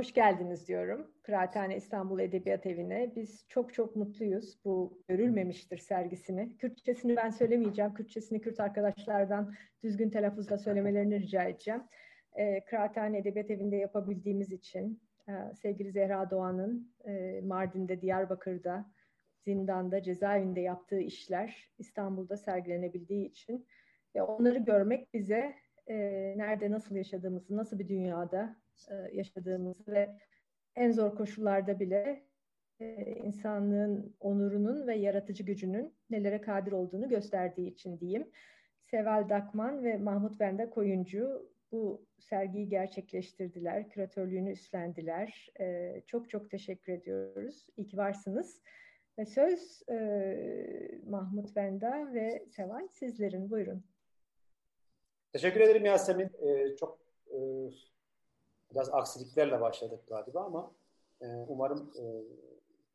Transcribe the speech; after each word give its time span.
Hoş 0.00 0.14
geldiniz 0.14 0.68
diyorum 0.68 1.10
Kıraathane 1.22 1.76
İstanbul 1.76 2.20
Edebiyat 2.20 2.66
Evi'ne. 2.66 3.12
Biz 3.16 3.44
çok 3.48 3.74
çok 3.74 3.96
mutluyuz 3.96 4.58
bu 4.64 5.02
görülmemiştir 5.08 5.78
sergisini. 5.78 6.56
Kürtçesini 6.56 7.16
ben 7.16 7.30
söylemeyeceğim. 7.30 7.94
Kürtçesini 7.94 8.40
Kürt 8.40 8.60
arkadaşlardan 8.60 9.54
düzgün 9.82 10.10
telaffuzla 10.10 10.58
söylemelerini 10.58 11.20
rica 11.20 11.42
edeceğim. 11.42 11.82
E, 12.32 12.64
Kıraathane 12.64 13.18
Edebiyat 13.18 13.50
Evi'nde 13.50 13.76
yapabildiğimiz 13.76 14.52
için 14.52 15.02
e, 15.28 15.32
sevgili 15.54 15.92
Zehra 15.92 16.30
Doğan'ın 16.30 16.92
e, 17.04 17.40
Mardin'de, 17.40 18.00
Diyarbakır'da, 18.00 18.90
zindanda, 19.44 20.02
cezaevinde 20.02 20.60
yaptığı 20.60 21.00
işler 21.00 21.70
İstanbul'da 21.78 22.36
sergilenebildiği 22.36 23.28
için 23.28 23.66
ve 24.14 24.22
onları 24.22 24.58
görmek 24.58 25.14
bize 25.14 25.54
e, 25.86 25.96
nerede 26.36 26.70
nasıl 26.70 26.96
yaşadığımızı, 26.96 27.56
nasıl 27.56 27.78
bir 27.78 27.88
dünyada 27.88 28.56
yaşadığımızı 29.12 29.92
ve 29.92 30.10
en 30.76 30.90
zor 30.90 31.14
koşullarda 31.14 31.80
bile 31.80 32.22
e, 32.80 33.14
insanlığın 33.14 34.16
onurunun 34.20 34.86
ve 34.86 34.96
yaratıcı 34.96 35.42
gücünün 35.42 35.94
nelere 36.10 36.40
kadir 36.40 36.72
olduğunu 36.72 37.08
gösterdiği 37.08 37.68
için 37.68 38.00
diyeyim. 38.00 38.30
Seval 38.82 39.28
Dakman 39.28 39.84
ve 39.84 39.96
Mahmut 39.96 40.40
Bende 40.40 40.70
Koyuncu 40.70 41.50
bu 41.72 42.06
sergiyi 42.18 42.68
gerçekleştirdiler, 42.68 43.88
küratörlüğünü 43.88 44.52
üstlendiler. 44.52 45.48
E, 45.60 45.94
çok 46.06 46.30
çok 46.30 46.50
teşekkür 46.50 46.92
ediyoruz. 46.92 47.66
İyi 47.76 47.86
ki 47.86 47.96
varsınız. 47.96 48.62
Ve 49.18 49.26
söz 49.26 49.82
e, 49.88 51.00
Mahmut 51.06 51.56
Benda 51.56 52.14
ve 52.14 52.46
Seval 52.48 52.88
sizlerin. 52.88 53.50
Buyurun. 53.50 53.84
Teşekkür 55.32 55.60
ederim 55.60 55.84
Yasemin. 55.84 56.30
Ee, 56.42 56.76
çok 56.76 56.98
e, 57.26 57.38
biraz 58.72 58.94
aksiliklerle 58.94 59.60
başladık 59.60 60.00
galiba 60.08 60.44
ama 60.44 60.72
e, 61.20 61.26
umarım 61.26 61.92
e, 61.98 62.04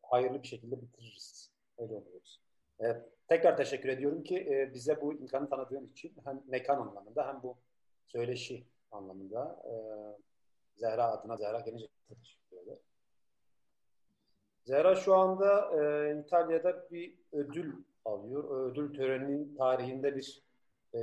hayırlı 0.02 0.42
bir 0.42 0.48
şekilde 0.48 0.82
bitiririz. 0.82 1.52
Öyle 1.78 1.94
umuyoruz. 1.94 2.42
E, 2.82 2.86
tekrar 3.28 3.58
teşekkür 3.58 3.90
ediyorum 3.90 4.24
ki 4.24 4.38
e, 4.38 4.74
bize 4.74 5.02
bu 5.02 5.14
imkanı 5.14 5.50
tanıdığın 5.50 5.88
için 5.88 6.14
hem 6.24 6.44
mekan 6.48 6.78
anlamında 6.78 7.28
hem 7.28 7.44
bu 7.44 7.58
söyleşi 8.08 8.64
anlamında 8.92 9.62
e, 9.66 9.74
Zehra 10.76 11.08
adına 11.08 11.38
Zehra 11.38 11.60
gelince 11.60 11.88
teşekkür 12.08 12.58
ederim. 12.58 12.84
Zehra 14.66 14.96
şu 14.96 15.16
anda 15.16 15.72
e, 15.82 16.20
İtalya'da 16.20 16.92
bir 16.92 17.18
ödül 17.32 17.74
alıyor. 18.06 18.72
Ödül 18.72 18.94
töreninin 18.94 19.56
tarihinde 19.56 20.16
bir 20.16 20.44
e, 20.94 21.00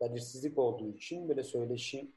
belirsizlik 0.00 0.58
olduğu 0.58 0.88
için 0.88 1.28
böyle 1.28 1.42
söyleşi 1.42 2.12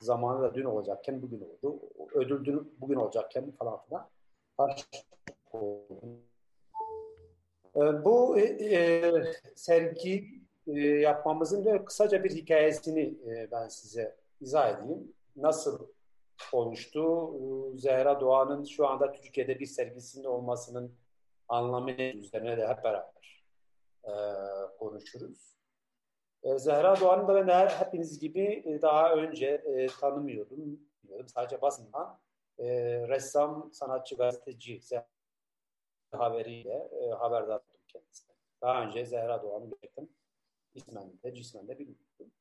zamanı 0.00 0.42
da 0.42 0.54
dün 0.54 0.64
olacakken 0.64 1.22
bugün 1.22 1.40
oldu. 1.40 1.80
Ödül 2.14 2.44
dün 2.44 2.74
bugün 2.80 2.96
olacakken 2.96 3.50
falan 3.50 3.80
filan. 3.82 4.08
E, 7.76 8.04
bu 8.04 8.38
e, 8.38 8.42
e, 8.42 9.12
sergi 9.54 10.40
e, 10.66 10.80
yapmamızın 10.80 11.64
da 11.64 11.84
kısaca 11.84 12.24
bir 12.24 12.30
hikayesini 12.30 13.14
e, 13.26 13.50
ben 13.50 13.68
size 13.68 14.16
izah 14.40 14.78
edeyim. 14.78 15.12
Nasıl 15.36 15.86
olmuştu? 16.52 17.32
E, 17.74 17.78
Zehra 17.78 18.20
Doğan'ın 18.20 18.64
şu 18.64 18.88
anda 18.88 19.12
Türkiye'de 19.12 19.58
bir 19.60 19.66
sergisinde 19.66 20.28
olmasının 20.28 20.92
anlamı 21.48 21.86
ne 21.86 22.12
üzerine 22.12 22.56
de 22.56 22.68
hep 22.68 22.84
beraber 22.84 23.42
e, 24.04 24.12
konuşuruz. 24.78 25.55
E, 26.46 26.58
Zehra 26.58 27.00
Doğan'ı 27.00 27.28
da 27.28 27.34
ben 27.34 27.48
her, 27.48 27.68
hepiniz 27.68 28.18
gibi 28.18 28.62
e, 28.66 28.82
daha 28.82 29.12
önce 29.12 29.46
e, 29.46 29.86
tanımıyordum. 29.86 30.80
Bilmiyordum. 31.02 31.28
Sadece 31.28 31.62
basından 31.62 32.18
e, 32.58 32.66
ressam, 33.08 33.70
sanatçı, 33.72 34.16
gazeteci 34.16 34.80
haberiyle 36.10 36.90
e, 37.02 37.10
haberdar 37.10 37.56
oldum 37.56 37.80
kendisine. 37.88 38.36
Daha 38.62 38.82
önce 38.82 39.04
Zehra 39.04 39.42
Doğan'ı 39.42 39.70
gerçekten 39.70 40.08
ismen 40.74 41.12
de 41.24 41.34
cismen 41.34 41.68
de 41.68 41.78
bilmiyordum. 41.78 42.32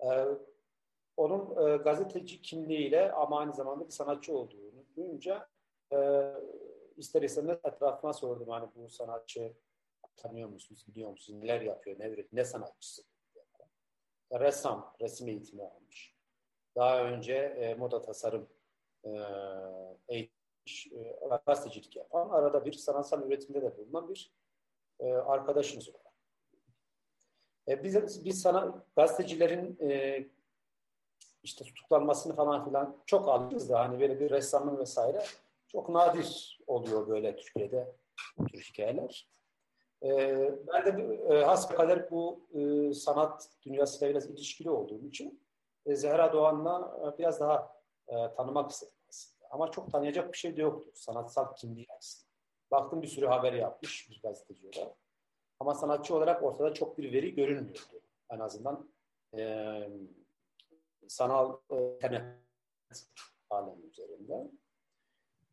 E, 0.00 0.08
onun 1.16 1.68
e, 1.68 1.76
gazeteci 1.76 2.42
kimliğiyle 2.42 3.12
ama 3.12 3.38
aynı 3.38 3.52
zamanda 3.52 3.86
bir 3.86 3.92
sanatçı 3.92 4.38
olduğunu 4.38 4.84
duyunca 4.96 5.48
e, 5.92 5.98
ister 6.96 7.22
istemez 7.22 7.58
etrafıma 7.64 8.12
sordum 8.12 8.48
hani 8.48 8.68
bu 8.74 8.88
sanatçı 8.88 9.52
tanıyor 10.18 10.48
musunuz, 10.48 10.84
biliyor 10.88 11.10
musunuz, 11.10 11.42
neler 11.42 11.60
yapıyor, 11.60 11.98
ne, 11.98 12.24
ne 12.32 12.44
sanatçısı? 12.44 13.02
Ressam, 14.32 14.94
resim 15.00 15.28
eğitimi 15.28 15.62
almış. 15.62 16.14
Daha 16.76 17.04
önce 17.04 17.34
e, 17.34 17.74
moda 17.74 18.02
tasarım 18.02 18.48
e, 19.04 19.10
e, 20.08 20.28
gazetecilik 21.46 21.96
yapan, 21.96 22.30
arada 22.30 22.64
bir 22.64 22.72
sanatsal 22.72 23.22
üretimde 23.22 23.62
de 23.62 23.76
bulunan 23.76 24.08
bir 24.08 24.32
e, 25.00 25.12
arkadaşınız 25.12 25.88
olarak. 25.88 26.14
E, 27.68 27.84
biz, 27.84 28.24
biz 28.24 28.42
sana 28.42 28.84
gazetecilerin 28.96 29.78
e, 29.80 30.24
işte 31.42 31.64
tutuklanmasını 31.64 32.36
falan 32.36 32.64
filan 32.64 32.96
çok 33.06 33.28
alırız 33.28 33.68
da 33.68 33.78
hani 33.78 34.00
böyle 34.00 34.20
bir 34.20 34.30
ressamın 34.30 34.78
vesaire 34.78 35.24
çok 35.68 35.88
nadir 35.88 36.60
oluyor 36.66 37.08
böyle 37.08 37.36
Türkiye'de 37.36 37.92
bu 38.38 38.46
tür 38.46 38.60
hikayeler. 38.60 39.28
E, 40.02 40.08
ben 40.66 40.86
de 40.86 41.14
e, 41.34 41.44
hasbelkader 41.44 42.10
bu 42.10 42.48
e, 42.54 42.94
sanat 42.94 43.50
dünyasıyla 43.62 44.10
biraz 44.10 44.30
ilişkili 44.30 44.70
olduğum 44.70 45.06
için 45.06 45.44
e, 45.86 45.96
Zehra 45.96 46.32
Doğan'la 46.32 47.00
e, 47.14 47.18
biraz 47.18 47.40
daha 47.40 47.72
e, 48.08 48.14
tanımak 48.36 48.70
istedim 48.70 48.94
aslında. 49.08 49.48
Ama 49.50 49.70
çok 49.70 49.92
tanıyacak 49.92 50.32
bir 50.32 50.38
şey 50.38 50.56
de 50.56 50.62
yoktu 50.62 50.90
sanatsal 50.94 51.54
kimliği 51.54 51.86
aslında. 51.98 52.28
Baktım 52.70 53.02
bir 53.02 53.06
sürü 53.06 53.26
haber 53.26 53.52
yapmış 53.52 54.10
bir 54.10 54.20
gazeteci 54.22 54.66
olarak. 54.66 54.96
Ama 55.60 55.74
sanatçı 55.74 56.14
olarak 56.14 56.42
ortada 56.42 56.74
çok 56.74 56.98
bir 56.98 57.12
veri 57.12 57.34
görünmüyordu. 57.34 58.00
En 58.30 58.38
azından 58.38 58.90
e, 59.38 59.90
sanal 61.08 61.56
e, 61.70 61.76
internet 61.76 62.24
alemi 63.50 63.86
üzerinde 63.86 64.50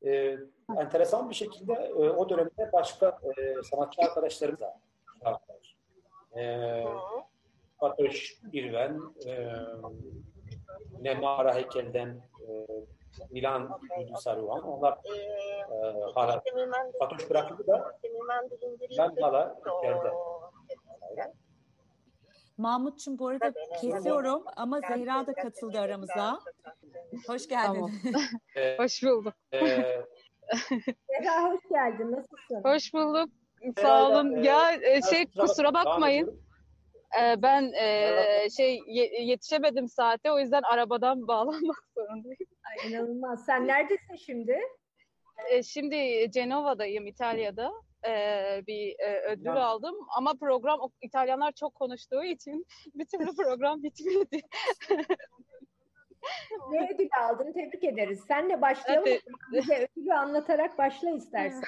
e, 0.05 0.37
enteresan 0.77 1.29
bir 1.29 1.35
şekilde 1.35 1.73
e, 1.73 1.93
o 1.93 2.29
dönemde 2.29 2.69
başka 2.73 3.19
e, 3.37 3.63
sanatçı 3.63 4.01
arkadaşlarımız 4.01 4.61
da 4.61 4.79
var. 5.21 5.39
E, 6.37 6.83
Fatoş 7.79 8.39
Birven, 8.43 9.01
e, 9.27 9.49
Nemara 11.01 11.55
Heykel'den 11.55 12.21
e, 12.47 12.67
Milan 13.29 13.79
Yudu 13.99 14.17
Saruhan. 14.17 14.63
Onlar 14.63 14.93
e, 14.93 16.11
hala 16.15 16.43
Fatoş 16.99 17.29
bırakıldı 17.29 17.67
da 17.67 17.99
ben 18.97 19.15
hala 19.21 19.55
içeride. 19.81 20.11
Mahmut'cum 22.57 23.19
bu 23.19 23.27
arada 23.27 23.53
kesiyorum 23.81 24.43
ama 24.55 24.79
Zehra 24.79 25.27
da 25.27 25.33
katıldı 25.33 25.79
aramıza. 25.79 26.39
Hoş 27.27 27.47
geldin. 27.47 27.73
Tamam. 27.73 27.91
hoş 28.77 29.03
bulduk. 29.03 29.33
Zehra 31.11 31.43
hoş 31.43 31.61
geldin. 31.69 32.11
Nasılsın? 32.11 32.63
Hoş 32.63 32.93
bulduk. 32.93 33.29
Sağ 33.81 34.09
olun. 34.09 34.43
Ya 34.43 34.71
e, 34.71 35.01
şey 35.01 35.25
kusura 35.25 35.73
bakmayın. 35.73 36.45
Ee, 37.21 37.41
ben 37.41 37.71
e, 37.73 38.49
şey 38.57 38.79
yetişemedim 39.21 39.87
saate 39.87 40.31
o 40.31 40.39
yüzden 40.39 40.61
arabadan 40.61 41.27
bağlanmak 41.27 41.83
zorundayım. 41.97 42.37
Ay, 42.63 42.91
inanılmaz. 42.91 43.45
Sen 43.45 43.67
neredesin 43.67 44.15
şimdi? 44.15 44.59
E, 45.51 45.63
şimdi 45.63 46.31
Cenova'dayım 46.31 47.07
İtalya'da 47.07 47.71
e, 48.07 48.63
bir 48.67 48.99
e, 48.99 49.21
ödül 49.21 49.45
ha. 49.45 49.59
aldım 49.59 49.95
ama 50.17 50.33
program 50.39 50.79
İtalyanlar 51.01 51.51
çok 51.51 51.75
konuştuğu 51.75 52.23
için 52.23 52.65
bir 52.93 53.05
türlü 53.05 53.35
program 53.35 53.83
bitmedi. 53.83 54.41
ne 56.71 56.89
ödül 56.93 57.09
aldın? 57.21 57.53
Tebrik 57.53 57.83
ederiz. 57.83 58.23
Senle 58.27 58.61
başlayalım. 58.61 59.07
Evet. 59.07 59.21
Bize 59.51 59.87
ödülü 59.97 60.13
anlatarak 60.13 60.77
başla 60.77 61.09
istersen. 61.09 61.63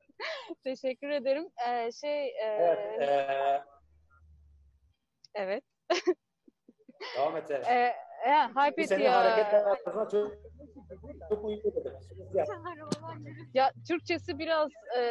Teşekkür 0.64 1.08
ederim. 1.08 1.48
Ee, 1.68 1.92
şey 1.92 2.26
e... 2.26 2.44
Evet. 2.44 3.00
E... 3.00 3.64
evet. 5.34 5.64
Devam 7.16 7.36
et. 7.36 7.50
Ee, 7.50 7.94
ya, 8.26 8.50
Hype 8.56 8.86
Senin 8.86 9.06
hareketler 9.06 9.64
çok 10.10 10.32
çok. 10.96 11.16
Ya 13.54 13.72
Türkçesi 13.88 14.38
biraz 14.38 14.70
e, 14.98 15.02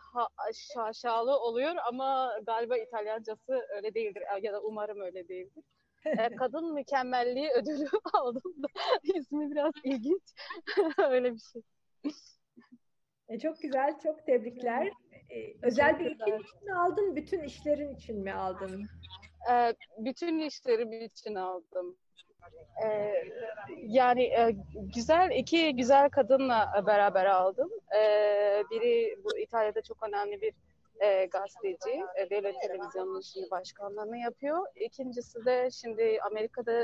ha, 0.00 0.28
şaşalı 0.74 1.38
oluyor 1.38 1.74
ama 1.88 2.32
galiba 2.46 2.76
İtalyancası 2.76 3.66
öyle 3.76 3.94
değildir 3.94 4.22
ya 4.42 4.52
da 4.52 4.60
umarım 4.62 5.00
öyle 5.00 5.28
değildir. 5.28 5.64
E, 6.06 6.14
kadın 6.36 6.74
mükemmelliği 6.74 7.50
ödülü 7.50 7.86
aldım 8.12 8.54
da 8.62 8.66
ismi 9.02 9.50
biraz 9.50 9.72
ilginç. 9.84 10.22
öyle 10.98 11.34
bir 11.34 11.40
şey. 11.52 11.62
E, 13.28 13.38
çok 13.38 13.60
güzel, 13.60 13.98
çok 14.02 14.26
tebrikler. 14.26 14.86
E, 15.30 15.54
özel 15.62 15.90
çok 15.92 16.00
bir 16.00 16.10
işin 16.10 16.38
için 16.38 16.64
mi 16.64 16.74
aldın, 16.74 17.16
bütün 17.16 17.42
işlerin 17.42 17.94
için 17.94 18.18
mi 18.22 18.32
aldın? 18.32 18.88
E, 19.50 19.74
bütün 19.98 20.38
işlerim 20.38 20.92
için 20.92 21.34
aldım. 21.34 21.96
E, 22.84 23.14
yani 23.86 24.22
e, 24.22 24.56
güzel 24.74 25.30
iki 25.30 25.76
güzel 25.76 26.10
kadınla 26.10 26.84
beraber 26.86 27.26
aldım. 27.26 27.70
E, 27.96 28.00
biri 28.70 29.18
bu 29.24 29.38
İtalya'da 29.38 29.82
çok 29.82 30.08
önemli 30.08 30.40
bir 30.40 30.52
e, 31.00 31.26
gazeteci, 31.26 32.02
e, 32.16 32.30
devlet 32.30 32.60
televizyonunun 32.62 33.20
şimdi 33.20 33.50
başkanlığını 33.50 34.18
yapıyor. 34.18 34.66
İkincisi 34.76 35.44
de 35.44 35.70
şimdi 35.70 36.18
Amerika'da 36.30 36.82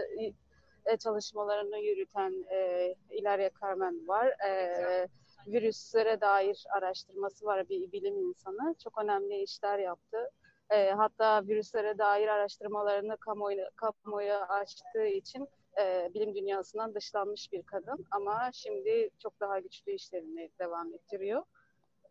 e, 0.86 0.96
çalışmalarını 0.96 1.78
yürüten 1.78 2.44
e, 2.50 2.94
İlaria 3.10 3.50
Carmen 3.60 4.08
var. 4.08 4.26
E, 4.26 5.08
virüslere 5.46 6.20
dair 6.20 6.64
araştırması 6.76 7.46
var 7.46 7.68
bir 7.68 7.92
bilim 7.92 8.18
insanı. 8.18 8.74
Çok 8.84 9.02
önemli 9.02 9.42
işler 9.42 9.78
yaptı. 9.78 10.30
E, 10.70 10.90
hatta 10.90 11.46
virüslere 11.46 11.98
dair 11.98 12.28
araştırmalarını 12.28 13.16
kamuoyu, 13.16 13.64
kamuoyu 13.76 14.32
açtığı 14.32 15.06
için 15.06 15.48
e, 15.80 16.10
bilim 16.14 16.34
dünyasından 16.34 16.94
dışlanmış 16.94 17.52
bir 17.52 17.62
kadın. 17.62 18.06
Ama 18.10 18.50
şimdi 18.52 19.10
çok 19.22 19.40
daha 19.40 19.60
güçlü 19.60 19.92
işlerini 19.92 20.50
devam 20.60 20.94
ettiriyor. 20.94 21.42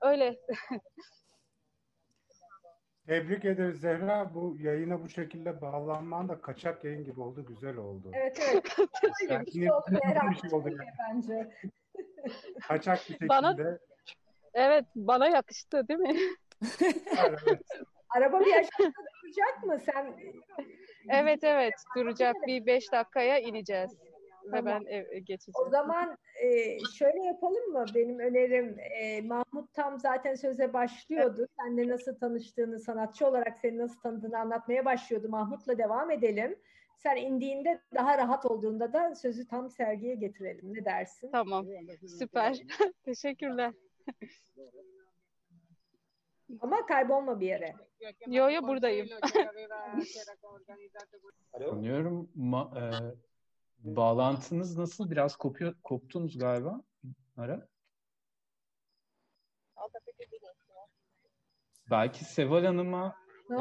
Öyle. 0.02 0.40
Tebrik 3.08 3.46
ederiz 3.46 3.80
Zehra. 3.80 4.34
Bu 4.34 4.58
yayına 4.60 5.04
bu 5.04 5.10
şekilde 5.10 5.62
bağlanman 5.62 6.30
da 6.30 6.42
kaçak 6.42 6.84
yayın 6.84 7.04
gibi 7.04 7.22
oldu. 7.22 7.46
Güzel 7.46 7.78
oldu. 7.78 8.12
Evet 8.14 8.40
evet. 8.52 8.78
yani 9.30 9.46
bir 9.46 9.52
şey 9.52 9.72
oldu, 9.72 9.86
bir 10.32 10.50
şey 10.50 10.60
oldu 10.60 10.70
yani. 10.70 10.90
bence. 11.10 11.52
Kaçak 12.68 12.98
bir 12.98 13.04
şekilde. 13.04 13.30
Bana, 13.30 13.56
evet 14.54 14.86
bana 14.96 15.28
yakıştı 15.28 15.88
değil 15.88 16.00
mi? 16.00 16.16
evet. 17.18 17.62
Araba 18.18 18.40
bir 18.40 18.54
aşağıda 18.60 18.94
duracak 19.24 19.64
mı? 19.64 19.80
Sen 19.80 20.14
Evet 21.10 21.44
evet 21.44 21.74
duracak. 21.98 22.36
Bir 22.48 22.66
beş 22.66 22.92
dakikaya 22.92 23.40
ineceğiz. 23.40 23.92
Tamam. 24.52 24.66
Ve 24.66 24.66
ben 24.66 24.86
ev, 24.86 25.18
geçeceğim. 25.18 25.68
O 25.68 25.70
zaman 25.70 26.18
e, 26.44 26.80
şöyle 26.98 27.24
yapalım 27.24 27.72
mı? 27.72 27.86
Benim 27.96 28.20
önerim 28.20 28.78
e, 28.80 29.22
Mahmut 29.22 29.74
tam 29.74 30.00
zaten 30.00 30.36
söze 30.36 30.74
başlıyordu. 30.74 31.40
Evet. 31.40 31.50
Senle 31.60 31.88
nasıl 31.88 32.16
tanıştığını, 32.16 32.80
sanatçı 32.80 33.28
olarak 33.28 33.58
seni 33.60 33.78
nasıl 33.78 34.02
tanıdığını 34.02 34.40
anlatmaya 34.40 34.86
başlıyordu. 34.86 35.30
Mahmut'la 35.30 35.78
devam 35.78 36.12
edelim. 36.12 36.56
Sen 36.98 37.16
indiğinde 37.16 37.82
daha 37.96 38.18
rahat 38.18 38.46
olduğunda 38.46 38.94
da 38.94 39.16
sözü 39.16 39.48
tam 39.48 39.70
sergiye 39.70 40.16
getirelim. 40.16 40.74
Ne 40.74 40.86
dersin? 40.86 41.32
Tamam. 41.32 41.66
Süper. 42.20 42.58
Teşekkürler. 43.06 43.74
Ama 46.62 46.86
kaybolma 46.86 47.40
bir 47.40 47.48
yere. 47.48 47.76
Yo 48.28 48.50
yo 48.50 48.62
buradayım. 48.62 49.08
Sanıyorum 51.70 52.30
ma- 52.38 52.80
e, 52.80 53.16
bağlantınız 53.80 54.78
nasıl? 54.78 55.12
Biraz 55.12 55.36
kopuyor, 55.36 55.76
koptunuz 55.84 56.38
galiba 56.38 56.82
ara. 57.38 57.68
Belki 61.90 62.26
Seval 62.26 62.66
Hanım'a 62.66 63.16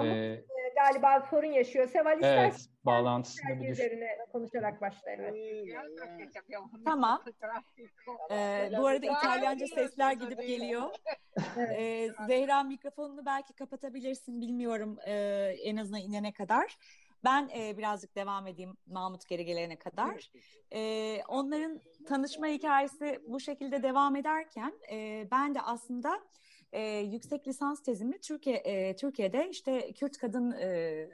e, 0.05 0.45
galiba 0.83 1.27
sorun 1.31 1.53
yaşıyor. 1.53 1.89
Seval 1.89 2.15
istersen 2.15 2.43
evet, 2.43 2.67
bağlantısında 2.85 3.61
bir 3.61 3.69
üzerine 3.69 4.19
konuşarak 4.33 4.81
başla. 4.81 5.11
Evet. 5.11 5.35
Tamam. 6.85 7.23
Ee, 8.31 8.71
bu 8.79 8.87
arada 8.87 9.07
İtalyanca 9.07 9.67
sesler 9.67 10.13
gidip 10.13 10.41
geliyor. 10.41 10.91
Ee, 11.59 12.09
Zehra 12.27 12.63
mikrofonunu 12.63 13.27
belki 13.27 13.55
kapatabilirsin 13.55 14.41
bilmiyorum 14.41 14.99
e, 15.07 15.13
en 15.63 15.77
azından 15.77 16.01
inene 16.01 16.33
kadar. 16.33 16.77
Ben 17.25 17.49
e, 17.57 17.79
birazcık 17.79 18.17
devam 18.17 18.47
edeyim 18.47 18.77
Mahmut 18.87 19.29
geri 19.29 19.45
gelene 19.45 19.77
kadar. 19.79 20.31
E, 20.73 21.23
onların 21.29 21.81
tanışma 22.09 22.47
hikayesi 22.47 23.21
bu 23.27 23.41
şekilde 23.41 23.83
devam 23.83 24.17
ederken 24.17 24.73
e, 24.93 25.29
ben 25.31 25.55
de 25.55 25.61
aslında 25.61 26.21
e, 26.73 26.81
yüksek 26.99 27.49
lisans 27.49 27.83
tezimi 27.83 28.21
Türkiye 28.21 28.57
e, 28.57 28.97
Türkiye'de 28.97 29.49
işte 29.51 29.93
Kürt 29.93 30.19
kadın 30.19 30.53
e, 30.53 31.09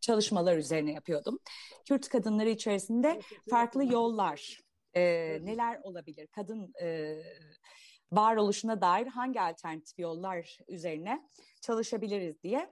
çalışmalar 0.00 0.56
üzerine 0.56 0.92
yapıyordum. 0.92 1.38
Kürt 1.84 2.08
kadınları 2.08 2.48
içerisinde 2.48 3.20
farklı 3.50 3.84
yollar 3.84 4.60
e, 4.94 5.02
neler 5.42 5.80
olabilir? 5.82 6.26
Kadın 6.26 6.72
e, 6.82 7.16
varoluşuna 8.12 8.80
dair 8.80 9.06
hangi 9.06 9.40
alternatif 9.40 9.98
yollar 9.98 10.58
üzerine 10.68 11.28
çalışabiliriz 11.60 12.42
diye. 12.42 12.70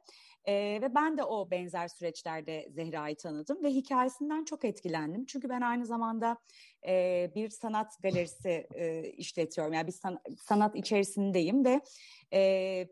E, 0.49 0.79
ve 0.83 0.95
ben 0.95 1.19
de 1.19 1.25
o 1.25 1.51
benzer 1.51 1.89
süreçlerde 1.89 2.69
Zehra'yı 2.71 3.17
tanıdım 3.17 3.65
ve 3.65 3.71
hikayesinden 3.71 4.45
çok 4.45 4.65
etkilendim. 4.65 5.27
Çünkü 5.27 5.49
ben 5.49 5.61
aynı 5.61 5.87
zamanda 5.87 6.39
e, 6.87 7.31
bir 7.35 7.51
sanat 7.51 8.03
galerisi 8.03 8.67
e, 8.75 9.03
işletiyorum. 9.03 9.73
Yani 9.73 9.87
bir 9.87 9.93
san, 9.93 10.21
sanat 10.41 10.77
içerisindeyim 10.77 11.65
ve 11.65 11.81
e, 12.33 12.89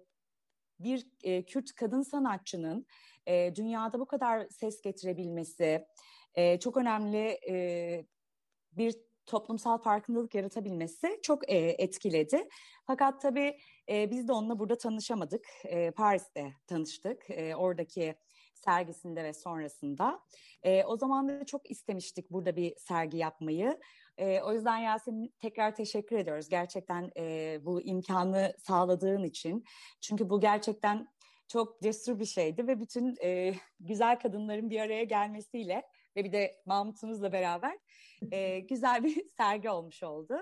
bir 0.80 1.06
e, 1.22 1.42
Kürt 1.42 1.74
kadın 1.74 2.02
sanatçının 2.02 2.86
e, 3.26 3.52
dünyada 3.54 4.00
bu 4.00 4.06
kadar 4.06 4.48
ses 4.48 4.80
getirebilmesi 4.80 5.86
e, 6.34 6.60
çok 6.60 6.76
önemli 6.76 7.38
e, 7.48 8.06
bir 8.72 9.05
toplumsal 9.26 9.78
farkındalık 9.78 10.34
yaratabilmesi 10.34 11.18
çok 11.22 11.50
e, 11.50 11.56
etkiledi. 11.56 12.48
Fakat 12.86 13.20
tabii 13.20 13.58
e, 13.88 14.10
biz 14.10 14.28
de 14.28 14.32
onunla 14.32 14.58
burada 14.58 14.78
tanışamadık. 14.78 15.46
E, 15.64 15.90
Paris'te 15.90 16.52
tanıştık. 16.66 17.30
E, 17.30 17.56
oradaki 17.56 18.14
sergisinde 18.54 19.24
ve 19.24 19.32
sonrasında. 19.32 20.20
E, 20.62 20.84
o 20.84 20.96
zaman 20.96 21.28
da 21.28 21.46
çok 21.46 21.70
istemiştik 21.70 22.30
burada 22.30 22.56
bir 22.56 22.74
sergi 22.76 23.16
yapmayı. 23.16 23.80
E, 24.18 24.40
o 24.40 24.52
yüzden 24.52 24.78
Yasemin 24.78 25.34
tekrar 25.38 25.74
teşekkür 25.74 26.16
ediyoruz. 26.16 26.48
Gerçekten 26.48 27.10
e, 27.16 27.58
bu 27.62 27.82
imkanı 27.82 28.54
sağladığın 28.58 29.22
için. 29.22 29.64
Çünkü 30.00 30.30
bu 30.30 30.40
gerçekten 30.40 31.08
çok 31.48 31.82
cesur 31.82 32.18
bir 32.18 32.24
şeydi 32.24 32.66
ve 32.66 32.80
bütün 32.80 33.16
e, 33.22 33.54
güzel 33.80 34.18
kadınların 34.18 34.70
bir 34.70 34.80
araya 34.80 35.04
gelmesiyle 35.04 35.82
ve 36.16 36.24
bir 36.24 36.32
de 36.32 36.60
Mahmut'umuzla 36.66 37.32
beraber 37.32 37.78
e, 38.32 38.60
güzel 38.60 39.04
bir 39.04 39.24
sergi 39.36 39.70
olmuş 39.70 40.02
oldu. 40.02 40.38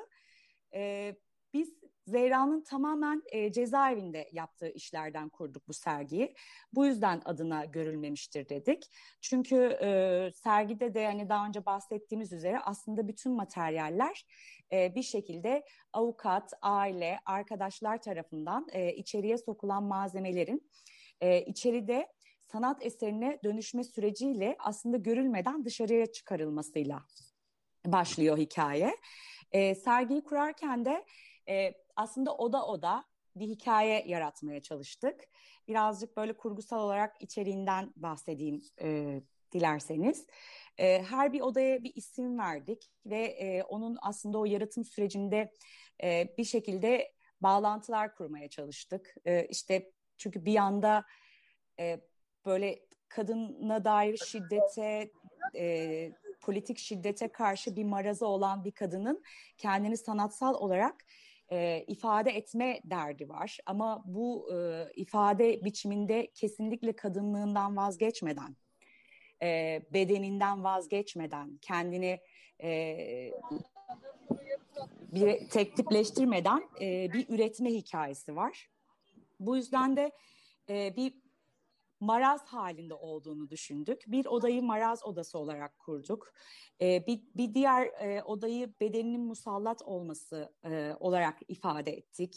E, 0.74 1.14
biz 1.52 1.74
Zehra'nın 2.06 2.62
tamamen 2.62 3.22
e, 3.32 3.52
cezaevinde 3.52 4.28
yaptığı 4.32 4.68
işlerden 4.68 5.28
kurduk 5.28 5.68
bu 5.68 5.72
sergiyi. 5.72 6.34
Bu 6.72 6.86
yüzden 6.86 7.22
adına 7.24 7.64
görülmemiştir 7.64 8.48
dedik. 8.48 8.84
Çünkü 9.20 9.78
e, 9.82 10.30
sergide 10.34 10.94
de 10.94 11.06
hani 11.06 11.28
daha 11.28 11.46
önce 11.46 11.66
bahsettiğimiz 11.66 12.32
üzere 12.32 12.58
aslında 12.58 13.08
bütün 13.08 13.32
materyaller 13.32 14.26
e, 14.72 14.94
bir 14.94 15.02
şekilde 15.02 15.64
avukat, 15.92 16.52
aile, 16.62 17.18
arkadaşlar 17.26 18.02
tarafından 18.02 18.66
e, 18.72 18.92
içeriye 18.94 19.38
sokulan 19.38 19.82
malzemelerin 19.82 20.70
e, 21.20 21.42
içeride 21.42 22.08
sanat 22.54 22.86
eserine 22.86 23.38
dönüşme 23.44 23.84
süreciyle 23.84 24.56
aslında 24.58 24.96
görülmeden 24.96 25.64
dışarıya 25.64 26.06
çıkarılmasıyla 26.06 27.02
başlıyor 27.86 28.38
hikaye. 28.38 28.96
E, 29.52 29.74
sergiyi 29.74 30.24
kurarken 30.24 30.84
de 30.84 31.04
e, 31.48 31.74
aslında 31.96 32.36
oda 32.36 32.66
oda 32.66 33.04
bir 33.36 33.48
hikaye 33.48 34.04
yaratmaya 34.06 34.62
çalıştık. 34.62 35.20
Birazcık 35.68 36.16
böyle 36.16 36.36
kurgusal 36.36 36.80
olarak 36.80 37.22
içeriğinden 37.22 37.92
bahsedeyim 37.96 38.62
e, 38.80 39.20
dilerseniz. 39.52 40.26
E, 40.78 41.02
her 41.02 41.32
bir 41.32 41.40
odaya 41.40 41.84
bir 41.84 41.92
isim 41.94 42.38
verdik 42.38 42.90
ve 43.06 43.24
e, 43.24 43.62
onun 43.62 43.98
aslında 44.02 44.38
o 44.38 44.44
yaratım 44.44 44.84
sürecinde 44.84 45.52
e, 46.02 46.28
bir 46.38 46.44
şekilde 46.44 47.12
bağlantılar 47.40 48.14
kurmaya 48.14 48.48
çalıştık. 48.48 49.14
E, 49.24 49.46
işte 49.46 49.92
çünkü 50.16 50.44
bir 50.44 50.52
yanda 50.52 51.04
e, 51.80 52.00
böyle 52.46 52.78
kadına 53.08 53.84
dair 53.84 54.16
şiddete, 54.16 55.10
e, 55.56 56.12
politik 56.40 56.78
şiddete 56.78 57.28
karşı 57.28 57.76
bir 57.76 57.84
marazı 57.84 58.26
olan 58.26 58.64
bir 58.64 58.70
kadının 58.70 59.22
kendini 59.58 59.96
sanatsal 59.96 60.54
olarak 60.54 61.04
e, 61.52 61.84
ifade 61.86 62.30
etme 62.30 62.80
derdi 62.84 63.28
var. 63.28 63.58
Ama 63.66 64.02
bu 64.06 64.54
e, 64.54 64.88
ifade 64.96 65.64
biçiminde 65.64 66.30
kesinlikle 66.34 66.92
kadınlığından 66.92 67.76
vazgeçmeden, 67.76 68.56
e, 69.42 69.82
bedeninden 69.92 70.64
vazgeçmeden, 70.64 71.58
kendini 71.62 72.20
e, 72.62 73.30
bir 75.12 75.48
tek 75.48 75.76
tipleştirmeden 75.76 76.62
e, 76.80 77.12
bir 77.12 77.28
üretme 77.28 77.70
hikayesi 77.70 78.36
var. 78.36 78.70
Bu 79.40 79.56
yüzden 79.56 79.96
de 79.96 80.12
e, 80.68 80.96
bir 80.96 81.23
maraz 82.00 82.44
halinde 82.44 82.94
olduğunu 82.94 83.50
düşündük. 83.50 84.02
Bir 84.06 84.26
odayı 84.26 84.62
maraz 84.62 85.04
odası 85.04 85.38
olarak 85.38 85.78
kurduk. 85.78 86.32
E, 86.80 87.06
bir, 87.06 87.22
bir 87.34 87.54
diğer 87.54 87.86
e, 87.86 88.22
odayı 88.22 88.74
bedeninin 88.80 89.20
musallat 89.20 89.82
olması 89.82 90.52
e, 90.64 90.94
olarak 91.00 91.38
ifade 91.48 91.92
ettik. 91.92 92.36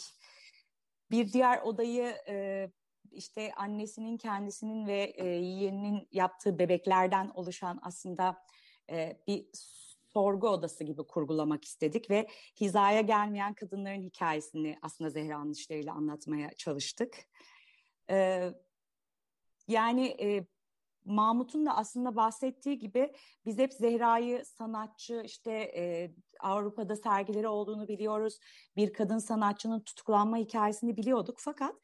Bir 1.11 1.33
diğer 1.33 1.61
odayı 1.61 2.15
e, 2.27 2.69
işte 3.11 3.53
annesinin 3.53 4.17
kendisinin 4.17 4.87
ve 4.87 5.13
e, 5.15 5.25
yeğeninin 5.25 6.07
yaptığı 6.11 6.59
bebeklerden 6.59 7.31
oluşan 7.33 7.79
aslında 7.81 8.37
e, 8.89 9.21
bir 9.27 9.47
sorgu 10.13 10.49
odası 10.49 10.83
gibi 10.83 11.03
kurgulamak 11.03 11.65
istedik 11.65 12.09
ve 12.09 12.27
hizaya 12.61 13.01
gelmeyen 13.01 13.53
kadınların 13.53 14.01
hikayesini 14.01 14.77
aslında 14.81 15.09
Zehra'nın 15.09 15.51
işleriyle 15.51 15.91
anlatmaya 15.91 16.53
çalıştık. 16.53 17.17
E, 18.09 18.49
yani 19.67 20.07
e, 20.07 20.47
Mahmut'un 21.05 21.65
da 21.65 21.77
aslında 21.77 22.15
bahsettiği 22.15 22.79
gibi 22.79 23.13
biz 23.45 23.57
hep 23.57 23.73
Zehra'yı 23.73 24.45
sanatçı 24.45 25.21
işte 25.25 25.51
e, 25.51 26.11
Avrupa'da 26.39 26.95
sergileri 26.95 27.47
olduğunu 27.47 27.87
biliyoruz. 27.87 28.39
Bir 28.75 28.93
kadın 28.93 29.17
sanatçının 29.17 29.79
tutuklanma 29.79 30.37
hikayesini 30.37 30.97
biliyorduk 30.97 31.37
fakat 31.39 31.75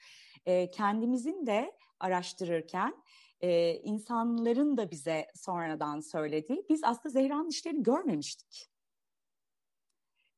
e, 0.46 0.72
kendimizin 0.72 1.46
de 1.46 1.78
araştırırken 2.00 3.04
e, 3.42 3.74
insanların 3.74 4.78
da 4.78 4.92
bize 4.92 5.28
sonradan 5.36 6.00
söylediği 6.00 6.66
biz 6.70 6.84
aslında 6.84 7.10
Zehra'nın 7.10 7.50
işlerini 7.50 7.84
görmemiştik. 7.84 8.73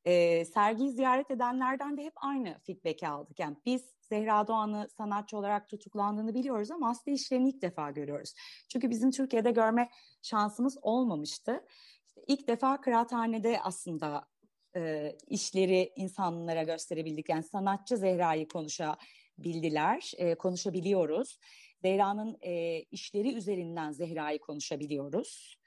E, 0.05 0.45
sergiyi 0.45 0.91
ziyaret 0.91 1.31
edenlerden 1.31 1.97
de 1.97 2.03
hep 2.03 2.13
aynı 2.15 2.59
feedback 2.59 3.03
aldık. 3.03 3.39
Yani 3.39 3.57
biz 3.65 3.95
Zehra 4.01 4.47
Doğan'ı 4.47 4.89
sanatçı 4.97 5.37
olarak 5.37 5.69
tutuklandığını 5.69 6.33
biliyoruz 6.33 6.71
ama 6.71 6.89
aslında 6.89 7.15
işlerini 7.15 7.49
ilk 7.49 7.61
defa 7.61 7.91
görüyoruz. 7.91 8.33
Çünkü 8.69 8.89
bizim 8.89 9.11
Türkiye'de 9.11 9.51
görme 9.51 9.89
şansımız 10.21 10.77
olmamıştı. 10.81 11.65
İşte 12.07 12.21
ilk 12.27 12.47
defa 12.47 12.81
kıraathanede 12.81 13.59
aslında 13.61 14.27
e, 14.75 15.11
işleri 15.27 15.93
insanlara 15.95 16.63
gösterebildik. 16.63 17.29
Yani 17.29 17.43
sanatçı 17.43 17.97
Zehra'yı 17.97 18.47
konuşabildiler, 18.47 20.11
e, 20.17 20.35
konuşabiliyoruz. 20.35 21.39
Zehra'nın 21.81 22.37
e, 22.41 22.79
işleri 22.79 23.33
üzerinden 23.33 23.91
Zehra'yı 23.91 24.39
konuşabiliyoruz. 24.39 25.57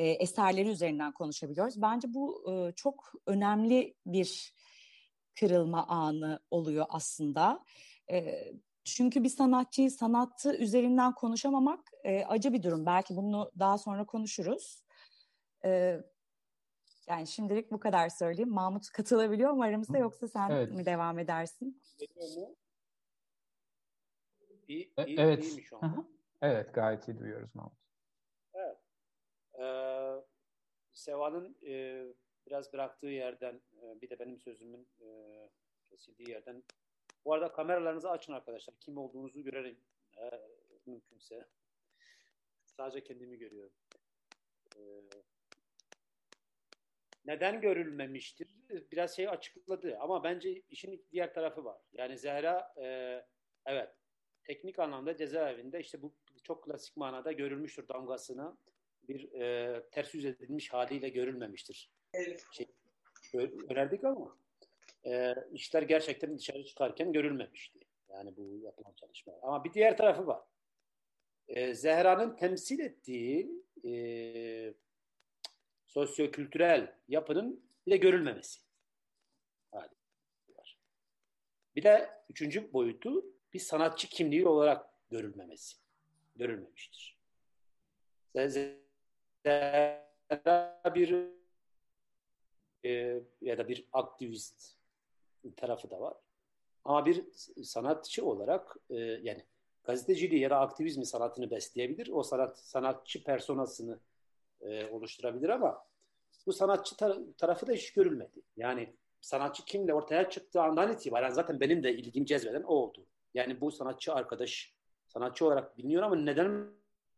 E, 0.00 0.08
eserleri 0.08 0.68
üzerinden 0.68 1.12
konuşabiliyoruz. 1.12 1.82
Bence 1.82 2.14
bu 2.14 2.52
e, 2.52 2.72
çok 2.72 3.12
önemli 3.26 3.94
bir 4.06 4.54
kırılma 5.40 5.86
anı 5.86 6.40
oluyor 6.50 6.86
aslında. 6.88 7.64
E, 8.10 8.44
çünkü 8.84 9.24
bir 9.24 9.28
sanatçıyı 9.28 9.90
sanatı 9.90 10.56
üzerinden 10.56 11.14
konuşamamak 11.14 11.80
e, 12.04 12.24
acı 12.24 12.52
bir 12.52 12.62
durum. 12.62 12.86
Belki 12.86 13.16
bunu 13.16 13.52
daha 13.58 13.78
sonra 13.78 14.06
konuşuruz. 14.06 14.84
E, 15.64 16.00
yani 17.08 17.26
şimdilik 17.26 17.70
bu 17.70 17.80
kadar 17.80 18.08
söyleyeyim. 18.08 18.50
Mahmut 18.50 18.88
katılabiliyor 18.88 19.52
mu 19.52 19.62
aramızda 19.62 19.98
yoksa 19.98 20.28
sen 20.28 20.50
evet. 20.50 20.72
mi 20.72 20.86
devam 20.86 21.18
edersin? 21.18 21.82
İyi, 24.68 24.92
iyi, 25.06 25.20
evet. 25.20 25.44
İyi 25.44 25.64
anda. 25.80 26.04
Evet 26.42 26.74
gayet 26.74 27.08
iyi 27.08 27.18
duyuyoruz 27.18 27.54
Mahmut. 27.54 27.89
Ee, 29.60 30.24
Seva'nın 30.92 31.56
e, 31.66 32.04
biraz 32.46 32.72
bıraktığı 32.72 33.06
yerden 33.06 33.60
e, 33.82 34.00
bir 34.00 34.10
de 34.10 34.18
benim 34.18 34.38
sözümün 34.38 34.88
e, 35.00 35.06
kesildiği 35.90 36.30
yerden 36.30 36.62
bu 37.24 37.32
arada 37.32 37.52
kameralarınızı 37.52 38.10
açın 38.10 38.32
arkadaşlar. 38.32 38.74
Kim 38.80 38.98
olduğunuzu 38.98 39.42
görelim. 39.42 39.80
E, 40.18 40.30
mümkünse. 40.86 41.48
Sadece 42.64 43.02
kendimi 43.02 43.38
görüyorum. 43.38 43.72
E, 44.76 44.80
neden 47.24 47.60
görülmemiştir? 47.60 48.48
Biraz 48.92 49.16
şey 49.16 49.28
açıkladı 49.28 49.98
ama 50.00 50.24
bence 50.24 50.62
işin 50.68 51.06
diğer 51.12 51.34
tarafı 51.34 51.64
var. 51.64 51.80
Yani 51.92 52.18
Zehra 52.18 52.74
e, 52.82 52.86
evet 53.66 53.90
teknik 54.44 54.78
anlamda 54.78 55.16
cezaevinde 55.16 55.80
işte 55.80 56.02
bu 56.02 56.12
çok 56.42 56.64
klasik 56.64 56.96
manada 56.96 57.32
görülmüştür 57.32 57.88
damgasını 57.88 58.56
bir 59.10 59.32
e, 59.32 59.82
ters 59.90 60.14
yüz 60.14 60.24
edilmiş 60.24 60.72
haliyle 60.72 61.08
görülmemiştir. 61.08 61.90
Şey, 62.52 63.50
önerdik 63.68 64.04
ama 64.04 64.36
e, 65.06 65.34
işler 65.52 65.82
gerçekten 65.82 66.38
dışarı 66.38 66.64
çıkarken 66.64 67.12
görülmemişti. 67.12 67.78
Yani 68.08 68.36
bu 68.36 68.58
yapılan 68.62 68.92
çalışma. 68.92 69.32
Ama 69.42 69.64
bir 69.64 69.72
diğer 69.72 69.96
tarafı 69.96 70.26
var. 70.26 70.40
E, 71.48 71.74
Zehra'nın 71.74 72.36
temsil 72.36 72.78
ettiği 72.78 73.50
e, 73.84 74.74
sosyokültürel 75.86 76.94
yapının 77.08 77.64
bir 77.86 77.92
de 77.92 77.96
görülmemesi. 77.96 78.60
Bir 81.76 81.82
de 81.82 82.10
üçüncü 82.30 82.72
boyutu 82.72 83.24
bir 83.52 83.58
sanatçı 83.58 84.08
kimliği 84.08 84.46
olarak 84.46 84.86
görülmemesi. 85.10 85.76
Görülmemiştir. 86.36 87.16
Bir 89.44 91.30
e, 92.84 93.22
ya 93.40 93.58
da 93.58 93.68
bir 93.68 93.88
aktivist 93.92 94.76
tarafı 95.56 95.90
da 95.90 96.00
var. 96.00 96.14
Ama 96.84 97.06
bir 97.06 97.24
sanatçı 97.64 98.26
olarak 98.26 98.76
e, 98.90 98.96
yani 98.96 99.46
gazeteciliği 99.84 100.40
ya 100.40 100.50
da 100.50 100.60
aktivizmi 100.60 101.06
sanatını 101.06 101.50
besleyebilir. 101.50 102.08
O 102.12 102.22
sanat 102.22 102.58
sanatçı 102.58 103.24
personasını 103.24 104.00
e, 104.60 104.86
oluşturabilir 104.90 105.48
ama 105.48 105.86
bu 106.46 106.52
sanatçı 106.52 106.94
tar- 106.94 107.34
tarafı 107.36 107.66
da 107.66 107.72
hiç 107.72 107.92
görülmedi. 107.92 108.42
Yani 108.56 108.96
sanatçı 109.20 109.64
kimle 109.64 109.94
ortaya 109.94 110.30
çıktığı 110.30 110.62
andan 110.62 110.92
itibaren 110.92 111.30
zaten 111.30 111.60
benim 111.60 111.82
de 111.82 111.92
ilgim 111.96 112.24
cezbeden 112.24 112.62
o 112.62 112.74
oldu. 112.74 113.06
Yani 113.34 113.60
bu 113.60 113.70
sanatçı 113.70 114.14
arkadaş 114.14 114.74
sanatçı 115.08 115.46
olarak 115.46 115.78
biliniyor 115.78 116.02
ama 116.02 116.16
neden 116.16 116.70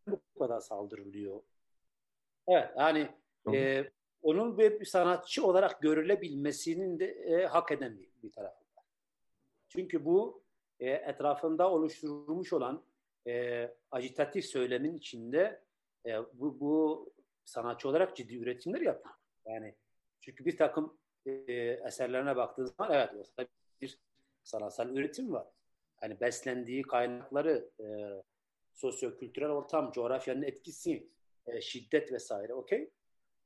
bu 0.07 0.21
kadar 0.39 0.61
saldırılıyor? 0.61 1.43
Evet 2.49 2.71
yani 2.77 3.09
e, 3.55 3.85
onun 4.23 4.59
bir 4.59 4.85
sanatçı 4.85 5.47
olarak 5.47 5.83
görülebilmesinin 5.83 6.99
de 6.99 7.07
e, 7.07 7.47
hak 7.47 7.73
eden 7.73 7.99
bir, 8.01 8.09
bir 8.23 8.33
tarafı 8.33 8.65
var. 8.77 8.85
Çünkü 9.69 10.05
bu 10.05 10.43
e, 10.81 10.91
etrafında 10.91 11.71
oluşturulmuş 11.71 12.53
olan 12.53 12.85
e, 13.27 13.69
agitatif 13.91 14.45
söylemin 14.45 14.95
içinde 14.95 15.61
e, 16.07 16.19
bu, 16.33 16.61
bu 16.61 17.13
sanatçı 17.45 17.89
olarak 17.89 18.17
ciddi 18.17 18.37
üretimler 18.37 18.81
yapıyor. 18.81 19.15
Yani 19.47 19.75
çünkü 20.21 20.45
bir 20.45 20.57
takım 20.57 20.99
e, 21.27 21.33
eserlerine 21.87 22.37
baktığınız 22.37 22.75
zaman 22.79 22.93
evet 22.95 23.11
ortada 23.15 23.49
bir 23.81 23.99
sanatsal 24.43 24.97
üretim 24.97 25.33
var. 25.33 25.47
Hani 25.97 26.21
beslendiği 26.21 26.83
kaynakları, 26.83 27.71
e, 27.81 27.85
sosyo-kültürel 28.73 29.51
ortam, 29.51 29.93
coğrafyanın 29.93 30.43
etkisi, 30.43 31.09
e, 31.47 31.61
şiddet 31.61 32.13
vesaire 32.13 32.55
okey. 32.55 32.91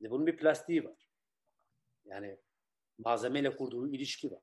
Bunun 0.00 0.26
bir 0.26 0.36
plastiği 0.36 0.84
var. 0.84 1.08
Yani 2.04 2.36
malzemeyle 2.98 3.56
kurduğu 3.56 3.88
ilişki 3.88 4.30
var. 4.32 4.42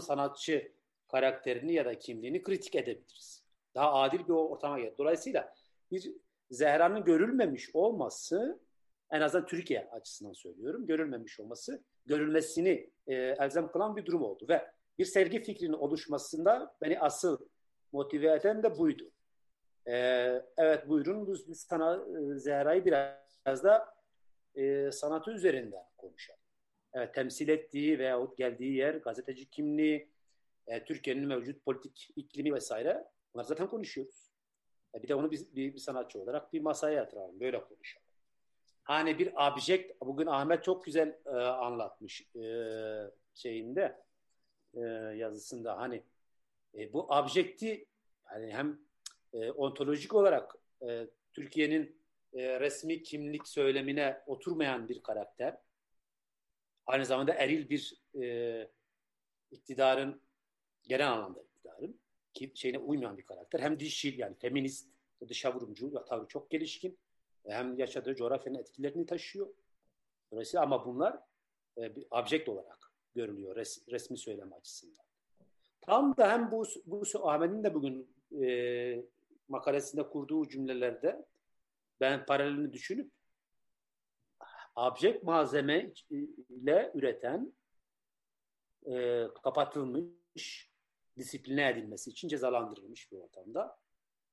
Sanatçı 0.00 0.72
karakterini 1.08 1.74
ya 1.74 1.84
da 1.84 1.98
kimliğini 1.98 2.42
kritik 2.42 2.74
edebiliriz. 2.74 3.44
Daha 3.74 3.92
adil 3.92 4.18
bir 4.18 4.32
ortama 4.32 4.78
gelir. 4.78 4.98
Dolayısıyla 4.98 5.54
bir 5.90 6.12
Zehra'nın 6.50 7.04
görülmemiş 7.04 7.70
olması 7.74 8.60
en 9.10 9.20
azından 9.20 9.46
Türkiye 9.46 9.88
açısından 9.90 10.32
söylüyorum. 10.32 10.86
Görülmemiş 10.86 11.40
olması 11.40 11.82
görülmesini 12.06 12.90
e, 13.06 13.14
elzem 13.14 13.70
kılan 13.70 13.96
bir 13.96 14.06
durum 14.06 14.22
oldu 14.22 14.46
ve 14.48 14.70
bir 14.98 15.04
sergi 15.04 15.42
fikrinin 15.42 15.72
oluşmasında 15.72 16.76
beni 16.82 17.00
asıl 17.00 17.38
motive 17.92 18.34
eden 18.34 18.62
de 18.62 18.78
buydu. 18.78 19.10
E, 19.88 19.94
evet 20.56 20.88
buyurun 20.88 21.26
biz, 21.26 21.48
biz 21.48 21.60
sana 21.60 21.94
e, 21.94 22.38
Zehra'yı 22.38 22.84
biraz 22.84 23.64
da 23.64 23.94
e, 24.54 24.92
sanatı 24.92 25.30
üzerinden 25.30 25.84
konuşalım. 25.96 26.40
Evet, 26.92 27.14
temsil 27.14 27.48
ettiği 27.48 27.98
veyahut 27.98 28.36
geldiği 28.36 28.74
yer, 28.74 28.94
gazeteci 28.94 29.50
kimliği, 29.50 30.10
e, 30.66 30.84
Türkiye'nin 30.84 31.26
mevcut 31.26 31.64
politik 31.64 32.10
iklimi 32.16 32.54
vesaire 32.54 33.04
bunlar 33.34 33.44
zaten 33.44 33.66
konuşuyoruz. 33.66 34.30
E, 34.94 35.02
bir 35.02 35.08
de 35.08 35.14
onu 35.14 35.30
bir, 35.30 35.40
bir, 35.54 35.74
bir 35.74 35.78
sanatçı 35.78 36.20
olarak 36.20 36.52
bir 36.52 36.60
masaya 36.60 36.96
yatıralım, 36.96 37.40
böyle 37.40 37.64
konuşalım. 37.64 38.06
Hani 38.82 39.18
bir 39.18 39.32
object, 39.34 40.00
bugün 40.00 40.26
Ahmet 40.26 40.64
çok 40.64 40.84
güzel 40.84 41.18
e, 41.26 41.30
anlatmış 41.30 42.36
e, 42.36 42.42
şeyinde, 43.34 44.02
e, 44.74 44.80
yazısında 45.16 45.78
hani 45.78 46.02
e, 46.74 46.92
bu 46.92 47.02
objekti 47.02 47.86
hani 48.22 48.52
hem 48.52 48.87
e, 49.32 49.50
ontolojik 49.50 50.14
olarak 50.14 50.54
e, 50.82 51.06
Türkiye'nin 51.32 51.98
e, 52.32 52.60
resmi 52.60 53.02
kimlik 53.02 53.48
söylemine 53.48 54.22
oturmayan 54.26 54.88
bir 54.88 55.02
karakter. 55.02 55.56
aynı 56.86 57.06
zamanda 57.06 57.34
eril 57.34 57.68
bir 57.68 58.02
e, 58.22 58.68
iktidarın 59.50 60.20
genel 60.82 61.12
anlamda 61.12 61.42
iktidarın 61.42 62.00
ki 62.34 62.52
şeyine 62.54 62.78
uymayan 62.78 63.18
bir 63.18 63.22
karakter. 63.22 63.60
Hem 63.60 63.80
dişil 63.80 64.18
yani 64.18 64.36
feminist, 64.38 64.88
dışa 65.28 65.54
vurumcu 65.54 66.04
tabii 66.08 66.28
çok 66.28 66.50
gelişkin. 66.50 66.98
Hem 67.46 67.78
yaşadığı 67.78 68.14
coğrafyanın 68.14 68.58
etkilerini 68.58 69.06
taşıyor. 69.06 69.48
Dolayısıyla 70.32 70.62
ama 70.62 70.86
bunlar 70.86 71.18
e, 71.78 71.96
bir 71.96 72.06
object 72.10 72.48
olarak 72.48 72.92
görülüyor 73.14 73.56
res, 73.56 73.88
resmi 73.88 74.18
söylem 74.18 74.52
açısından. 74.52 75.04
Tam 75.80 76.16
da 76.16 76.32
hem 76.32 76.50
bu, 76.50 76.64
bu 76.86 77.02
Ahmet'in 77.22 77.64
de 77.64 77.74
bugün 77.74 78.10
e, 78.42 79.04
makalesinde 79.48 80.08
kurduğu 80.08 80.48
cümlelerde 80.48 81.26
ben 82.00 82.26
paralelini 82.26 82.72
düşünüp 82.72 83.12
object 84.76 85.22
malzeme 85.22 85.92
ile 86.48 86.92
üreten 86.94 87.52
e, 88.86 89.24
kapatılmış, 89.44 90.70
disipline 91.16 91.68
edilmesi 91.68 92.10
için 92.10 92.28
cezalandırılmış 92.28 93.12
bir 93.12 93.16
ortamda 93.16 93.78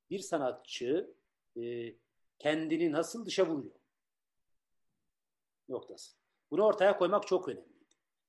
bir 0.10 0.20
sanatçı 0.20 1.16
e, 1.58 1.94
kendini 2.40 2.92
nasıl 2.92 3.26
dışa 3.26 3.48
vuruyor 3.48 3.76
noktası. 5.70 6.18
Bunu 6.52 6.64
ortaya 6.64 6.98
koymak 6.98 7.28
çok 7.28 7.48
önemli. 7.50 7.76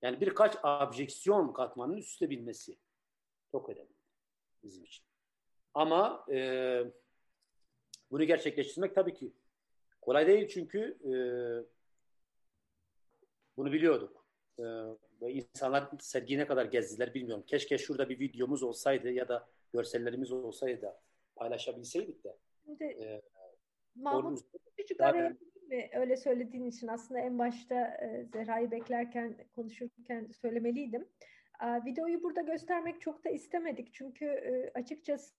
Yani 0.02 0.20
birkaç 0.20 0.56
abjeksiyon 0.62 1.52
katmanının 1.52 1.96
üstte 1.96 2.30
bilmesi 2.30 2.78
çok 3.52 3.68
önemli 3.68 3.94
bizim 4.62 4.84
için. 4.84 5.04
Ama 5.76 6.26
e, 6.32 6.38
bunu 8.10 8.24
gerçekleştirmek 8.24 8.94
tabii 8.94 9.14
ki 9.14 9.32
kolay 10.00 10.26
değil 10.26 10.48
çünkü 10.48 10.98
e, 11.04 11.12
bunu 13.56 13.72
biliyorduk. 13.72 14.26
E, 14.58 14.64
ve 15.22 15.32
insanlar 15.32 15.90
sergiyi 16.00 16.38
ne 16.38 16.46
kadar 16.46 16.64
gezdiler 16.64 17.14
bilmiyorum. 17.14 17.44
Keşke 17.46 17.78
şurada 17.78 18.08
bir 18.08 18.20
videomuz 18.20 18.62
olsaydı 18.62 19.10
ya 19.10 19.28
da 19.28 19.48
görsellerimiz 19.72 20.32
olsaydı 20.32 20.82
da 20.82 21.00
paylaşabilseydik 21.36 22.24
de. 22.24 22.36
Şimdi, 22.64 22.84
e, 22.84 23.22
Mahmut 23.94 24.40
küçük 24.76 25.00
araya 25.00 25.36
mi? 25.68 25.90
Öyle 25.94 26.16
söylediğin 26.16 26.64
için 26.64 26.88
aslında 26.88 27.20
en 27.20 27.38
başta 27.38 27.74
e, 27.74 28.26
Zehra'yı 28.32 28.70
beklerken, 28.70 29.36
konuşurken 29.54 30.28
söylemeliydim. 30.40 31.08
Videoyu 31.62 32.22
burada 32.22 32.40
göstermek 32.40 33.00
çok 33.00 33.24
da 33.24 33.30
istemedik. 33.30 33.94
Çünkü 33.94 34.24
e, 34.24 34.70
açıkçası 34.74 35.34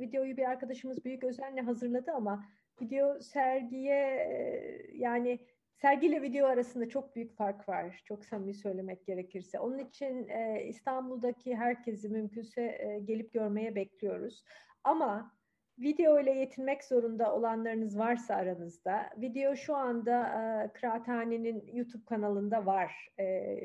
videoyu 0.00 0.36
bir 0.36 0.50
arkadaşımız 0.50 1.04
büyük 1.04 1.24
özenle 1.24 1.60
hazırladı 1.60 2.12
ama 2.12 2.44
video 2.82 3.20
sergiye 3.20 4.06
e, 4.06 4.86
yani 4.92 5.38
sergiyle 5.76 6.22
video 6.22 6.46
arasında 6.46 6.88
çok 6.88 7.16
büyük 7.16 7.36
fark 7.36 7.68
var. 7.68 8.02
Çok 8.04 8.24
samimi 8.24 8.54
söylemek 8.54 9.06
gerekirse. 9.06 9.58
Onun 9.58 9.78
için 9.78 10.28
e, 10.28 10.64
İstanbul'daki 10.68 11.56
herkesi 11.56 12.08
mümkünse 12.08 13.00
gelip 13.04 13.32
görmeye 13.32 13.74
bekliyoruz. 13.74 14.44
Ama 14.84 15.39
video 15.80 16.20
ile 16.20 16.30
yetinmek 16.30 16.84
zorunda 16.84 17.34
olanlarınız 17.34 17.98
varsa 17.98 18.34
aranızda, 18.34 19.10
video 19.16 19.56
şu 19.56 19.76
anda 19.76 20.22
e, 20.22 20.72
Kıraathane'nin 20.72 21.70
YouTube 21.72 22.04
kanalında 22.04 22.66
var. 22.66 23.08
E, 23.18 23.56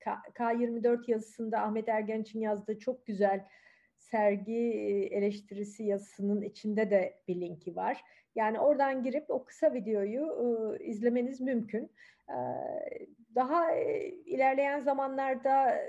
K, 0.00 0.22
K24 0.34 1.10
yazısında 1.10 1.60
Ahmet 1.60 1.88
Ergenç'in 1.88 2.40
yazdığı 2.40 2.78
çok 2.78 3.06
güzel 3.06 3.44
sergi 3.98 4.72
eleştirisi 5.10 5.84
yazısının 5.84 6.42
içinde 6.42 6.90
de 6.90 7.18
bir 7.28 7.40
linki 7.40 7.76
var. 7.76 8.04
Yani 8.34 8.60
oradan 8.60 9.02
girip 9.02 9.30
o 9.30 9.44
kısa 9.44 9.74
videoyu 9.74 10.76
e, 10.80 10.84
izlemeniz 10.84 11.40
mümkün. 11.40 11.90
E, 12.28 12.36
daha 13.34 13.70
e, 13.70 14.08
ilerleyen 14.08 14.80
zamanlarda 14.80 15.80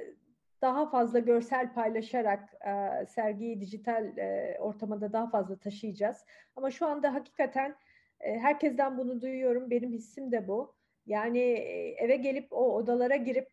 daha 0.66 0.90
fazla 0.90 1.20
görsel 1.20 1.74
paylaşarak 1.74 2.54
e, 2.54 3.06
sergiyi 3.06 3.62
dijital 3.62 4.18
e, 4.18 4.58
ortamada 4.60 5.14
daha 5.14 5.30
fazla 5.30 5.56
taşıyacağız. 5.56 6.26
Ama 6.56 6.72
şu 6.72 6.86
anda 6.86 7.14
hakikaten 7.14 7.76
e, 8.20 8.40
herkesten 8.40 8.98
bunu 8.98 9.22
duyuyorum. 9.22 9.70
Benim 9.70 9.92
hissim 9.92 10.32
de 10.32 10.48
bu. 10.48 10.76
Yani 11.06 11.40
e, 11.40 11.96
eve 12.04 12.16
gelip 12.16 12.48
o 12.54 12.76
odalara 12.76 13.16
girip 13.16 13.48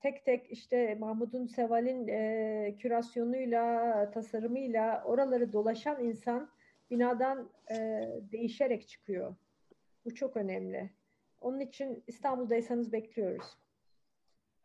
tek 0.00 0.24
tek 0.24 0.50
işte 0.50 0.94
Mahmud'un 0.94 1.46
Seval'in 1.46 2.08
e, 2.08 2.74
kürasyonuyla, 2.78 4.10
tasarımıyla 4.10 5.02
oraları 5.04 5.52
dolaşan 5.52 6.04
insan 6.04 6.50
binadan 6.90 7.50
e, 7.70 7.76
değişerek 8.32 8.88
çıkıyor. 8.88 9.36
Bu 10.04 10.14
çok 10.14 10.36
önemli. 10.36 10.90
Onun 11.40 11.60
için 11.60 12.04
İstanbul'daysanız 12.06 12.92
bekliyoruz. 12.92 13.65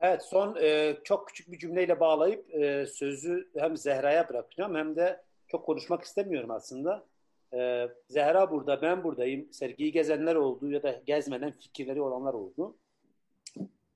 Evet 0.01 0.23
son 0.23 0.55
e, 0.61 0.97
çok 1.03 1.27
küçük 1.27 1.51
bir 1.51 1.59
cümleyle 1.59 1.99
bağlayıp 1.99 2.55
e, 2.55 2.85
sözü 2.85 3.49
hem 3.57 3.77
Zehra'ya 3.77 4.29
bırakacağım 4.29 4.75
hem 4.75 4.95
de 4.95 5.23
çok 5.47 5.65
konuşmak 5.65 6.03
istemiyorum 6.03 6.51
aslında. 6.51 7.05
E, 7.53 7.87
Zehra 8.09 8.51
burada, 8.51 8.81
ben 8.81 9.03
buradayım. 9.03 9.53
Sergiyi 9.53 9.91
gezenler 9.91 10.35
oldu 10.35 10.71
ya 10.71 10.83
da 10.83 11.01
gezmeden 11.05 11.51
fikirleri 11.51 12.01
olanlar 12.01 12.33
oldu. 12.33 12.77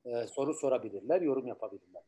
E, 0.05 0.27
soru 0.27 0.53
sorabilirler, 0.53 1.21
yorum 1.21 1.47
yapabilirler. 1.47 2.03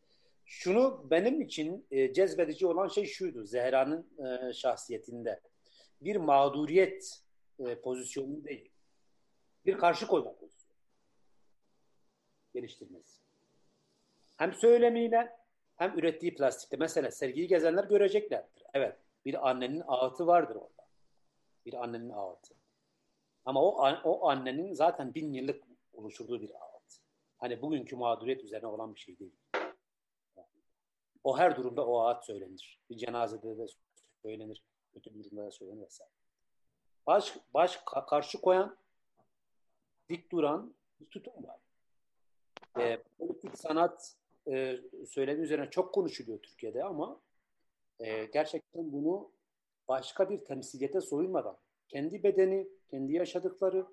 Şunu 0.46 1.08
benim 1.12 1.42
için 1.42 1.86
e, 1.92 2.14
cezbedici 2.14 2.68
olan 2.68 2.88
şey 2.88 3.06
şuydu 3.06 3.46
Zehra'nın 3.46 4.08
e, 4.26 4.54
şahsiyetinde. 4.54 5.42
Bir 6.02 6.16
mağduriyet 6.16 7.22
e, 7.60 7.82
pozisyonu 7.82 8.44
değil. 8.44 8.72
Bir 9.66 9.78
karşı 9.78 10.08
koyma 10.08 10.36
pozisyonu. 10.36 10.78
Geliştirmesi. 12.54 13.27
Hem 14.38 14.54
söylemiyle 14.54 15.38
hem 15.76 16.00
ürettiği 16.00 16.36
plastikte. 16.36 16.78
Mesela 16.78 17.12
sergiyi 17.12 17.48
gezenler 17.48 17.84
göreceklerdir. 17.84 18.64
Evet 18.74 18.96
bir 19.26 19.50
annenin 19.50 19.84
ağıtı 19.88 20.28
vardır 20.28 20.56
orada. 20.56 20.88
Bir 21.66 21.84
annenin 21.84 22.10
ağıtı. 22.10 22.56
Ama 23.46 23.64
o, 23.64 23.70
o 24.04 24.30
annenin 24.30 24.74
zaten 24.74 25.14
bin 25.14 25.34
yıllık 25.34 25.64
oluşturduğu 25.94 26.42
bir 26.42 26.50
ağıt. 26.50 27.00
Hani 27.38 27.62
bugünkü 27.62 27.96
mağduriyet 27.96 28.44
üzerine 28.44 28.68
olan 28.68 28.96
bir 28.96 29.00
şey 29.00 29.20
değil. 29.20 29.36
O 31.24 31.38
her 31.38 31.56
durumda 31.56 31.88
o 31.88 32.00
ağıt 32.00 32.26
söylenir. 32.26 32.80
Bir 32.90 32.98
cenazede 32.98 33.58
de 33.58 33.66
söylenir. 34.22 34.64
Kötü 34.94 35.16
bir 35.16 35.24
durumda 35.24 35.46
da 35.46 35.52
söylenir 35.52 35.82
vesaire. 35.82 36.12
Baş, 37.08 37.38
baş 37.54 37.80
karşı 38.10 38.42
koyan, 38.42 38.78
dik 40.10 40.32
duran 40.32 40.76
bir 41.00 41.06
tutum 41.06 41.34
var. 41.44 41.60
E, 42.80 43.04
politik 43.18 43.58
sanat 43.58 44.16
e, 44.52 44.80
söylemi 45.08 45.42
üzerine 45.42 45.70
çok 45.70 45.94
konuşuluyor 45.94 46.40
Türkiye'de 46.42 46.84
ama 46.84 47.22
e, 48.00 48.26
gerçekten 48.26 48.92
bunu 48.92 49.32
başka 49.88 50.30
bir 50.30 50.46
temsiliyete 50.46 51.02
soyunmadan 51.02 51.58
kendi 51.88 52.24
bedeni, 52.24 52.68
kendi 52.88 53.14
yaşadıkları, 53.14 53.86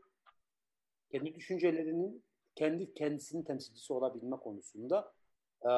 kendi 1.11 1.35
düşüncelerinin 1.35 2.25
kendi 2.55 2.95
kendisinin 2.95 3.43
temsilcisi 3.43 3.93
olabilme 3.93 4.37
konusunda 4.37 5.13
e, 5.63 5.71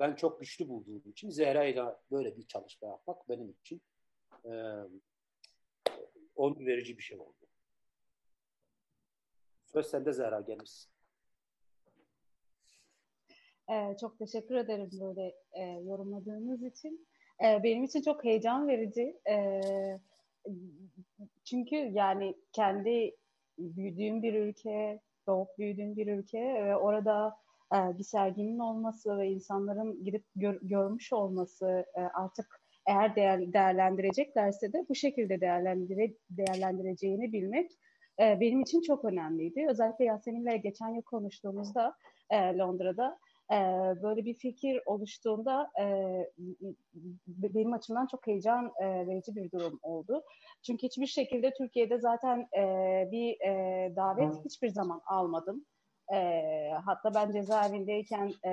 ben 0.00 0.14
çok 0.14 0.40
güçlü 0.40 0.68
bulduğum 0.68 1.10
için 1.10 1.30
Zehra 1.30 1.64
ile 1.64 1.84
böyle 2.10 2.36
bir 2.36 2.46
çalışma 2.46 2.88
yapmak 2.88 3.28
benim 3.28 3.50
için 3.50 3.82
e, 4.44 4.52
onur 6.36 6.66
verici 6.66 6.98
bir 6.98 7.02
şey 7.02 7.18
oldu. 7.18 7.46
Söz 9.66 9.86
sende 9.86 10.12
Zehra 10.12 10.40
gelirsin. 10.40 10.93
Ee, 13.70 13.96
çok 14.00 14.18
teşekkür 14.18 14.54
ederim 14.54 14.90
böyle 15.00 15.34
e, 15.52 15.62
yorumladığınız 15.62 16.62
için. 16.62 17.06
E, 17.44 17.62
benim 17.62 17.84
için 17.84 18.02
çok 18.02 18.24
heyecan 18.24 18.68
verici. 18.68 19.16
E, 19.28 19.60
çünkü 21.44 21.76
yani 21.76 22.34
kendi 22.52 23.16
büyüdüğüm 23.58 24.22
bir 24.22 24.34
ülke, 24.34 25.00
doğup 25.26 25.58
büyüdüğüm 25.58 25.96
bir 25.96 26.06
ülke 26.06 26.40
ve 26.40 26.76
orada 26.76 27.36
e, 27.74 27.98
bir 27.98 28.04
serginin 28.04 28.58
olması 28.58 29.18
ve 29.18 29.28
insanların 29.30 30.04
gidip 30.04 30.24
gör, 30.36 30.58
görmüş 30.62 31.12
olması 31.12 31.84
e, 31.94 32.00
artık 32.00 32.60
eğer 32.86 33.16
değer, 33.16 33.52
değerlendireceklerse 33.52 34.72
de 34.72 34.86
bu 34.88 34.94
şekilde 34.94 35.40
değerlendire, 35.40 36.14
değerlendireceğini 36.30 37.32
bilmek 37.32 37.70
e, 38.20 38.40
benim 38.40 38.60
için 38.60 38.80
çok 38.80 39.04
önemliydi. 39.04 39.66
Özellikle 39.68 40.04
Yasemin'le 40.04 40.62
geçen 40.62 40.88
yıl 40.88 41.02
konuştuğumuzda 41.02 41.94
e, 42.30 42.36
Londra'da 42.36 43.18
e, 43.52 43.56
böyle 44.02 44.24
bir 44.24 44.34
fikir 44.34 44.82
oluştuğunda 44.86 45.70
e, 45.80 45.86
benim 47.26 47.72
açımdan 47.72 48.06
çok 48.06 48.26
heyecan 48.26 48.72
e, 48.80 49.06
verici 49.06 49.36
bir 49.36 49.50
durum 49.50 49.78
oldu. 49.82 50.22
Çünkü 50.62 50.86
hiçbir 50.86 51.06
şekilde 51.06 51.52
Türkiye'de 51.54 51.98
zaten 51.98 52.48
e, 52.56 52.62
bir 53.12 53.40
e, 53.40 53.96
davet 53.96 54.44
hiçbir 54.44 54.68
zaman 54.68 55.00
almadım. 55.06 55.64
E, 56.12 56.70
hatta 56.84 57.14
ben 57.14 57.32
cezaevindeyken 57.32 58.32
e, 58.46 58.52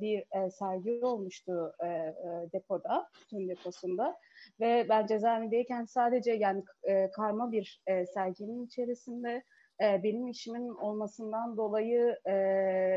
bir 0.00 0.18
e, 0.18 0.50
sergi 0.50 1.00
olmuştu 1.02 1.72
e, 1.82 1.86
e, 1.86 2.14
depoda, 2.52 3.08
tüm 3.30 3.48
deposunda 3.48 4.16
ve 4.60 4.86
ben 4.88 5.06
cezaevindeyken 5.06 5.84
sadece 5.84 6.32
yani 6.32 6.64
e, 6.82 7.10
karma 7.10 7.52
bir 7.52 7.82
e, 7.86 8.06
serginin 8.06 8.66
içerisinde 8.66 9.44
e, 9.82 10.02
benim 10.02 10.28
işimin 10.28 10.68
olmasından 10.68 11.56
dolayı 11.56 12.18
e, 12.26 12.34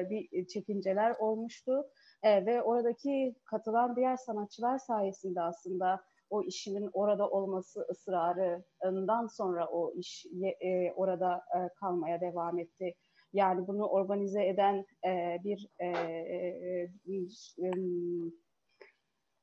bir 0.09 0.47
çekinceler 0.47 1.15
olmuştu. 1.19 1.89
E, 2.23 2.45
ve 2.45 2.61
oradaki 2.61 3.35
katılan 3.45 3.95
diğer 3.95 4.17
sanatçılar 4.17 4.77
sayesinde 4.77 5.41
aslında 5.41 6.03
o 6.29 6.43
işimin 6.43 6.89
orada 6.93 7.29
olması 7.29 7.87
ısrarından 7.91 9.27
sonra 9.27 9.67
o 9.67 9.93
iş 9.95 10.25
e, 10.61 10.91
orada 10.91 11.35
e, 11.35 11.69
kalmaya 11.75 12.21
devam 12.21 12.59
etti. 12.59 12.95
Yani 13.33 13.67
bunu 13.67 13.87
organize 13.87 14.47
eden 14.47 14.85
e, 15.05 15.37
bir 15.43 15.67
e, 15.79 15.87
e, 15.87 16.89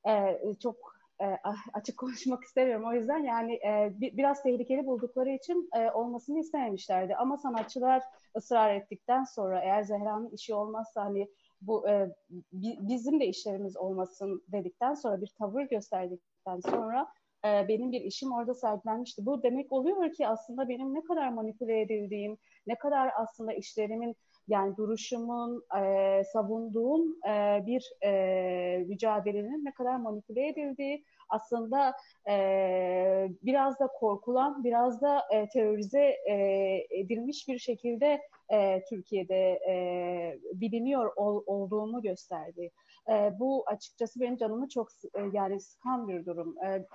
e, 0.05 0.13
e, 0.13 0.55
çok 0.63 1.00
e, 1.21 1.39
açık 1.73 1.99
konuşmak 1.99 2.45
istemiyorum. 2.45 2.87
O 2.89 2.93
yüzden 2.93 3.25
yani 3.25 3.55
e, 3.55 3.93
biraz 4.01 4.43
tehlikeli 4.43 4.87
buldukları 4.87 5.31
için 5.31 5.71
e, 5.77 5.91
olmasını 5.91 6.39
istememişlerdi. 6.39 7.17
Ama 7.17 7.37
sanatçılar 7.37 8.03
ısrar 8.37 8.75
ettikten 8.75 9.25
sonra 9.25 9.61
eğer 9.61 9.83
Zehra'nın 9.83 10.31
işi 10.31 10.55
olmazsa 10.55 11.05
hani 11.05 11.29
bu 11.61 11.87
bizim 12.53 13.21
de 13.21 13.27
işlerimiz 13.27 13.77
olmasın 13.77 14.43
dedikten 14.49 14.95
sonra 14.95 15.21
bir 15.21 15.31
tavır 15.39 15.63
gösterdikten 15.63 16.61
sonra 16.61 17.07
benim 17.45 17.93
bir 17.93 18.01
işim 18.01 18.33
orada 18.33 18.55
sergilenmişti. 18.55 19.27
Bu 19.27 19.43
demek 19.43 19.73
oluyor 19.73 20.13
ki 20.13 20.29
aslında 20.29 20.69
benim 20.69 20.95
ne 20.95 21.05
kadar 21.05 21.29
manipüle 21.29 21.81
edildiğim, 21.81 22.39
ne 22.67 22.75
kadar 22.79 23.11
aslında 23.17 23.53
işlerimin 23.53 24.17
yani 24.49 24.77
duruşumun, 24.77 25.65
e, 25.81 26.25
savunduğum 26.25 27.17
e, 27.29 27.63
bir 27.67 27.93
e, 28.05 28.85
mücadelenin 28.89 29.65
ne 29.65 29.73
kadar 29.73 29.97
manipüle 29.97 30.49
edildiği, 30.49 31.05
aslında 31.29 31.95
e, 32.29 33.29
biraz 33.43 33.81
da 33.81 33.87
korkulan, 33.87 34.65
biraz 34.65 35.03
da 35.03 35.23
e, 35.33 35.49
terörize 35.49 36.17
e, 36.31 36.37
edilmiş 36.91 37.49
bir 37.49 37.59
şekilde 37.59 38.21
e, 38.53 38.85
Türkiye'de 38.85 39.61
e, 39.69 40.39
biliniyor 40.53 41.13
ol, 41.17 41.43
olduğumu 41.47 42.03
gösterdi. 42.03 42.71
E, 43.09 43.33
bu 43.39 43.65
açıkçası 43.67 44.21
benim 44.21 44.37
canımı 44.37 44.69
çok 44.69 44.89
e, 45.15 45.21
yani 45.33 45.61
sıkan 45.61 46.09
bir 46.09 46.27
durum. 46.27 46.55
E, 46.65 46.87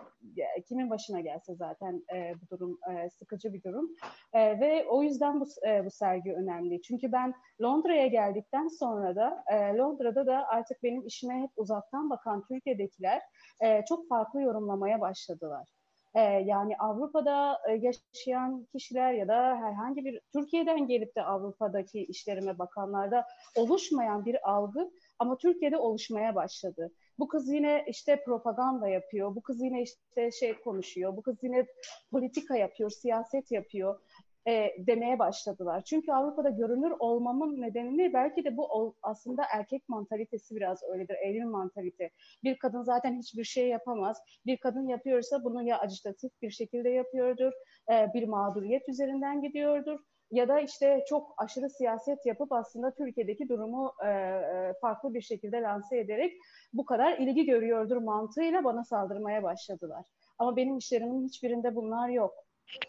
kimin 0.68 0.90
başına 0.90 1.20
gelse 1.20 1.56
zaten 1.56 2.04
e, 2.16 2.34
bu 2.42 2.50
durum 2.50 2.80
e, 2.92 3.10
sıkıcı 3.10 3.54
bir 3.54 3.64
durum. 3.64 3.90
E, 4.34 4.60
ve 4.60 4.86
o 4.90 5.04
yüzden 5.04 5.42
bu, 5.42 5.46
e, 5.68 5.86
bu 5.86 5.92
sergi 5.92 6.34
önemli. 6.34 6.82
Çünkü 6.82 7.12
ben 7.12 7.34
Londra'ya 7.62 8.08
geldikten 8.08 8.68
sonra 8.68 9.16
da 9.16 9.44
e, 9.48 9.78
Londra'da 9.78 10.26
da 10.26 10.48
artık 10.48 10.84
benim 10.84 11.06
işime 11.06 11.42
hep 11.42 11.52
uzaktan 11.56 12.10
bakan 12.10 12.44
Türkiye'dekiler 12.48 13.22
e, 13.64 13.86
çok 13.86 14.10
farklı 14.10 14.42
yorumlamaya 14.42 15.02
başladılar. 15.02 15.76
Ee, 16.16 16.22
yani 16.22 16.78
Avrupa'da 16.80 17.60
e, 17.70 17.72
yaşayan 17.72 18.68
kişiler 18.72 19.14
ya 19.14 19.28
da 19.28 19.56
herhangi 19.56 20.06
bir 20.06 20.22
Türkiye'den 20.34 20.88
gelip 20.88 21.16
de 21.16 21.24
Avrupa'daki 21.24 22.06
işlerime 22.06 22.60
bakanlarda 22.60 23.26
oluşmayan 23.56 24.26
bir 24.26 24.50
algı 24.52 24.92
ama 25.20 25.38
Türkiye'de 25.38 25.78
oluşmaya 25.78 26.36
başladı. 26.36 26.92
Bu 27.20 27.28
kız 27.28 27.50
yine 27.50 27.86
işte 27.88 28.24
propaganda 28.24 28.88
yapıyor, 28.88 29.36
bu 29.36 29.42
kız 29.42 29.62
yine 29.62 29.82
işte 29.82 30.32
şey 30.32 30.54
konuşuyor, 30.54 31.18
bu 31.18 31.22
kız 31.22 31.44
yine 31.44 31.66
politika 32.12 32.58
yapıyor, 32.58 32.90
siyaset 32.90 33.52
yapıyor 33.52 34.00
e, 34.48 34.76
demeye 34.88 35.20
başladılar. 35.20 35.84
Çünkü 35.84 36.12
Avrupa'da 36.12 36.50
görünür 36.50 36.94
olmamın 37.00 37.62
nedenini 37.62 38.14
belki 38.14 38.46
de 38.46 38.58
bu 38.58 38.96
aslında 39.04 39.44
erkek 39.54 39.90
mantalitesi 39.90 40.56
biraz 40.56 40.84
öyledir, 40.84 41.16
eril 41.16 41.46
mantalite. 41.46 42.10
Bir 42.44 42.60
kadın 42.60 42.84
zaten 42.84 43.20
hiçbir 43.20 43.44
şey 43.44 43.68
yapamaz. 43.68 44.18
Bir 44.46 44.58
kadın 44.58 44.88
yapıyorsa 44.88 45.44
bunu 45.44 45.64
ya 45.64 45.80
acitatif 45.80 46.42
bir 46.42 46.52
şekilde 46.52 46.90
yapıyordur, 46.90 47.52
e, 47.92 48.14
bir 48.14 48.28
mağduriyet 48.28 48.90
üzerinden 48.90 49.42
gidiyordur 49.42 50.00
ya 50.32 50.48
da 50.48 50.60
işte 50.60 51.04
çok 51.10 51.34
aşırı 51.38 51.70
siyaset 51.70 52.26
yapıp 52.26 52.52
aslında 52.52 52.92
Türkiye'deki 52.92 53.50
durumu 53.50 53.94
e, 54.06 54.10
e, 54.10 54.74
farklı 54.82 55.14
bir 55.14 55.22
şekilde 55.22 55.62
lanse 55.62 56.00
ederek 56.00 56.34
bu 56.74 56.86
kadar 56.86 57.18
ilgi 57.18 57.46
görüyordur 57.46 57.98
mantığıyla 57.98 58.64
bana 58.64 58.84
saldırmaya 58.84 59.44
başladılar. 59.44 60.06
Ama 60.40 60.56
benim 60.56 60.78
işlerimin 60.78 61.28
hiçbirinde 61.28 61.76
bunlar 61.76 62.10
yok. 62.10 62.34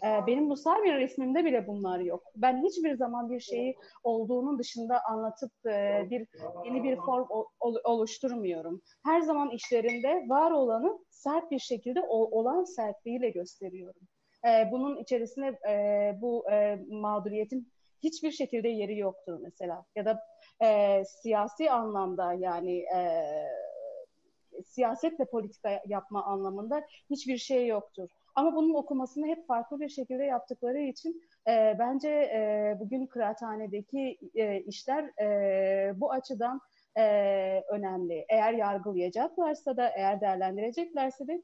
E, 0.04 0.26
benim 0.26 0.44
Musar 0.44 0.84
bir 0.84 0.94
resmimde 0.94 1.44
bile 1.44 1.66
bunlar 1.66 1.98
yok. 2.00 2.22
Ben 2.36 2.64
hiçbir 2.64 2.96
zaman 2.96 3.30
bir 3.30 3.40
şeyi 3.40 3.76
olduğunun 4.04 4.58
dışında 4.58 5.00
anlatıp 5.04 5.52
e, 5.66 6.06
bir 6.10 6.26
yeni 6.64 6.84
bir 6.84 6.96
form 6.96 7.26
oluşturmuyorum. 7.84 8.82
Her 9.04 9.20
zaman 9.20 9.50
işlerinde 9.50 10.24
var 10.28 10.50
olanı 10.50 10.98
sert 11.10 11.50
bir 11.50 11.58
şekilde 11.58 12.00
olan 12.08 12.64
sertliğiyle 12.64 13.30
gösteriyorum 13.30 14.02
e, 14.46 14.68
bunun 14.72 14.96
içerisinde 14.96 15.58
e, 15.68 16.18
bu 16.20 16.50
e, 16.50 16.78
mağduriyetin 16.90 17.72
hiçbir 18.02 18.30
şekilde 18.30 18.68
yeri 18.68 18.98
yoktur 18.98 19.38
mesela. 19.42 19.84
Ya 19.96 20.04
da 20.04 20.22
e, 20.64 21.02
siyasi 21.04 21.70
anlamda 21.70 22.32
yani 22.32 22.78
e, 22.78 23.22
siyasetle 24.66 25.24
politika 25.24 25.82
yapma 25.86 26.24
anlamında 26.24 26.84
hiçbir 27.10 27.38
şey 27.38 27.66
yoktur. 27.66 28.08
Ama 28.34 28.56
bunun 28.56 28.74
okumasını 28.74 29.26
hep 29.26 29.46
farklı 29.46 29.80
bir 29.80 29.88
şekilde 29.88 30.24
yaptıkları 30.24 30.80
için 30.80 31.22
e, 31.48 31.76
bence 31.78 32.08
e, 32.08 32.76
bugün 32.80 33.06
kıraathanedeki 33.06 34.18
e, 34.34 34.60
işler 34.60 35.22
e, 35.22 36.00
bu 36.00 36.12
açıdan 36.12 36.60
e, 36.98 37.04
önemli. 37.70 38.26
Eğer 38.28 38.52
yargılayacaklarsa 38.52 39.76
da, 39.76 39.88
eğer 39.88 40.20
değerlendireceklerse 40.20 41.26
de 41.26 41.42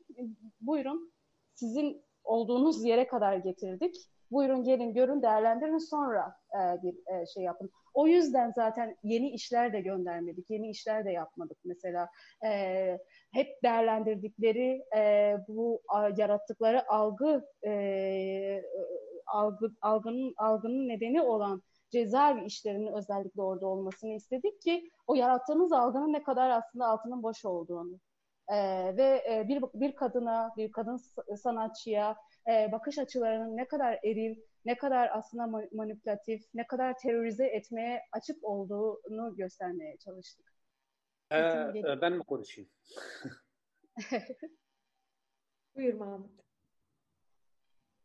buyurun 0.61 1.13
sizin 1.55 2.03
olduğunuz 2.25 2.85
yere 2.85 3.07
kadar 3.07 3.37
getirdik. 3.37 3.97
Buyurun 4.31 4.65
gelin 4.65 4.95
görün 4.95 5.23
değerlendirin 5.23 5.79
sonra 5.79 6.37
e, 6.55 6.83
bir 6.83 6.95
e, 6.95 7.27
şey 7.27 7.43
yapın. 7.43 7.71
O 7.95 8.07
yüzden 8.07 8.53
zaten 8.57 8.97
yeni 9.03 9.31
işler 9.31 9.73
de 9.73 9.81
göndermedik, 9.81 10.51
yeni 10.51 10.71
işler 10.71 11.05
de 11.05 11.11
yapmadık. 11.11 11.59
Mesela 11.65 12.09
e, 12.45 12.99
hep 13.33 13.63
değerlendirdikleri 13.63 14.83
e, 14.97 15.35
bu 15.49 15.81
a, 15.89 16.09
yarattıkları 16.17 16.91
algı 16.93 17.45
e, 17.67 18.63
algı 19.27 19.71
algının 19.81 20.35
algının 20.37 20.89
nedeni 20.89 21.23
olan 21.23 21.63
cezaevi 21.91 22.45
işlerinin 22.45 22.93
özellikle 22.93 23.43
orada 23.43 23.67
olmasını 23.67 24.15
istedik 24.15 24.63
ki 24.63 24.91
o 25.07 25.15
yarattığımız 25.15 25.73
algının 25.73 26.13
ne 26.13 26.23
kadar 26.23 26.51
aslında 26.51 26.87
altının 26.87 27.23
boş 27.23 27.45
olduğunu 27.45 28.01
e, 28.49 28.57
ve 28.97 29.25
e, 29.31 29.49
bir 29.49 29.63
bir 29.75 29.97
kadına, 29.97 30.53
bir 30.57 30.73
kadın 30.73 30.97
sanatçıya 31.37 32.17
e, 32.49 32.73
bakış 32.73 32.99
açılarının 32.99 33.57
ne 33.57 33.69
kadar 33.69 33.99
eril, 34.05 34.37
ne 34.65 34.77
kadar 34.77 35.11
aslında 35.13 35.47
manipülatif, 35.73 36.43
ne 36.55 36.67
kadar 36.67 36.99
terörize 36.99 37.47
etmeye 37.47 38.03
açık 38.13 38.45
olduğunu 38.45 39.37
göstermeye 39.37 39.97
çalıştık. 39.99 40.53
Ee, 41.31 41.39
e, 41.39 42.01
ben 42.01 42.13
mi 42.13 42.23
konuşayım? 42.25 42.71
Buyur 45.77 45.95
Mahmut. 45.95 46.31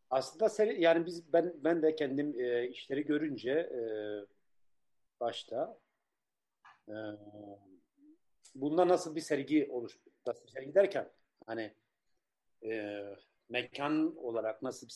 Aslında 0.10 0.50
seri, 0.50 0.82
yani 0.82 1.06
biz 1.06 1.34
ben 1.34 1.54
ben 1.64 1.82
de 1.82 1.96
kendim 1.96 2.40
e, 2.40 2.68
işleri 2.68 3.06
görünce 3.06 3.52
e, 3.52 3.82
başta 5.20 5.80
e, 6.90 6.96
bunda 8.56 8.88
nasıl 8.88 9.16
bir 9.16 9.22
sergi 9.22 9.68
olur? 9.72 10.00
Nasıl 10.28 10.46
bir 10.46 10.52
sergi 10.52 10.76
derken 10.76 11.10
hani 11.46 11.74
e, 12.64 13.02
mekan 13.50 14.18
olarak 14.18 14.62
nasıl 14.62 14.88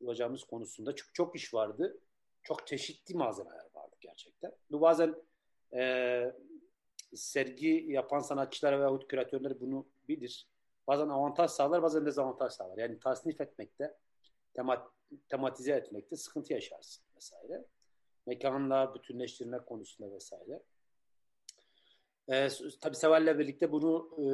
olacağımız 0.00 0.44
konusunda 0.44 0.94
çok 0.94 1.14
çok 1.14 1.36
iş 1.36 1.54
vardı. 1.54 2.00
Çok 2.42 2.66
çeşitli 2.66 3.14
malzemeler 3.14 3.66
vardı 3.74 3.96
gerçekten. 4.00 4.52
Bu 4.70 4.80
bazen 4.80 5.14
e, 5.74 6.32
sergi 7.14 7.84
yapan 7.88 8.20
sanatçılar 8.20 8.78
veyahut 8.78 9.08
küratörler 9.08 9.60
bunu 9.60 9.86
bilir. 10.08 10.48
Bazen 10.86 11.08
avantaj 11.08 11.50
sağlar, 11.50 11.82
bazen 11.82 12.06
dezavantaj 12.06 12.52
sağlar. 12.52 12.78
Yani 12.78 12.98
tasnif 12.98 13.40
etmekte, 13.40 13.96
temat, 14.54 14.88
tematize 15.28 15.72
etmekte 15.72 16.16
sıkıntı 16.16 16.52
yaşarsın 16.52 17.04
vesaire. 17.16 17.64
Mekanla 18.26 18.94
bütünleştirme 18.94 19.58
konusunda 19.58 20.14
vesaire. 20.14 20.62
E, 22.28 22.48
tabii 22.80 22.96
Seval'le 22.96 23.38
birlikte 23.38 23.72
bunu 23.72 24.10
e, 24.18 24.26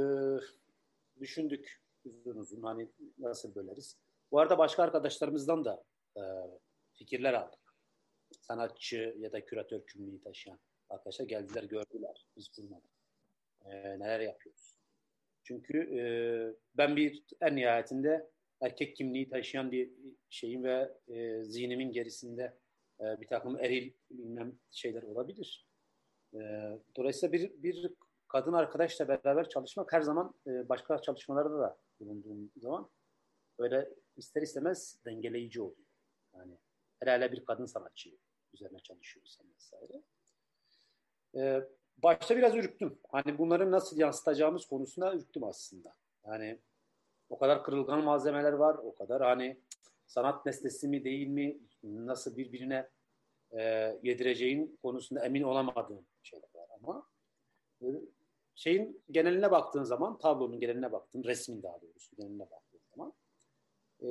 düşündük 1.21 1.81
uzun 2.05 2.37
uzun 2.37 2.63
hani 2.63 2.89
nasıl 3.19 3.55
böleriz. 3.55 3.97
Bu 4.33 4.39
arada 4.39 4.59
başka 4.59 4.83
arkadaşlarımızdan 4.83 5.65
da 5.65 5.85
e, 6.17 6.23
fikirler 6.93 7.35
aldık. 7.35 7.61
Sanatçı 8.41 9.17
ya 9.19 9.33
da 9.33 9.45
küratör 9.45 9.87
kimliği 9.87 10.21
taşıyan 10.21 10.59
arkadaşlar 10.91 11.27
geldiler 11.27 11.63
gördüler. 11.63 12.27
Biz 12.37 12.51
bulmadık. 12.59 12.91
E, 13.65 13.71
neler 13.71 14.21
yapıyoruz. 14.21 14.75
Çünkü 15.43 15.79
e, 15.79 16.03
ben 16.75 16.97
bir 16.97 17.25
en 17.41 17.57
nihayetinde 17.57 18.31
erkek 18.61 18.97
kimliği 18.97 19.29
taşıyan 19.29 19.73
bir 19.73 19.91
şeyin 20.31 20.65
ve 20.65 20.95
e, 21.09 21.45
zihnimin 21.45 21.93
gerisinde 21.93 22.59
e, 23.01 23.21
bir 23.21 23.27
takım 23.27 23.61
eril 23.61 23.93
bilmem 24.11 24.59
şeyler 24.71 25.03
olabilir. 25.03 25.70
E, 26.35 26.39
dolayısıyla 26.97 27.33
bir, 27.33 27.63
bir 27.63 27.95
kadın 28.29 28.53
arkadaşla 28.53 29.09
beraber 29.09 29.49
çalışmak 29.49 29.93
her 29.93 30.01
zaman 30.01 30.35
e, 30.47 30.69
başka 30.69 31.03
çalışmalarda 31.03 31.59
da 31.59 31.79
bulunduğum 32.01 32.51
zaman 32.57 32.91
böyle 33.59 33.89
ister 34.17 34.43
istemez 34.43 34.99
dengeleyici 35.05 35.63
oluyor. 35.63 35.87
Yani 36.35 36.59
Hele 37.05 37.33
bir 37.33 37.45
kadın 37.45 37.67
sanatçı 37.67 38.11
üzerine 38.53 38.79
çalışıyorsan 38.79 39.47
vesaire. 39.55 40.03
Ee, 41.37 41.69
başta 41.99 42.37
biraz 42.37 42.57
ürktüm. 42.57 42.99
Hani 43.13 43.39
bunları 43.39 43.71
nasıl 43.71 43.99
yansıtacağımız 43.99 44.67
konusunda 44.67 45.15
ürktüm 45.15 45.45
aslında. 45.45 45.95
Yani 46.27 46.61
o 47.31 47.39
kadar 47.39 47.65
kırılgan 47.65 48.05
malzemeler 48.05 48.53
var, 48.53 48.75
o 48.75 48.95
kadar 48.95 49.23
hani 49.23 49.61
sanat 50.07 50.47
nesnesi 50.47 50.89
mi 50.89 51.05
değil 51.05 51.27
mi, 51.27 51.59
nasıl 51.83 52.37
birbirine 52.37 52.89
e, 53.53 53.63
yedireceğin 54.03 54.79
konusunda 54.83 55.25
emin 55.25 55.43
olamadığım 55.43 56.07
şeyler 56.23 56.49
var 56.55 56.69
ama 56.83 57.07
e, 57.83 57.87
şeyin 58.55 59.03
geneline 59.11 59.51
baktığın 59.51 59.83
zaman, 59.83 60.19
tablonun 60.19 60.61
geneline 60.61 60.93
baktığın, 60.93 61.25
resmin 61.25 61.63
daha 61.63 61.83
doğrusu 61.83 62.17
geneline 62.17 62.51
baktığın 62.51 62.81
zaman 62.95 63.13
e, 64.03 64.09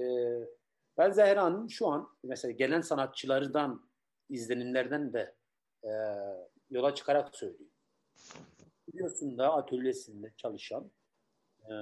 ben 0.97 1.11
Zehra'nın 1.11 1.67
şu 1.67 1.87
an 1.87 2.09
mesela 2.23 2.51
gelen 2.51 2.81
sanatçılardan 2.81 3.89
izlenimlerden 4.29 5.13
de 5.13 5.35
e, 5.83 5.89
yola 6.69 6.95
çıkarak 6.95 7.35
söyleyeyim. 7.35 7.71
Biliyorsun 8.87 9.37
da 9.37 9.53
atölyesinde 9.53 10.33
çalışan 10.37 10.91
e, 11.63 11.73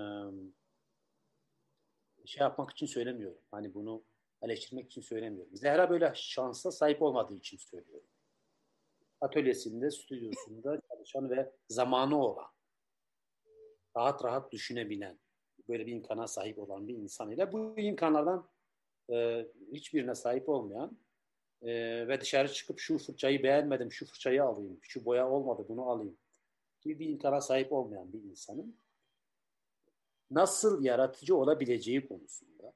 şey 2.25 2.41
yapmak 2.41 2.71
için 2.71 2.85
söylemiyorum. 2.85 3.41
Hani 3.51 3.73
bunu 3.73 4.03
eleştirmek 4.41 4.86
için 4.86 5.02
söylemiyorum. 5.02 5.56
Zehra 5.56 5.89
böyle 5.89 6.12
şansa 6.15 6.71
sahip 6.71 7.02
olmadığı 7.02 7.36
için 7.36 7.58
söylüyorum. 7.58 8.08
Atölyesinde, 9.21 9.91
stüdyosunda 9.91 10.82
çalışan 10.89 11.30
ve 11.30 11.52
zamanı 11.69 12.23
olan, 12.23 12.47
rahat 13.97 14.23
rahat 14.23 14.52
düşünebilen, 14.52 15.19
böyle 15.69 15.86
bir 15.86 15.91
imkana 15.91 16.28
sahip 16.28 16.60
olan 16.60 16.88
bir 16.88 16.93
insan 16.93 17.32
ile 17.32 17.52
bu 17.52 17.80
imkanlardan 17.80 18.50
e, 19.12 19.47
hiçbirine 19.71 20.15
sahip 20.15 20.50
olmayan 20.50 20.97
e, 21.62 21.71
ve 22.08 22.21
dışarı 22.21 22.54
çıkıp 22.54 22.80
şu 22.80 22.97
fırçayı 22.97 23.43
beğenmedim, 23.43 23.91
şu 23.91 24.06
fırçayı 24.06 24.43
alayım, 24.43 24.80
şu 24.82 25.06
boya 25.06 25.30
olmadı 25.30 25.65
bunu 25.69 25.89
alayım 25.89 26.17
gibi 26.82 27.00
bir 27.00 27.10
imkana 27.10 27.41
sahip 27.41 27.73
olmayan 27.73 28.13
bir 28.13 28.23
insanın 28.23 28.78
nasıl 30.32 30.84
yaratıcı 30.84 31.36
olabileceği 31.36 32.08
konusunda 32.08 32.73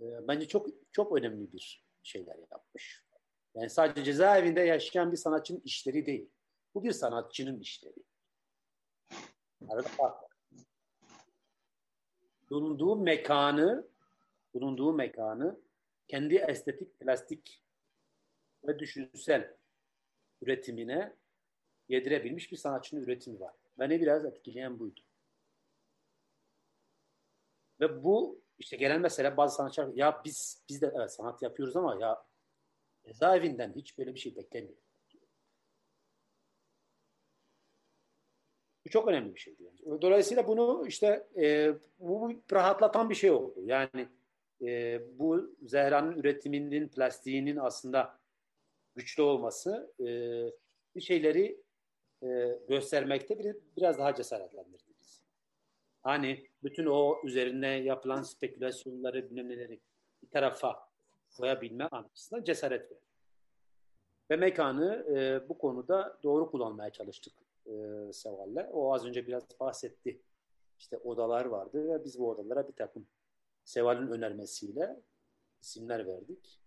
e, 0.00 0.28
bence 0.28 0.48
çok 0.48 0.66
çok 0.92 1.18
önemli 1.18 1.52
bir 1.52 1.84
şeyler 2.02 2.36
yapmış. 2.50 3.04
Yani 3.54 3.70
sadece 3.70 4.04
cezaevinde 4.04 4.60
yaşayan 4.60 5.12
bir 5.12 5.16
sanatçının 5.16 5.60
işleri 5.64 6.06
değil. 6.06 6.30
Bu 6.74 6.84
bir 6.84 6.92
sanatçının 6.92 7.60
işleri. 7.60 8.04
Arada 9.68 9.88
fark 9.88 10.22
var. 10.22 10.30
Bulunduğu 12.50 12.96
mekanı 12.96 13.88
bulunduğu 14.54 14.92
mekanı 14.92 15.60
kendi 16.08 16.34
estetik, 16.34 17.00
plastik 17.00 17.62
ve 18.64 18.78
düşünsel 18.78 19.56
üretimine 20.42 21.16
yedirebilmiş 21.88 22.52
bir 22.52 22.56
sanatçının 22.56 23.00
üretimi 23.00 23.40
var. 23.40 23.54
Beni 23.78 24.00
biraz 24.00 24.24
etkileyen 24.24 24.78
buydu. 24.78 25.00
Ve 27.80 28.04
bu 28.04 28.43
işte 28.64 28.76
gelen 28.76 29.00
mesele 29.00 29.36
bazı 29.36 29.56
sanatçılar 29.56 29.88
ya 29.94 30.22
biz 30.24 30.64
biz 30.68 30.82
de 30.82 30.92
evet 30.96 31.12
sanat 31.12 31.42
yapıyoruz 31.42 31.76
ama 31.76 31.96
ya 32.00 32.24
cezaevinden 33.06 33.72
hiç 33.76 33.98
böyle 33.98 34.14
bir 34.14 34.20
şey 34.20 34.36
beklemiyor. 34.36 34.76
Bu 38.86 38.90
çok 38.90 39.08
önemli 39.08 39.34
bir 39.34 39.40
şeydi. 39.40 39.62
Yani. 39.62 40.02
Dolayısıyla 40.02 40.48
bunu 40.48 40.86
işte 40.86 41.26
e, 41.36 41.74
bu 41.98 42.32
rahatlatan 42.52 43.10
bir 43.10 43.14
şey 43.14 43.30
oldu. 43.30 43.60
Yani 43.64 44.08
e, 44.62 45.00
bu 45.18 45.56
Zehra'nın 45.62 46.16
üretiminin, 46.16 46.88
plastiğinin 46.88 47.56
aslında 47.56 48.18
güçlü 48.96 49.22
olması 49.22 49.92
e, 50.00 50.06
bir 50.96 51.00
şeyleri 51.00 51.60
e, 52.22 52.58
göstermekte 52.68 53.38
bir, 53.38 53.56
biraz 53.76 53.98
daha 53.98 54.14
cesaretlendirdi. 54.14 54.93
Hani 56.04 56.46
bütün 56.62 56.86
o 56.86 57.20
üzerine 57.24 57.68
yapılan 57.68 58.22
spekülasyonları, 58.22 59.30
bilmem 59.30 59.48
neleri 59.48 59.80
bir 60.22 60.30
tarafa 60.30 60.88
koyabilme 61.36 61.84
anlamında 61.84 62.44
cesaret 62.44 62.82
verdi. 62.82 63.04
Ve 64.30 64.36
mekanı 64.36 65.06
e, 65.16 65.48
bu 65.48 65.58
konuda 65.58 66.18
doğru 66.22 66.50
kullanmaya 66.50 66.90
çalıştık 66.90 67.34
e, 67.66 67.72
Seval'le. 68.12 68.70
O 68.72 68.94
az 68.94 69.06
önce 69.06 69.26
biraz 69.26 69.60
bahsetti. 69.60 70.22
İşte 70.78 70.98
odalar 70.98 71.44
vardı 71.44 71.88
ve 71.88 72.04
biz 72.04 72.18
bu 72.18 72.30
odalara 72.30 72.68
bir 72.68 72.72
takım 72.72 73.06
Seval'in 73.64 74.08
önermesiyle 74.08 75.00
isimler 75.60 76.06
verdik. 76.06 76.60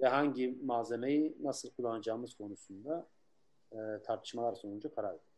Ve 0.00 0.06
hangi 0.06 0.58
malzemeyi 0.62 1.36
nasıl 1.40 1.70
kullanacağımız 1.70 2.34
konusunda 2.34 3.08
e, 3.72 3.76
tartışmalar 4.04 4.54
sonucu 4.54 4.94
karar 4.94 5.12
verdik. 5.12 5.29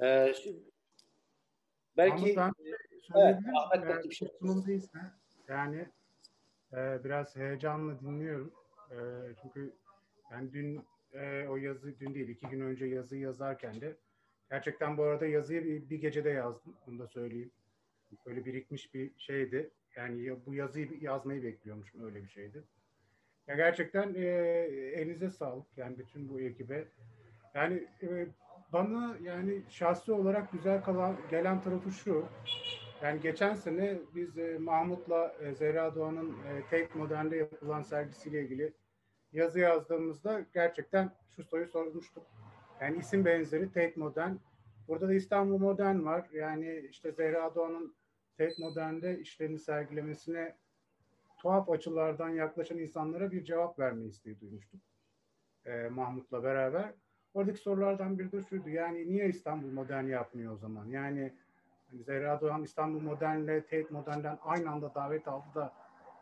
Ee, 0.00 0.34
şimdi, 0.42 0.58
belki 1.96 2.40
Ama 2.40 2.52
ben 2.64 2.72
evet, 3.14 3.36
Ahmet 3.56 3.88
belki 3.88 4.10
bir 4.10 4.14
şey 4.14 4.28
sunumdaysa 4.38 5.18
yani 5.48 5.88
e, 6.72 7.04
biraz 7.04 7.36
heyecanla 7.36 8.00
dinliyorum. 8.00 8.52
E, 8.90 8.96
çünkü 9.42 9.72
ben 10.30 10.52
dün 10.52 10.84
e, 11.12 11.46
o 11.48 11.56
yazı 11.56 12.00
dün 12.00 12.14
değil 12.14 12.28
iki 12.28 12.46
gün 12.46 12.60
önce 12.60 12.86
yazı 12.86 13.16
yazarken 13.16 13.80
de 13.80 13.96
gerçekten 14.50 14.96
bu 14.96 15.02
arada 15.02 15.26
yazıyı 15.26 15.64
bir, 15.64 15.90
bir 15.90 16.00
gecede 16.00 16.30
yazdım. 16.30 16.76
Bunu 16.86 16.98
da 16.98 17.06
söyleyeyim. 17.06 17.50
Böyle 18.26 18.44
birikmiş 18.44 18.94
bir 18.94 19.18
şeydi. 19.18 19.70
Yani 19.96 20.46
bu 20.46 20.54
yazıyı 20.54 20.88
yazmayı 21.00 21.42
bekliyormuşum 21.42 22.04
öyle 22.04 22.22
bir 22.22 22.28
şeydi. 22.28 22.62
Ya 23.46 23.54
gerçekten 23.54 24.14
e, 24.14 24.26
elinize 24.94 25.30
sağlık 25.30 25.66
yani 25.76 25.98
bütün 25.98 26.28
bu 26.28 26.40
ekibe. 26.40 26.88
Yani 27.54 27.88
e, 28.02 28.26
bana 28.72 29.16
yani 29.22 29.62
şahsi 29.68 30.12
olarak 30.12 30.52
güzel 30.52 30.82
kalan 30.82 31.16
gelen 31.30 31.62
tarafı 31.62 31.90
şu. 31.90 32.24
Yani 33.02 33.20
geçen 33.20 33.54
sene 33.54 33.98
biz 34.14 34.38
e, 34.38 34.58
Mahmut'la 34.58 35.34
e, 35.40 35.54
Zehra 35.54 35.94
Doğan'ın 35.94 36.30
e, 36.30 36.62
Tate 36.62 36.98
Modern'de 36.98 37.36
yapılan 37.36 37.82
sergisiyle 37.82 38.42
ilgili 38.42 38.72
yazı 39.32 39.58
yazdığımızda 39.60 40.46
gerçekten 40.54 41.10
şu 41.36 41.44
soruyu 41.44 41.68
sormuştuk. 41.68 42.26
Yani 42.80 42.98
isim 42.98 43.24
benzeri 43.24 43.66
Tate 43.66 43.92
Modern. 43.96 44.34
Burada 44.88 45.08
da 45.08 45.14
İstanbul 45.14 45.58
Modern 45.58 46.04
var. 46.04 46.28
Yani 46.32 46.88
işte 46.90 47.12
Zehra 47.12 47.54
Doğan'ın 47.54 47.96
Tate 48.38 48.54
Modern'de 48.58 49.20
işlerini 49.20 49.58
sergilemesine 49.58 50.56
tuhaf 51.38 51.70
açılardan 51.70 52.28
yaklaşan 52.28 52.78
insanlara 52.78 53.32
bir 53.32 53.44
cevap 53.44 53.78
verme 53.78 54.06
isteği 54.06 54.40
duymuştuk. 54.40 54.80
E, 55.64 55.88
Mahmut'la 55.88 56.42
beraber. 56.42 56.94
Oradaki 57.38 57.58
sorulardan 57.58 58.18
biri 58.18 58.32
de 58.32 58.42
şuydu. 58.42 58.68
Yani 58.68 59.08
niye 59.08 59.28
İstanbul 59.28 59.70
Modern 59.70 60.04
yapmıyor 60.04 60.52
o 60.52 60.56
zaman? 60.56 60.86
Yani 60.86 61.32
hani 61.90 62.02
Zehra 62.02 62.40
Doğan 62.40 62.62
İstanbul 62.62 63.00
Modern'le 63.00 63.60
Tate 63.60 63.86
Modern'den 63.90 64.38
aynı 64.42 64.70
anda 64.70 64.94
davet 64.94 65.28
aldı 65.28 65.46
da 65.54 65.72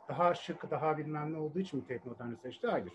daha 0.09 0.35
şık, 0.35 0.71
daha 0.71 0.99
bilmem 0.99 1.33
ne 1.33 1.37
olduğu 1.37 1.59
için 1.59 1.81
mi 1.81 1.87
Tate 1.87 2.09
Modern'i 2.09 2.37
seçti? 2.37 2.67
Hayır. 2.67 2.93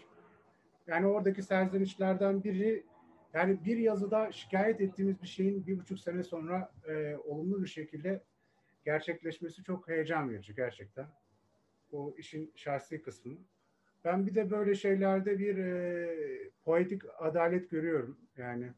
Yani 0.88 1.07
oradaki 1.07 1.43
serzenişlerden 1.43 2.43
biri 2.43 2.86
yani 3.34 3.65
bir 3.65 3.77
yazıda 3.77 4.31
şikayet 4.31 4.81
ettiğimiz 4.81 5.21
bir 5.21 5.27
şeyin 5.27 5.67
bir 5.67 5.79
buçuk 5.79 5.99
sene 5.99 6.23
sonra 6.23 6.71
e, 6.88 7.15
olumlu 7.15 7.62
bir 7.62 7.67
şekilde 7.67 8.23
gerçekleşmesi 8.86 9.63
çok 9.63 9.88
heyecan 9.88 10.29
verici 10.29 10.55
gerçekten. 10.55 11.07
O 11.91 12.13
işin 12.17 12.51
şahsi 12.55 13.01
kısmı. 13.01 13.34
Ben 14.05 14.27
bir 14.27 14.35
de 14.35 14.51
böyle 14.51 14.75
şeylerde 14.75 15.39
bir 15.39 15.57
e, 15.57 16.49
poetik 16.63 17.01
adalet 17.19 17.69
görüyorum. 17.69 18.17
Yani 18.37 18.71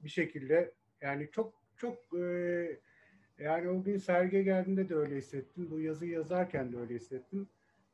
bir 0.00 0.08
şekilde 0.08 0.72
yani 1.00 1.28
çok 1.32 1.54
çok 1.76 2.18
e, 2.18 2.78
yani 3.38 3.68
o 3.68 3.82
gün 3.82 3.98
sergiye 3.98 4.42
geldiğinde 4.42 4.88
de 4.88 4.94
öyle 4.94 5.16
hissettim. 5.16 5.70
Bu 5.70 5.80
yazıyı 5.80 6.10
yazarken 6.10 6.72
de 6.72 6.78
öyle 6.78 6.94
hissettim. 6.94 7.48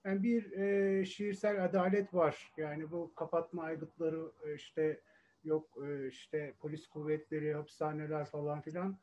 Yani 0.05 0.23
bir 0.23 0.53
e, 0.53 1.05
şiirsel 1.05 1.65
adalet 1.65 2.15
var. 2.15 2.53
Yani 2.57 2.91
bu 2.91 3.15
kapatma 3.15 3.63
aygıtları 3.63 4.33
e, 4.47 4.55
işte 4.55 5.01
yok 5.45 5.79
e, 5.87 6.09
işte 6.09 6.55
polis 6.61 6.87
kuvvetleri, 6.87 7.55
hapishaneler 7.55 8.25
falan 8.25 8.61
filan. 8.61 8.99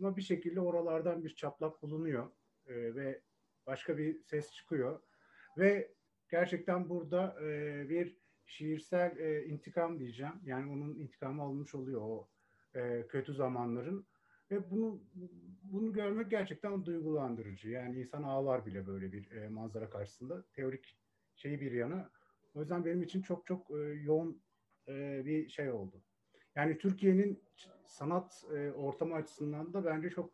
Ama 0.00 0.16
bir 0.16 0.22
şekilde 0.22 0.60
oralardan 0.60 1.24
bir 1.24 1.34
çaplak 1.34 1.82
bulunuyor 1.82 2.26
e, 2.66 2.94
ve 2.94 3.20
başka 3.66 3.98
bir 3.98 4.22
ses 4.22 4.52
çıkıyor. 4.52 5.00
Ve 5.58 5.93
gerçekten 6.34 6.88
burada 6.88 7.36
e, 7.42 7.88
bir 7.88 8.16
şiirsel 8.46 9.16
e, 9.18 9.44
intikam 9.44 9.98
diyeceğim. 9.98 10.34
Yani 10.44 10.72
onun 10.72 10.94
intikamı 10.94 11.42
alınmış 11.42 11.74
oluyor 11.74 12.00
o 12.00 12.28
e, 12.74 13.06
kötü 13.08 13.34
zamanların. 13.34 14.06
Ve 14.50 14.70
bunu 14.70 15.00
bunu 15.62 15.92
görmek 15.92 16.30
gerçekten 16.30 16.84
duygulandırıcı. 16.84 17.68
Yani 17.68 18.00
insan 18.00 18.22
ağlar 18.22 18.66
bile 18.66 18.86
böyle 18.86 19.12
bir 19.12 19.30
e, 19.30 19.48
manzara 19.48 19.90
karşısında. 19.90 20.44
Teorik 20.52 20.96
şeyi 21.36 21.60
bir 21.60 21.72
yana. 21.72 22.10
O 22.54 22.60
yüzden 22.60 22.84
benim 22.84 23.02
için 23.02 23.22
çok 23.22 23.46
çok 23.46 23.70
e, 23.70 23.80
yoğun 24.04 24.42
e, 24.88 25.22
bir 25.24 25.48
şey 25.48 25.70
oldu. 25.70 26.02
Yani 26.54 26.78
Türkiye'nin 26.78 27.42
sanat 27.86 28.44
e, 28.56 28.72
ortamı 28.72 29.14
açısından 29.14 29.72
da 29.72 29.84
bence 29.84 30.10
çok 30.10 30.30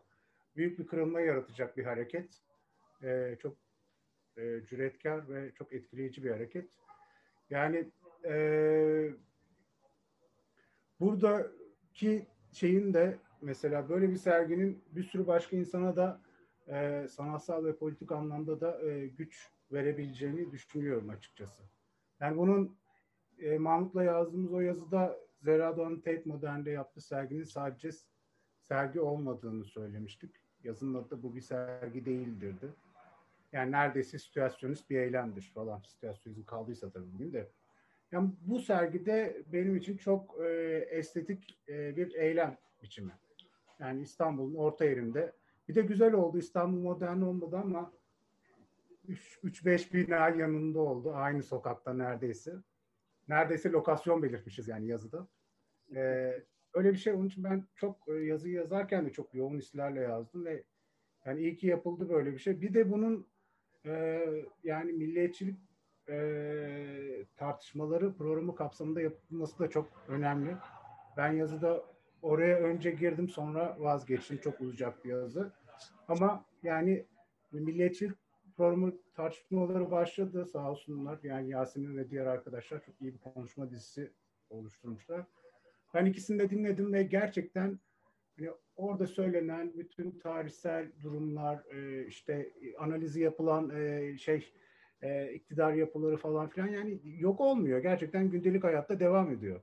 büyük 0.56 0.78
bir 0.78 0.86
kırılma 0.86 1.20
yaratacak 1.20 1.76
bir 1.76 1.84
hareket. 1.84 2.42
E, 3.02 3.36
çok 3.42 3.56
e, 4.36 4.60
cüretkar 4.66 5.28
ve 5.28 5.52
çok 5.52 5.72
etkileyici 5.72 6.24
bir 6.24 6.30
hareket. 6.30 6.70
Yani 7.50 7.90
e, 8.24 8.34
buradaki 11.00 12.26
şeyin 12.52 12.94
de 12.94 13.18
mesela 13.42 13.88
böyle 13.88 14.10
bir 14.10 14.16
serginin 14.16 14.84
bir 14.90 15.02
sürü 15.02 15.26
başka 15.26 15.56
insana 15.56 15.96
da 15.96 16.20
e, 16.68 17.06
sanatsal 17.08 17.64
ve 17.64 17.76
politik 17.76 18.12
anlamda 18.12 18.60
da 18.60 18.82
e, 18.90 19.06
güç 19.06 19.50
verebileceğini 19.72 20.52
düşünüyorum 20.52 21.08
açıkçası. 21.08 21.62
Yani 22.20 22.36
bunun 22.36 22.78
e, 23.38 23.58
Mahmut'la 23.58 24.04
yazdığımız 24.04 24.52
o 24.52 24.60
yazıda 24.60 25.18
Zehra 25.40 25.76
Doğan'ın 25.76 26.00
Tate 26.00 26.22
Modern'de 26.24 26.70
yaptığı 26.70 27.00
serginin 27.00 27.44
sadece 27.44 27.90
sergi 28.60 29.00
olmadığını 29.00 29.64
söylemiştik. 29.64 30.36
Yazının 30.62 30.94
adı 30.94 31.22
bu 31.22 31.36
bir 31.36 31.40
sergi 31.40 32.04
değildirdi. 32.04 32.74
Yani 33.52 33.72
neredeyse 33.72 34.18
situasyonist 34.18 34.90
bir 34.90 34.98
eylemdir 34.98 35.50
falan. 35.54 35.82
Situasyonizm 35.86 36.44
kaldıysa 36.44 36.90
tabii 36.90 37.12
bugün 37.14 37.32
de. 37.32 37.50
Yani 38.12 38.30
bu 38.40 38.60
sergide 38.60 39.42
benim 39.52 39.76
için 39.76 39.96
çok 39.96 40.40
e, 40.40 40.48
estetik 40.90 41.60
e, 41.68 41.96
bir 41.96 42.14
eylem 42.14 42.58
biçimi. 42.82 43.12
Yani 43.78 44.02
İstanbul'un 44.02 44.54
orta 44.54 44.84
yerinde. 44.84 45.32
Bir 45.68 45.74
de 45.74 45.82
güzel 45.82 46.12
oldu. 46.12 46.38
İstanbul 46.38 46.80
modern 46.80 47.20
olmadı 47.20 47.56
ama 47.56 47.92
3-5 49.08 49.92
bina 49.92 50.28
yanında 50.28 50.80
oldu. 50.80 51.12
Aynı 51.14 51.42
sokakta 51.42 51.92
neredeyse. 51.92 52.54
Neredeyse 53.28 53.70
lokasyon 53.70 54.22
belirtmişiz 54.22 54.68
yani 54.68 54.86
yazıda. 54.86 55.28
Ee, 55.94 56.42
öyle 56.74 56.92
bir 56.92 56.98
şey. 56.98 57.12
Onun 57.12 57.26
için 57.26 57.44
ben 57.44 57.68
çok 57.74 58.08
e, 58.08 58.12
yazı 58.12 58.48
yazarken 58.48 59.06
de 59.06 59.10
çok 59.10 59.34
yoğun 59.34 59.58
hislerle 59.58 60.00
yazdım 60.00 60.44
ve 60.44 60.64
yani 61.24 61.40
iyi 61.40 61.56
ki 61.56 61.66
yapıldı 61.66 62.08
böyle 62.08 62.32
bir 62.32 62.38
şey. 62.38 62.60
Bir 62.60 62.74
de 62.74 62.90
bunun 62.90 63.26
e, 63.86 64.22
yani 64.64 64.92
milliyetçilik 64.92 65.58
e, 66.08 67.26
tartışmaları 67.36 68.14
programı 68.14 68.54
kapsamında 68.54 69.00
yapılması 69.00 69.58
da 69.58 69.70
çok 69.70 70.04
önemli. 70.08 70.56
Ben 71.16 71.32
yazıda 71.32 71.84
oraya 72.22 72.58
önce 72.58 72.90
girdim 72.90 73.28
sonra 73.28 73.76
vazgeçtim. 73.78 74.38
Çok 74.38 74.60
uzayacak 74.60 75.04
bir 75.04 75.10
yazı. 75.10 75.52
Ama 76.08 76.44
yani 76.62 77.06
milliyetçilik 77.52 78.16
programı 78.56 78.92
tartışmaları 79.14 79.90
başladı 79.90 80.46
sağ 80.46 80.70
olsunlar. 80.70 81.18
Yani 81.22 81.50
Yasemin 81.50 81.96
ve 81.96 82.10
diğer 82.10 82.26
arkadaşlar 82.26 82.82
çok 82.82 83.00
iyi 83.00 83.14
bir 83.14 83.18
konuşma 83.18 83.70
dizisi 83.70 84.12
oluşturmuşlar. 84.50 85.26
Ben 85.94 86.06
ikisini 86.06 86.38
de 86.38 86.50
dinledim 86.50 86.92
ve 86.92 87.02
gerçekten 87.02 87.78
hani 88.40 88.50
orada 88.76 89.06
söylenen 89.06 89.72
bütün 89.78 90.10
tarihsel 90.10 90.92
durumlar, 91.02 91.64
e, 91.74 92.06
işte 92.06 92.52
analizi 92.78 93.20
yapılan 93.20 93.70
e, 93.70 94.18
şey, 94.18 94.52
e, 95.02 95.32
iktidar 95.32 95.72
yapıları 95.72 96.16
falan 96.16 96.48
filan 96.48 96.66
yani 96.66 97.00
yok 97.04 97.40
olmuyor. 97.40 97.78
Gerçekten 97.78 98.30
gündelik 98.30 98.64
hayatta 98.64 99.00
devam 99.00 99.30
ediyor. 99.30 99.60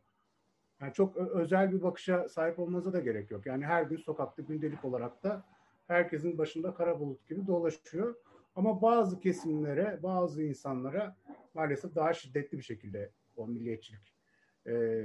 Yani 0.81 0.93
çok 0.93 1.17
özel 1.17 1.71
bir 1.71 1.81
bakışa 1.81 2.29
sahip 2.29 2.59
olmanıza 2.59 2.93
da 2.93 2.99
gerek 2.99 3.31
yok. 3.31 3.45
Yani 3.45 3.65
her 3.65 3.83
gün 3.83 3.97
sokakta 3.97 4.41
gündelik 4.41 4.85
olarak 4.85 5.23
da 5.23 5.45
herkesin 5.87 6.37
başında 6.37 6.73
kara 6.73 6.99
bulut 6.99 7.27
gibi 7.27 7.47
dolaşıyor. 7.47 8.15
Ama 8.55 8.81
bazı 8.81 9.19
kesimlere, 9.19 9.99
bazı 10.03 10.43
insanlara 10.43 11.15
maalesef 11.53 11.95
daha 11.95 12.13
şiddetli 12.13 12.57
bir 12.57 12.63
şekilde 12.63 13.11
o 13.37 13.47
milliyetçilik 13.47 14.13
e, 14.67 15.03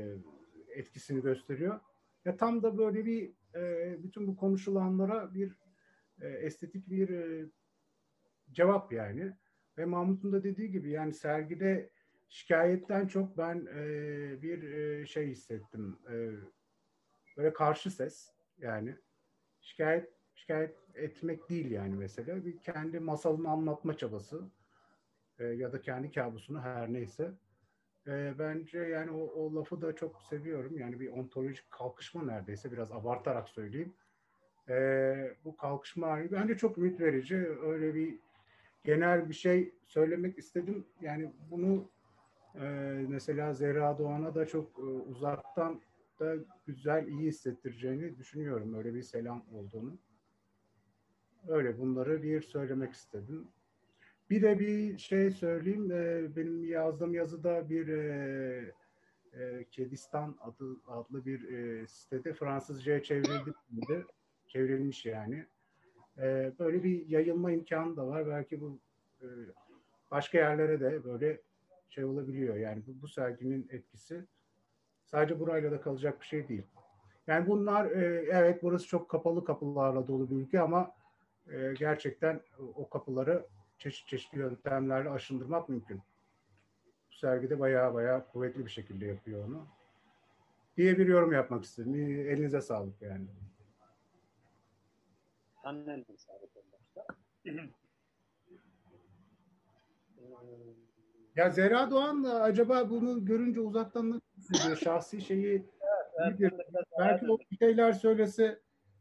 etkisini 0.68 1.22
gösteriyor. 1.22 1.80
Ya 2.24 2.37
tam 2.37 2.62
da 2.62 2.78
böyle 2.78 3.04
bir 3.04 3.32
e, 3.54 3.96
bütün 4.02 4.26
bu 4.26 4.36
konuşulanlara 4.36 5.34
bir 5.34 5.58
e, 6.20 6.28
estetik 6.28 6.90
bir 6.90 7.08
e, 7.08 7.46
cevap 8.52 8.92
yani. 8.92 9.32
Ve 9.78 9.84
Mahmut'un 9.84 10.32
da 10.32 10.44
dediği 10.44 10.70
gibi 10.70 10.90
yani 10.90 11.14
sergide 11.14 11.90
şikayetten 12.28 13.06
çok 13.06 13.38
ben 13.38 13.66
e, 13.74 13.82
bir 14.42 14.62
e, 14.62 15.06
şey 15.06 15.26
hissettim. 15.26 15.98
E, 16.10 16.30
böyle 17.36 17.52
karşı 17.52 17.90
ses 17.90 18.32
yani 18.58 18.96
şikayet 19.60 20.12
şikayet 20.34 20.76
etmek 20.94 21.48
değil 21.48 21.70
yani 21.70 21.94
mesela. 21.94 22.44
Bir 22.44 22.58
kendi 22.58 23.00
masalını 23.00 23.48
anlatma 23.48 23.96
çabası 23.96 24.50
e, 25.38 25.44
ya 25.44 25.72
da 25.72 25.80
kendi 25.80 26.10
kabusunu 26.10 26.60
her 26.60 26.92
neyse. 26.92 27.32
E, 28.06 28.34
bence 28.38 28.78
yani 28.78 29.10
o, 29.10 29.20
o 29.20 29.54
lafı 29.54 29.82
da 29.82 29.94
çok 29.96 30.22
seviyorum. 30.22 30.78
Yani 30.78 31.00
bir 31.00 31.08
ontolojik 31.08 31.70
kalkışma 31.70 32.22
neredeyse 32.22 32.72
biraz 32.72 32.92
abartarak 32.92 33.48
söyleyeyim. 33.48 33.94
E, 34.68 35.36
bu 35.44 35.56
kalkışma 35.56 36.18
bence 36.32 36.56
çok 36.56 36.78
ümit 36.78 37.00
verici. 37.00 37.36
Öyle 37.62 37.94
bir 37.94 38.18
genel 38.84 39.28
bir 39.28 39.34
şey 39.34 39.74
söylemek 39.86 40.38
istedim. 40.38 40.86
Yani 41.00 41.32
bunu 41.50 41.90
e, 42.54 42.64
mesela 43.08 43.54
Zehra 43.54 43.98
Doğan'a 43.98 44.34
da 44.34 44.46
çok 44.46 44.78
e, 44.78 44.82
uzaktan 44.82 45.80
da 46.20 46.34
güzel, 46.66 47.06
iyi 47.06 47.28
hissettireceğini 47.28 48.18
düşünüyorum. 48.18 48.74
Öyle 48.74 48.94
bir 48.94 49.02
selam 49.02 49.44
olduğunu. 49.52 49.98
Öyle 51.48 51.78
bunları 51.78 52.22
bir 52.22 52.42
söylemek 52.42 52.92
istedim. 52.92 53.48
Bir 54.33 54.42
de 54.42 54.59
bir 54.59 54.99
şey 54.99 55.31
söyleyeyim. 55.31 55.90
E, 55.90 56.37
benim 56.37 56.64
yazdığım 56.64 57.14
yazıda 57.14 57.68
bir 57.68 57.88
e, 57.88 58.73
e, 59.33 59.64
Kedistan 59.71 60.37
adı, 60.40 60.77
adlı 60.87 61.25
bir 61.25 61.40
sitede 61.87 62.33
Fransızca'ya 62.33 63.03
çevrildi. 63.03 64.07
Çevrilmiş 64.49 65.07
yani. 65.07 65.47
Böyle 66.59 66.85
bir 66.85 67.07
yayılma 67.09 67.53
imkanı 67.53 67.97
da 67.97 68.07
var. 68.07 68.29
Belki 68.29 68.61
bu 68.61 68.79
başka 70.11 70.38
yerlere 70.38 70.81
de 70.81 71.05
böyle 71.05 71.40
şey 71.88 72.05
olabiliyor. 72.05 72.57
Yani 72.57 72.83
bu, 72.87 73.03
bu 73.03 73.09
serginin 73.09 73.68
etkisi 73.71 74.25
sadece 75.05 75.40
burayla 75.40 75.73
da 75.73 75.81
kalacak 75.81 76.21
bir 76.21 76.27
şey 76.27 76.49
değil. 76.49 76.66
Yani 77.27 77.47
bunlar 77.47 77.87
evet 78.31 78.62
burası 78.62 78.87
çok 78.87 79.09
kapalı 79.09 79.45
kapılarla 79.45 80.09
dolu 80.09 80.31
bir 80.31 80.37
ülke 80.37 80.61
ama 80.61 80.95
gerçekten 81.79 82.40
o 82.75 82.88
kapıları 82.88 83.47
çeşit 83.83 84.09
çeşitli 84.09 84.38
yöntemlerle 84.38 85.11
aşındırmak 85.11 85.68
mümkün. 85.68 86.03
Bu 87.11 87.16
sergide 87.16 87.61
bayağı 87.61 87.95
bayağı 87.95 88.29
kuvvetli 88.29 88.64
bir 88.64 88.71
şekilde 88.71 89.07
yapıyor 89.07 89.49
onu. 89.49 89.66
Diye 90.77 90.99
bir 90.99 91.07
yorum 91.07 91.33
yapmak 91.33 91.64
istedim. 91.64 91.95
Elinize 91.95 92.61
sağlık 92.61 93.03
yani. 93.03 93.27
Annen 95.64 96.05
sağlık 96.16 96.51
Ya 101.37 101.51
Zehra 101.51 101.90
Doğan 101.90 102.25
da 102.25 102.42
acaba 102.42 102.90
bunu 102.90 103.25
görünce 103.25 103.61
uzaktan 103.61 104.11
nasıl 104.11 104.27
hissediyor? 104.37 104.77
Şahsi 104.77 105.21
şeyi 105.21 105.66
evet, 106.18 106.37
evet, 106.40 106.87
belki 106.99 107.31
o 107.31 107.38
şeyler 107.59 107.92
söylese 107.92 108.61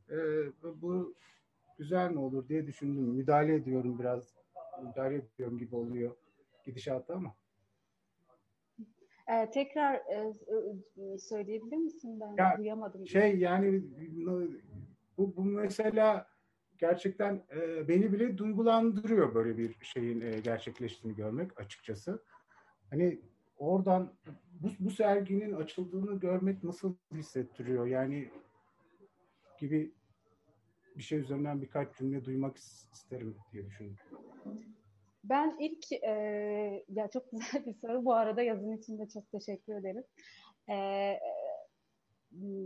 e, 0.09 0.17
bu 0.63 1.15
güzel 1.77 2.11
mi 2.11 2.19
olur 2.19 2.47
diye 2.47 2.67
düşündüm. 2.67 3.03
Müdahale 3.03 3.55
ediyorum 3.55 3.99
biraz. 3.99 4.40
Müdahale 4.83 5.15
ediyorum 5.15 5.57
gibi 5.57 5.75
oluyor 5.75 6.15
gidişata 6.65 7.13
ama. 7.13 7.35
Ee, 9.27 9.49
tekrar 9.51 9.95
e, 9.95 10.33
e, 10.97 11.17
söyleyebilir 11.17 11.77
misin? 11.77 12.19
Ben 12.19 12.43
ya, 12.43 12.57
duyamadım. 12.57 13.07
Şey 13.07 13.37
yani 13.37 13.83
bu, 15.17 15.35
bu 15.35 15.43
mesela 15.43 16.27
gerçekten 16.77 17.43
e, 17.55 17.87
beni 17.87 18.13
bile 18.13 18.37
duygulandırıyor 18.37 19.35
böyle 19.35 19.57
bir 19.57 19.77
şeyin 19.81 20.21
e, 20.21 20.39
gerçekleştiğini 20.39 21.15
görmek 21.17 21.59
açıkçası. 21.59 22.23
Hani 22.89 23.21
oradan 23.57 24.13
bu, 24.59 24.67
bu 24.79 24.91
serginin 24.91 25.53
açıldığını 25.53 26.19
görmek 26.19 26.63
nasıl 26.63 26.95
hissettiriyor? 27.13 27.87
Yani 27.87 28.29
gibi 29.59 29.91
bir 30.97 31.03
şey 31.03 31.19
üzerinden 31.19 31.61
birkaç 31.61 31.97
cümle 31.97 32.25
duymak 32.25 32.57
isterim 32.93 33.35
diye 33.53 33.65
düşündüm. 33.65 33.95
Ben 35.23 35.57
ilk 35.59 35.91
e, 35.91 36.11
ya 36.89 37.09
çok 37.13 37.31
güzel 37.31 37.65
bir 37.65 37.73
soru 37.73 38.05
bu 38.05 38.13
arada 38.13 38.41
yazın 38.41 38.77
için 38.77 38.99
de 38.99 39.07
çok 39.07 39.31
teşekkür 39.31 39.75
ederim. 39.75 40.03
E, 40.69 41.17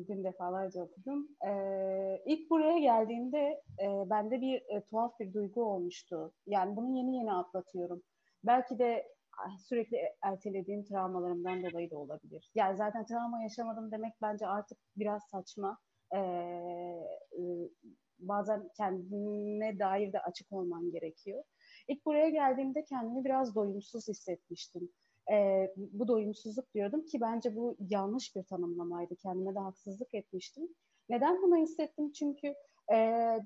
dün 0.08 0.24
defalarca 0.24 0.82
okudum. 0.82 1.28
E, 1.48 1.52
ilk 2.26 2.50
buraya 2.50 2.80
geldiğimde 2.80 3.62
e, 3.82 4.10
bende 4.10 4.42
bir 4.42 4.56
e, 4.56 4.82
tuhaf 4.90 5.20
bir 5.20 5.34
duygu 5.34 5.64
olmuştu. 5.64 6.34
Yani 6.48 6.76
bunu 6.76 6.98
yeni 6.98 7.18
yeni 7.18 7.34
atlatıyorum. 7.34 8.02
Belki 8.44 8.80
de 8.80 9.08
sürekli 9.68 9.98
ertelediğim 10.24 10.84
travmalarımdan 10.84 11.64
dolayı 11.64 11.92
da 11.92 11.98
olabilir. 11.98 12.52
Yani 12.56 12.78
zaten 12.78 13.06
travma 13.06 13.42
yaşamadım 13.44 13.92
demek 13.92 14.14
bence 14.22 14.48
artık 14.48 14.78
biraz 14.98 15.24
saçma. 15.32 15.78
E, 16.16 16.20
e, 16.20 17.42
bazen 18.20 18.70
kendine 18.78 19.80
dair 19.80 20.14
de 20.14 20.20
açık 20.20 20.52
olman 20.52 20.92
gerekiyor. 20.92 21.44
İlk 21.88 22.06
buraya 22.06 22.30
geldiğimde 22.30 22.84
kendimi 22.84 23.26
biraz 23.26 23.56
doyumsuz 23.56 24.08
hissetmiştim. 24.08 24.90
E, 25.32 25.68
bu 25.78 26.08
doyumsuzluk 26.08 26.74
diyordum 26.74 27.06
ki 27.06 27.22
bence 27.22 27.56
bu 27.56 27.78
yanlış 27.90 28.36
bir 28.36 28.44
tanımlamaydı. 28.44 29.16
Kendime 29.16 29.56
de 29.56 29.60
haksızlık 29.60 30.14
etmiştim. 30.14 30.68
Neden 31.10 31.42
bunu 31.42 31.58
hissettim? 31.58 32.12
Çünkü 32.12 32.56
e, 32.94 33.40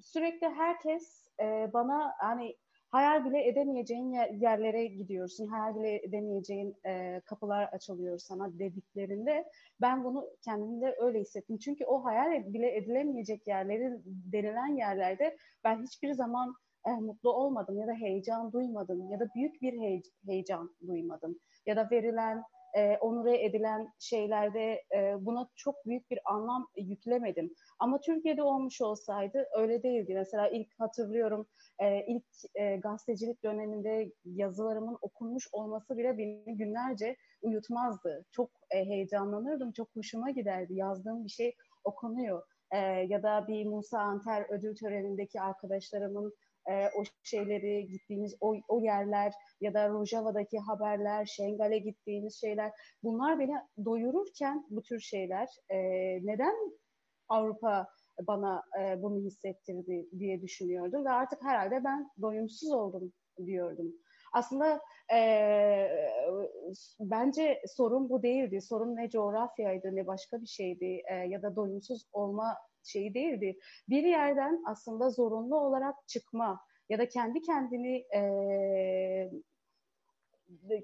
sürekli 0.00 0.48
herkes 0.48 1.28
e, 1.40 1.70
bana 1.72 2.14
hani 2.18 2.56
hayal 2.88 3.24
bile 3.24 3.48
edemeyeceğin 3.48 4.12
yerlere 4.40 4.86
gidiyorsun, 4.86 5.46
hayal 5.46 5.76
bile 5.76 5.94
edemeyeceğin 6.04 6.76
e, 6.86 7.20
kapılar 7.24 7.64
açılıyor 7.64 8.18
sana 8.18 8.58
dediklerinde 8.58 9.44
ben 9.80 10.04
bunu 10.04 10.30
kendimde 10.44 10.96
öyle 10.98 11.20
hissettim. 11.20 11.58
Çünkü 11.58 11.84
o 11.84 12.04
hayal 12.04 12.52
bile 12.54 12.76
edilemeyecek 12.76 13.46
yerleri 13.46 14.00
denilen 14.04 14.76
yerlerde 14.76 15.36
ben 15.64 15.82
hiçbir 15.82 16.12
zaman 16.12 16.54
e, 16.86 16.90
mutlu 16.90 17.32
olmadım 17.32 17.78
ya 17.78 17.86
da 17.86 17.92
heyecan 17.92 18.52
duymadım 18.52 19.10
ya 19.10 19.20
da 19.20 19.28
büyük 19.34 19.62
bir 19.62 19.80
hey, 19.80 20.02
heyecan 20.26 20.76
duymadım 20.86 21.38
ya 21.66 21.76
da 21.76 21.88
verilen 21.90 22.42
e, 22.76 22.96
onure 22.96 23.44
edilen 23.44 23.88
şeylerde 23.98 24.82
e, 24.94 25.14
buna 25.20 25.48
çok 25.56 25.86
büyük 25.86 26.10
bir 26.10 26.18
anlam 26.24 26.68
yüklemedim. 26.76 27.54
Ama 27.78 28.00
Türkiye'de 28.00 28.42
olmuş 28.42 28.80
olsaydı 28.80 29.46
öyle 29.56 29.82
değildi. 29.82 30.14
Mesela 30.14 30.48
ilk 30.48 30.80
hatırlıyorum 30.80 31.46
e, 31.78 32.06
ilk 32.06 32.24
e, 32.54 32.76
gazetecilik 32.76 33.44
döneminde 33.44 34.12
yazılarımın 34.24 34.98
okunmuş 35.00 35.48
olması 35.52 35.98
bile 35.98 36.18
beni 36.18 36.56
günlerce 36.56 37.16
uyutmazdı. 37.42 38.24
Çok 38.32 38.50
e, 38.70 38.84
heyecanlanırdım, 38.84 39.72
çok 39.72 39.96
hoşuma 39.96 40.30
giderdi. 40.30 40.74
Yazdığım 40.74 41.24
bir 41.24 41.30
şey 41.30 41.54
okunuyor. 41.84 42.42
E, 42.70 42.78
ya 43.08 43.22
da 43.22 43.48
bir 43.48 43.66
Musa 43.66 43.98
Anter 43.98 44.46
ödül 44.48 44.76
törenindeki 44.76 45.40
arkadaşlarımın 45.40 46.34
e, 46.70 46.90
o 46.96 47.02
şeyleri 47.22 47.86
gittiğimiz 47.88 48.36
o, 48.40 48.54
o 48.68 48.80
yerler 48.80 49.32
ya 49.60 49.74
da 49.74 49.88
Rojava'daki 49.88 50.58
haberler, 50.58 51.26
Şengal'e 51.26 51.78
gittiğimiz 51.78 52.40
şeyler 52.40 52.72
bunlar 53.02 53.38
beni 53.38 53.54
doyururken 53.84 54.66
bu 54.70 54.82
tür 54.82 55.00
şeyler 55.00 55.48
e, 55.68 55.78
neden 56.26 56.54
Avrupa 57.28 57.88
bana 58.26 58.62
e, 58.80 59.02
bunu 59.02 59.20
hissettirdi 59.20 60.08
diye 60.18 60.42
düşünüyordum 60.42 61.04
ve 61.04 61.10
artık 61.10 61.42
herhalde 61.42 61.84
ben 61.84 62.10
doyumsuz 62.22 62.72
oldum 62.72 63.12
diyordum. 63.46 63.94
Aslında 64.32 64.80
e, 65.14 65.18
bence 67.00 67.62
sorun 67.66 68.08
bu 68.10 68.22
değildi. 68.22 68.60
Sorun 68.60 68.96
ne 68.96 69.10
coğrafyaydı 69.10 69.96
ne 69.96 70.06
başka 70.06 70.40
bir 70.40 70.46
şeydi 70.46 71.02
e, 71.10 71.14
ya 71.14 71.42
da 71.42 71.56
doyumsuz 71.56 72.06
olma 72.12 72.56
şeyi 72.86 73.14
değildi. 73.14 73.58
Bir 73.88 74.02
yerden 74.02 74.62
aslında 74.66 75.10
zorunlu 75.10 75.60
olarak 75.60 76.08
çıkma 76.08 76.60
ya 76.88 76.98
da 76.98 77.08
kendi 77.08 77.42
kendini 77.42 77.96
e, 78.14 79.30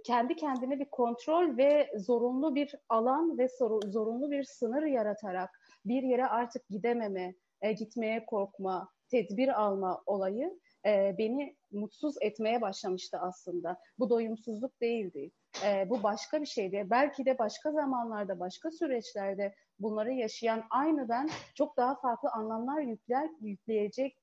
kendi 0.04 0.36
kendine 0.36 0.80
bir 0.80 0.90
kontrol 0.90 1.56
ve 1.56 1.90
zorunlu 1.96 2.54
bir 2.54 2.74
alan 2.88 3.38
ve 3.38 3.48
zorunlu 3.86 4.30
bir 4.30 4.44
sınır 4.44 4.82
yaratarak 4.82 5.50
bir 5.84 6.02
yere 6.02 6.26
artık 6.26 6.68
gidememe, 6.68 7.34
e, 7.62 7.72
gitmeye 7.72 8.26
korkma, 8.26 8.88
tedbir 9.08 9.62
alma 9.62 10.02
olayı 10.06 10.60
e, 10.86 11.14
beni 11.18 11.56
mutsuz 11.72 12.14
etmeye 12.20 12.60
başlamıştı 12.60 13.18
aslında. 13.20 13.78
Bu 13.98 14.10
doyumsuzluk 14.10 14.80
değildi. 14.80 15.30
E, 15.64 15.90
bu 15.90 16.02
başka 16.02 16.40
bir 16.40 16.46
şeydi. 16.46 16.86
Belki 16.90 17.24
de 17.24 17.38
başka 17.38 17.72
zamanlarda, 17.72 18.40
başka 18.40 18.70
süreçlerde 18.70 19.54
bunları 19.82 20.12
yaşayan 20.12 20.64
aynı 20.70 21.08
ben 21.08 21.28
çok 21.54 21.76
daha 21.76 21.94
farklı 21.94 22.28
anlamlar 22.30 22.80
yükler, 22.80 23.30
yükleyecek, 23.40 24.18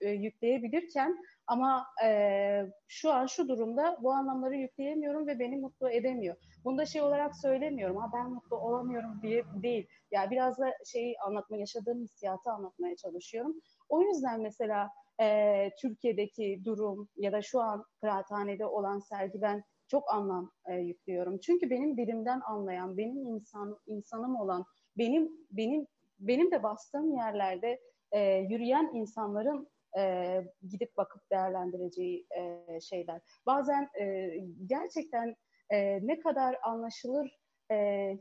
e, 0.00 0.08
yükleyebilirken 0.08 1.18
ama 1.46 1.86
e, 2.04 2.70
şu 2.88 3.12
an 3.12 3.26
şu 3.26 3.48
durumda 3.48 3.98
bu 4.02 4.12
anlamları 4.12 4.56
yükleyemiyorum 4.56 5.26
ve 5.26 5.38
beni 5.38 5.56
mutlu 5.56 5.90
edemiyor. 5.90 6.36
Bunu 6.64 6.78
da 6.78 6.86
şey 6.86 7.02
olarak 7.02 7.36
söylemiyorum. 7.36 7.96
Ha 7.96 8.10
ben 8.14 8.30
mutlu 8.30 8.56
olamıyorum 8.56 9.22
diye 9.22 9.44
değil. 9.62 9.86
Yani 10.10 10.30
biraz 10.30 10.58
da 10.58 10.72
şeyi 10.86 11.16
anlatma, 11.18 11.56
yaşadığım 11.56 12.00
hissiyatı 12.00 12.50
anlatmaya 12.50 12.96
çalışıyorum. 12.96 13.60
O 13.88 14.02
yüzden 14.02 14.40
mesela 14.40 14.90
e, 15.20 15.70
Türkiye'deki 15.80 16.60
durum 16.64 17.08
ya 17.16 17.32
da 17.32 17.42
şu 17.42 17.60
an 17.60 17.84
kıraathanede 18.00 18.66
olan 18.66 18.98
sergi 18.98 19.42
ben 19.42 19.64
çok 19.88 20.14
anlam 20.14 20.50
e, 20.66 20.74
yüklüyorum. 20.74 21.38
Çünkü 21.38 21.70
benim 21.70 21.96
dilimden 21.96 22.40
anlayan, 22.40 22.96
benim 22.96 23.26
insan 23.26 23.78
insanım 23.86 24.36
olan, 24.36 24.64
benim 24.98 25.32
benim 25.50 25.86
benim 26.18 26.50
de 26.50 26.62
bastığım 26.62 27.16
yerlerde 27.16 27.80
e, 28.12 28.20
yürüyen 28.38 28.90
insanların 28.94 29.68
e, 29.98 30.42
gidip 30.70 30.96
bakıp 30.96 31.30
değerlendireceği 31.30 32.26
e, 32.36 32.80
şeyler. 32.80 33.20
Bazen 33.46 33.88
e, 34.00 34.34
gerçekten 34.66 35.36
e, 35.70 36.06
ne 36.06 36.20
kadar 36.20 36.58
anlaşılır 36.62 37.38
e, 37.70 37.76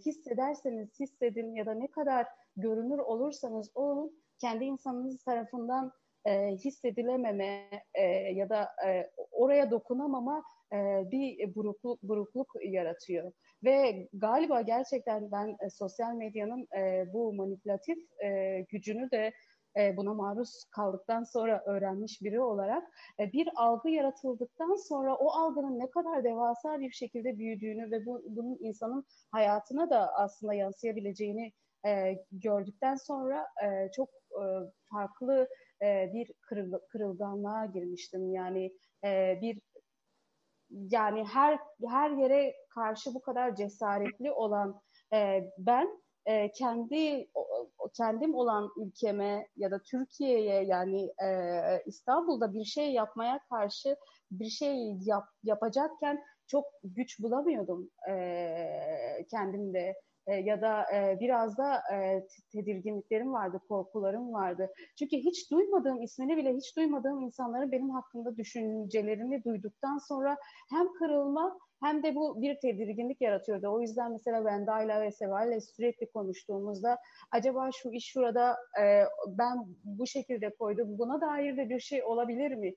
hissederseniz 0.05 0.99
hissedin 0.99 1.55
ya 1.55 1.65
da 1.65 1.73
ne 1.73 1.87
kadar 1.87 2.27
görünür 2.57 2.97
olursanız 2.97 3.71
olun 3.75 4.23
kendi 4.41 4.65
insanınız 4.65 5.23
tarafından 5.23 5.91
e, 6.25 6.51
hissedilememe 6.51 7.69
e, 7.93 8.03
ya 8.33 8.49
da 8.49 8.69
e, 8.87 9.11
oraya 9.31 9.71
dokunamama 9.71 10.43
e, 10.73 10.75
bir 11.11 11.55
burukluk, 11.55 12.03
burukluk 12.03 12.47
yaratıyor. 12.63 13.31
Ve 13.65 14.09
galiba 14.13 14.61
gerçekten 14.61 15.31
ben 15.31 15.57
e, 15.65 15.69
sosyal 15.69 16.13
medyanın 16.13 16.67
e, 16.77 17.13
bu 17.13 17.33
manipülatif 17.33 17.97
e, 18.23 18.59
gücünü 18.69 19.11
de 19.11 19.33
e, 19.77 19.97
buna 19.97 20.13
maruz 20.13 20.63
kaldıktan 20.71 21.23
sonra 21.23 21.63
öğrenmiş 21.65 22.21
biri 22.21 22.41
olarak 22.41 22.83
e, 23.19 23.31
bir 23.33 23.49
algı 23.55 23.89
yaratıldıktan 23.89 24.75
sonra 24.75 25.15
o 25.15 25.29
algının 25.29 25.79
ne 25.79 25.89
kadar 25.89 26.23
devasa 26.23 26.79
bir 26.79 26.91
şekilde 26.91 27.37
büyüdüğünü 27.37 27.91
ve 27.91 28.05
bu, 28.05 28.21
bunun 28.29 28.57
insanın 28.59 29.05
hayatına 29.31 29.89
da 29.89 30.13
aslında 30.13 30.53
yansıyabileceğini 30.53 31.51
e, 31.85 32.17
gördükten 32.31 32.95
sonra 32.95 33.47
e, 33.63 33.91
çok 33.91 34.09
e, 34.09 34.43
farklı 34.91 35.47
e, 35.81 36.11
bir 36.13 36.31
kırıl, 36.41 36.79
kırılganlığa 36.89 37.65
girmiştim. 37.65 38.31
Yani 38.31 38.71
e, 39.03 39.39
bir 39.41 39.61
yani 40.75 41.23
her 41.23 41.59
her 41.89 42.09
yere 42.11 42.53
karşı 42.69 43.13
bu 43.13 43.21
kadar 43.21 43.55
cesaretli 43.55 44.31
olan 44.31 44.81
e, 45.13 45.51
ben 45.57 46.03
e, 46.25 46.51
kendi 46.51 47.27
kendim 47.97 48.35
olan 48.35 48.69
ülkeme 48.77 49.47
ya 49.55 49.71
da 49.71 49.81
Türkiye'ye 49.91 50.63
yani 50.63 51.11
e, 51.23 51.29
İstanbul'da 51.85 52.53
bir 52.53 52.65
şey 52.65 52.93
yapmaya 52.93 53.39
karşı 53.49 53.97
bir 54.31 54.49
şey 54.49 54.97
yap, 55.01 55.25
yapacakken 55.43 56.23
çok 56.47 56.65
güç 56.83 57.19
bulamıyordum 57.19 57.89
e, 58.09 59.25
kendimde 59.31 59.95
e, 60.27 60.35
ya 60.35 60.61
da 60.61 60.85
e, 60.93 61.19
biraz 61.19 61.57
da 61.57 61.81
e, 61.93 62.27
tedirginliklerim 62.51 63.33
vardı, 63.33 63.59
korkularım 63.69 64.33
vardı. 64.33 64.71
Çünkü 64.99 65.17
hiç 65.17 65.51
duymadığım 65.51 66.01
ismini 66.01 66.37
bile 66.37 66.53
hiç 66.53 66.77
duymadığım 66.77 67.21
insanların 67.21 67.71
benim 67.71 67.89
hakkında 67.89 68.37
düşüncelerini 68.37 69.43
duyduktan 69.43 69.97
sonra 69.97 70.37
hem 70.69 70.93
kırılma 70.93 71.57
hem 71.83 72.03
de 72.03 72.15
bu 72.15 72.41
bir 72.41 72.59
tedirginlik 72.59 73.21
yaratıyordu. 73.21 73.67
O 73.69 73.81
yüzden 73.81 74.11
mesela 74.11 74.45
Venda'yla 74.45 75.01
ve 75.01 75.11
Seva'yla 75.11 75.61
sürekli 75.61 76.11
konuştuğumuzda 76.11 76.97
acaba 77.31 77.69
şu 77.71 77.89
iş 77.89 78.05
şurada 78.05 78.57
ben 79.27 79.57
bu 79.83 80.07
şekilde 80.07 80.55
koydum 80.55 80.97
buna 80.97 81.21
dair 81.21 81.57
de 81.57 81.69
bir 81.69 81.79
şey 81.79 82.03
olabilir 82.03 82.51
mi? 82.51 82.73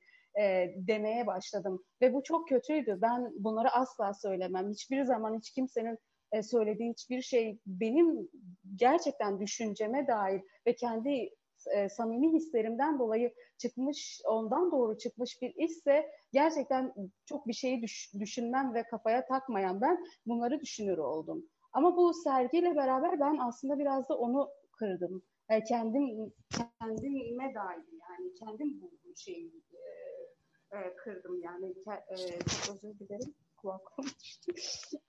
Demeye 0.76 1.26
başladım. 1.26 1.82
Ve 2.02 2.14
bu 2.14 2.22
çok 2.22 2.48
kötüydü. 2.48 2.98
Ben 3.02 3.32
bunları 3.38 3.70
asla 3.70 4.14
söylemem. 4.14 4.70
Hiçbir 4.70 5.02
zaman 5.02 5.38
hiç 5.38 5.50
kimsenin 5.50 5.98
e, 6.32 6.42
söylediği 6.42 6.90
hiçbir 6.90 7.22
şey 7.22 7.58
benim 7.66 8.28
gerçekten 8.76 9.40
düşünceme 9.40 10.06
dair 10.06 10.42
ve 10.66 10.74
kendi 10.74 11.30
e, 11.74 11.88
samimi 11.88 12.32
hislerimden 12.32 12.98
dolayı 12.98 13.34
çıkmış, 13.58 14.20
ondan 14.26 14.72
doğru 14.72 14.98
çıkmış 14.98 15.42
bir 15.42 15.54
işse 15.54 16.10
gerçekten 16.32 16.94
çok 17.26 17.46
bir 17.46 17.52
şeyi 17.52 17.82
düş, 17.82 18.12
düşünmem 18.20 18.74
ve 18.74 18.82
kafaya 18.82 19.26
takmayan 19.26 19.80
ben 19.80 20.04
bunları 20.26 20.60
düşünür 20.60 20.98
oldum. 20.98 21.46
Ama 21.72 21.96
bu 21.96 22.14
sergiyle 22.14 22.76
beraber 22.76 23.20
ben 23.20 23.38
aslında 23.38 23.78
biraz 23.78 24.08
da 24.08 24.18
onu 24.18 24.48
kırdım. 24.72 25.22
E, 25.48 25.64
kendim 25.64 26.32
kendime 26.80 27.54
dair 27.54 27.84
yani 28.00 28.34
kendim 28.40 28.80
bu 28.80 28.90
şeyi 29.16 29.52
e, 29.72 30.78
e, 30.78 30.96
kırdım 30.96 31.42
yani 31.42 31.74
e, 32.10 32.16
çok 32.66 32.74
özür 32.74 32.98
dilerim 32.98 33.34
kulak 33.56 33.80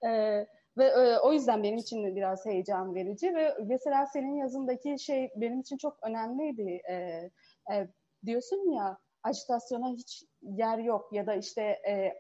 e, 0.06 0.46
ve 0.78 0.86
e, 0.86 1.20
o 1.20 1.34
yüzden 1.34 1.64
benim 1.64 1.78
için 1.78 2.04
de 2.04 2.16
biraz 2.16 2.46
heyecan 2.46 2.96
verici 2.96 3.36
ve 3.36 3.56
mesela 3.66 4.06
senin 4.06 4.36
yazındaki 4.36 5.00
şey 5.00 5.30
benim 5.36 5.60
için 5.60 5.78
çok 5.78 5.98
önemliydi. 6.04 6.82
E, 6.90 6.94
e, 7.74 7.88
diyorsun 8.26 8.72
ya 8.72 8.98
acitasyona 9.24 9.94
hiç 9.94 10.24
yer 10.42 10.78
yok 10.78 11.10
ya 11.14 11.28
da 11.28 11.36
işte 11.36 11.62
e, 11.62 12.14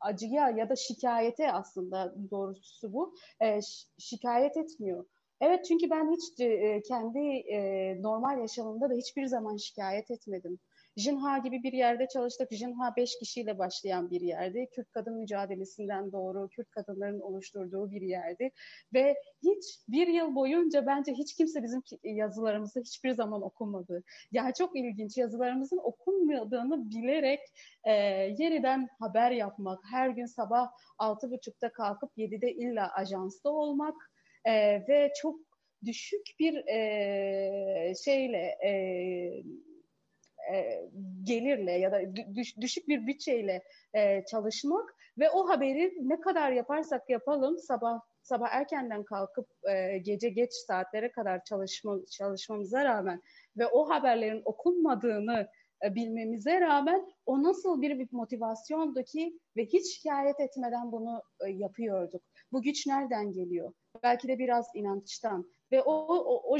acıya 0.00 0.50
ya 0.50 0.68
da 0.68 0.76
şikayete 0.76 1.52
aslında 1.52 2.14
doğrusu 2.30 2.92
bu 2.92 3.14
e, 3.42 3.60
şikayet 3.98 4.56
etmiyor. 4.56 5.04
Evet 5.40 5.64
çünkü 5.64 5.90
ben 5.90 6.12
hiç 6.12 6.40
e, 6.40 6.82
kendi 6.82 7.18
e, 7.52 7.58
normal 8.02 8.40
yaşamımda 8.40 8.90
da 8.90 8.94
hiçbir 8.94 9.26
zaman 9.26 9.56
şikayet 9.56 10.10
etmedim. 10.10 10.58
Jinha 10.96 11.38
gibi 11.38 11.62
bir 11.62 11.72
yerde 11.72 12.08
çalıştık. 12.08 12.52
Jinha 12.52 12.96
beş 12.96 13.18
kişiyle 13.18 13.58
başlayan 13.58 14.10
bir 14.10 14.20
yerdi. 14.20 14.68
Kürt 14.72 14.90
kadın 14.90 15.14
mücadelesinden 15.14 16.12
doğru 16.12 16.48
Kürt 16.48 16.70
kadınların 16.70 17.20
oluşturduğu 17.20 17.90
bir 17.90 18.00
yerdi. 18.00 18.50
Ve 18.94 19.14
hiç 19.42 19.64
bir 19.88 20.06
yıl 20.06 20.34
boyunca 20.34 20.86
bence 20.86 21.12
hiç 21.12 21.34
kimse 21.34 21.62
bizim 21.62 21.82
yazılarımızı 22.04 22.80
hiçbir 22.80 23.10
zaman 23.10 23.42
okumadı. 23.42 24.02
Yani 24.32 24.52
çok 24.58 24.76
ilginç 24.76 25.16
yazılarımızın 25.16 25.78
okunmadığını 25.78 26.90
bilerek 26.90 27.40
e, 27.84 27.92
yeniden 28.38 28.88
haber 28.98 29.30
yapmak, 29.30 29.80
her 29.90 30.08
gün 30.08 30.26
sabah 30.26 30.70
altı 30.98 31.30
buçukta 31.30 31.72
kalkıp 31.72 32.10
yedide 32.16 32.52
illa 32.52 32.92
ajansta 32.94 33.48
olmak 33.48 33.94
e, 34.44 34.52
ve 34.88 35.12
çok 35.22 35.40
düşük 35.84 36.26
bir 36.40 36.54
e, 36.54 37.94
şeyle 38.04 38.56
e, 38.64 38.70
e, 40.52 40.88
gelirle 41.22 41.72
ya 41.72 41.92
da 41.92 42.00
düş, 42.34 42.56
düşük 42.60 42.88
bir 42.88 43.06
bütçeyle 43.06 43.62
e, 43.94 44.24
çalışmak 44.24 44.94
ve 45.18 45.30
o 45.30 45.48
haberi 45.48 45.94
ne 46.00 46.20
kadar 46.20 46.52
yaparsak 46.52 47.10
yapalım 47.10 47.58
sabah 47.58 48.00
sabah 48.22 48.48
erkenden 48.50 49.04
kalkıp 49.04 49.48
e, 49.70 49.98
gece 49.98 50.28
geç 50.28 50.52
saatlere 50.52 51.12
kadar 51.12 51.44
çalışma, 51.44 51.98
çalışmamıza 52.10 52.84
rağmen 52.84 53.22
ve 53.56 53.66
o 53.66 53.88
haberlerin 53.88 54.42
okunmadığını 54.44 55.48
e, 55.84 55.94
bilmemize 55.94 56.60
rağmen 56.60 57.06
o 57.26 57.42
nasıl 57.42 57.82
bir, 57.82 57.98
bir 57.98 58.08
motivasyondu 58.12 59.02
ki 59.02 59.38
ve 59.56 59.66
hiç 59.66 59.96
şikayet 59.96 60.40
etmeden 60.40 60.92
bunu 60.92 61.22
e, 61.46 61.50
yapıyorduk. 61.50 62.22
Bu 62.52 62.62
güç 62.62 62.86
nereden 62.86 63.32
geliyor? 63.32 63.72
Belki 64.02 64.28
de 64.28 64.38
biraz 64.38 64.66
inançtan. 64.74 65.50
Ve 65.72 65.82
o, 65.82 65.92
o, 65.92 66.54
o 66.54 66.58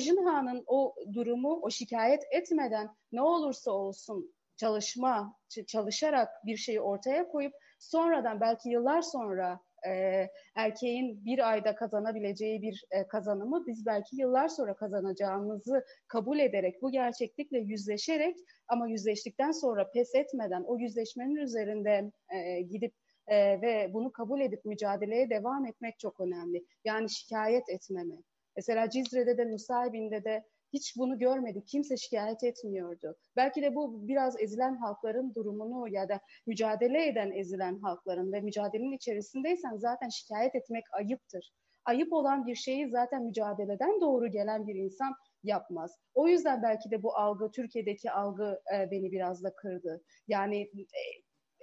o 0.67 0.95
durumu, 1.13 1.61
o 1.63 1.71
şikayet 1.71 2.23
etmeden 2.31 2.89
ne 3.13 3.23
olursa 3.23 3.71
olsun 3.71 4.35
çalışma, 4.57 5.37
çalışarak 5.67 6.29
bir 6.47 6.57
şeyi 6.57 6.81
ortaya 6.81 7.29
koyup 7.29 7.53
sonradan 7.79 8.41
belki 8.41 8.69
yıllar 8.69 9.03
sonra 9.03 9.61
e, 9.87 10.27
erkeğin 10.55 11.25
bir 11.25 11.51
ayda 11.51 11.75
kazanabileceği 11.75 12.63
bir 12.63 12.85
e, 12.91 13.07
kazanımı 13.07 13.67
biz 13.67 13.87
belki 13.87 14.17
yıllar 14.17 14.49
sonra 14.49 14.75
kazanacağımızı 14.75 15.85
kabul 16.09 16.39
ederek 16.39 16.83
bu 16.83 16.93
gerçeklikle 16.93 17.59
yüzleşerek 17.59 18.37
ama 18.69 18.89
yüzleştikten 18.89 19.51
sonra 19.51 19.91
pes 19.91 20.15
etmeden 20.15 20.63
o 20.63 20.79
yüzleşmenin 20.79 21.37
üzerinde 21.37 22.13
e, 22.35 22.61
gidip 22.61 22.95
e, 23.27 23.61
ve 23.63 23.91
bunu 23.95 24.13
kabul 24.13 24.41
edip 24.41 24.65
mücadeleye 24.65 25.31
devam 25.31 25.67
etmek 25.67 25.99
çok 25.99 26.21
önemli. 26.21 26.65
Yani 26.85 27.11
şikayet 27.11 27.69
etmeme. 27.69 28.15
Mesela 28.57 28.91
Cizre'de 28.91 29.39
de 29.39 29.51
Nusaybin'de 29.51 30.25
de 30.25 30.45
hiç 30.73 30.97
bunu 30.97 31.19
görmedik. 31.19 31.69
Kimse 31.69 31.97
şikayet 31.97 32.45
etmiyordu. 32.45 33.17
Belki 33.37 33.63
de 33.63 33.75
bu 33.75 34.09
biraz 34.09 34.41
ezilen 34.41 34.77
halkların 34.77 35.35
durumunu 35.35 35.89
ya 35.89 36.09
da 36.09 36.21
mücadele 36.47 37.07
eden 37.07 37.31
ezilen 37.31 37.79
halkların 37.79 38.33
ve 38.33 38.41
mücadelenin 38.41 38.97
içerisindeysen 38.97 39.77
zaten 39.77 40.09
şikayet 40.09 40.55
etmek 40.55 40.85
ayıptır. 40.93 41.53
Ayıp 41.85 42.13
olan 42.13 42.47
bir 42.47 42.55
şeyi 42.55 42.89
zaten 42.89 43.23
mücadeleden 43.23 44.01
doğru 44.01 44.31
gelen 44.31 44.67
bir 44.67 44.75
insan 44.75 45.15
yapmaz. 45.43 45.99
O 46.15 46.29
yüzden 46.29 46.63
belki 46.63 46.91
de 46.91 47.03
bu 47.03 47.17
algı, 47.17 47.51
Türkiye'deki 47.51 48.11
algı 48.11 48.61
e, 48.75 48.91
beni 48.91 49.13
biraz 49.13 49.45
da 49.45 49.55
kırdı. 49.55 50.03
Yani 50.29 50.63
e, 50.63 51.03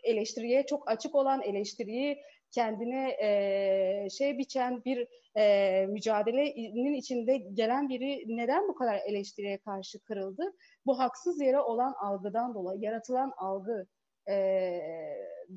eleştiriye 0.03 0.65
çok 0.65 0.91
açık 0.91 1.15
olan, 1.15 1.41
eleştiriyi 1.41 2.21
kendine 2.51 3.09
e, 3.21 4.09
şey 4.09 4.37
biçen 4.37 4.83
bir 4.83 5.07
e, 5.37 5.85
mücadelenin 5.85 6.93
içinde 6.93 7.37
gelen 7.37 7.89
biri 7.89 8.23
neden 8.27 8.67
bu 8.67 8.75
kadar 8.75 8.99
eleştiriye 9.07 9.57
karşı 9.57 9.99
kırıldı? 9.99 10.53
Bu 10.85 10.99
haksız 10.99 11.41
yere 11.41 11.59
olan 11.59 11.93
algıdan 11.93 12.53
dolayı, 12.53 12.81
yaratılan 12.81 13.31
algı 13.37 13.87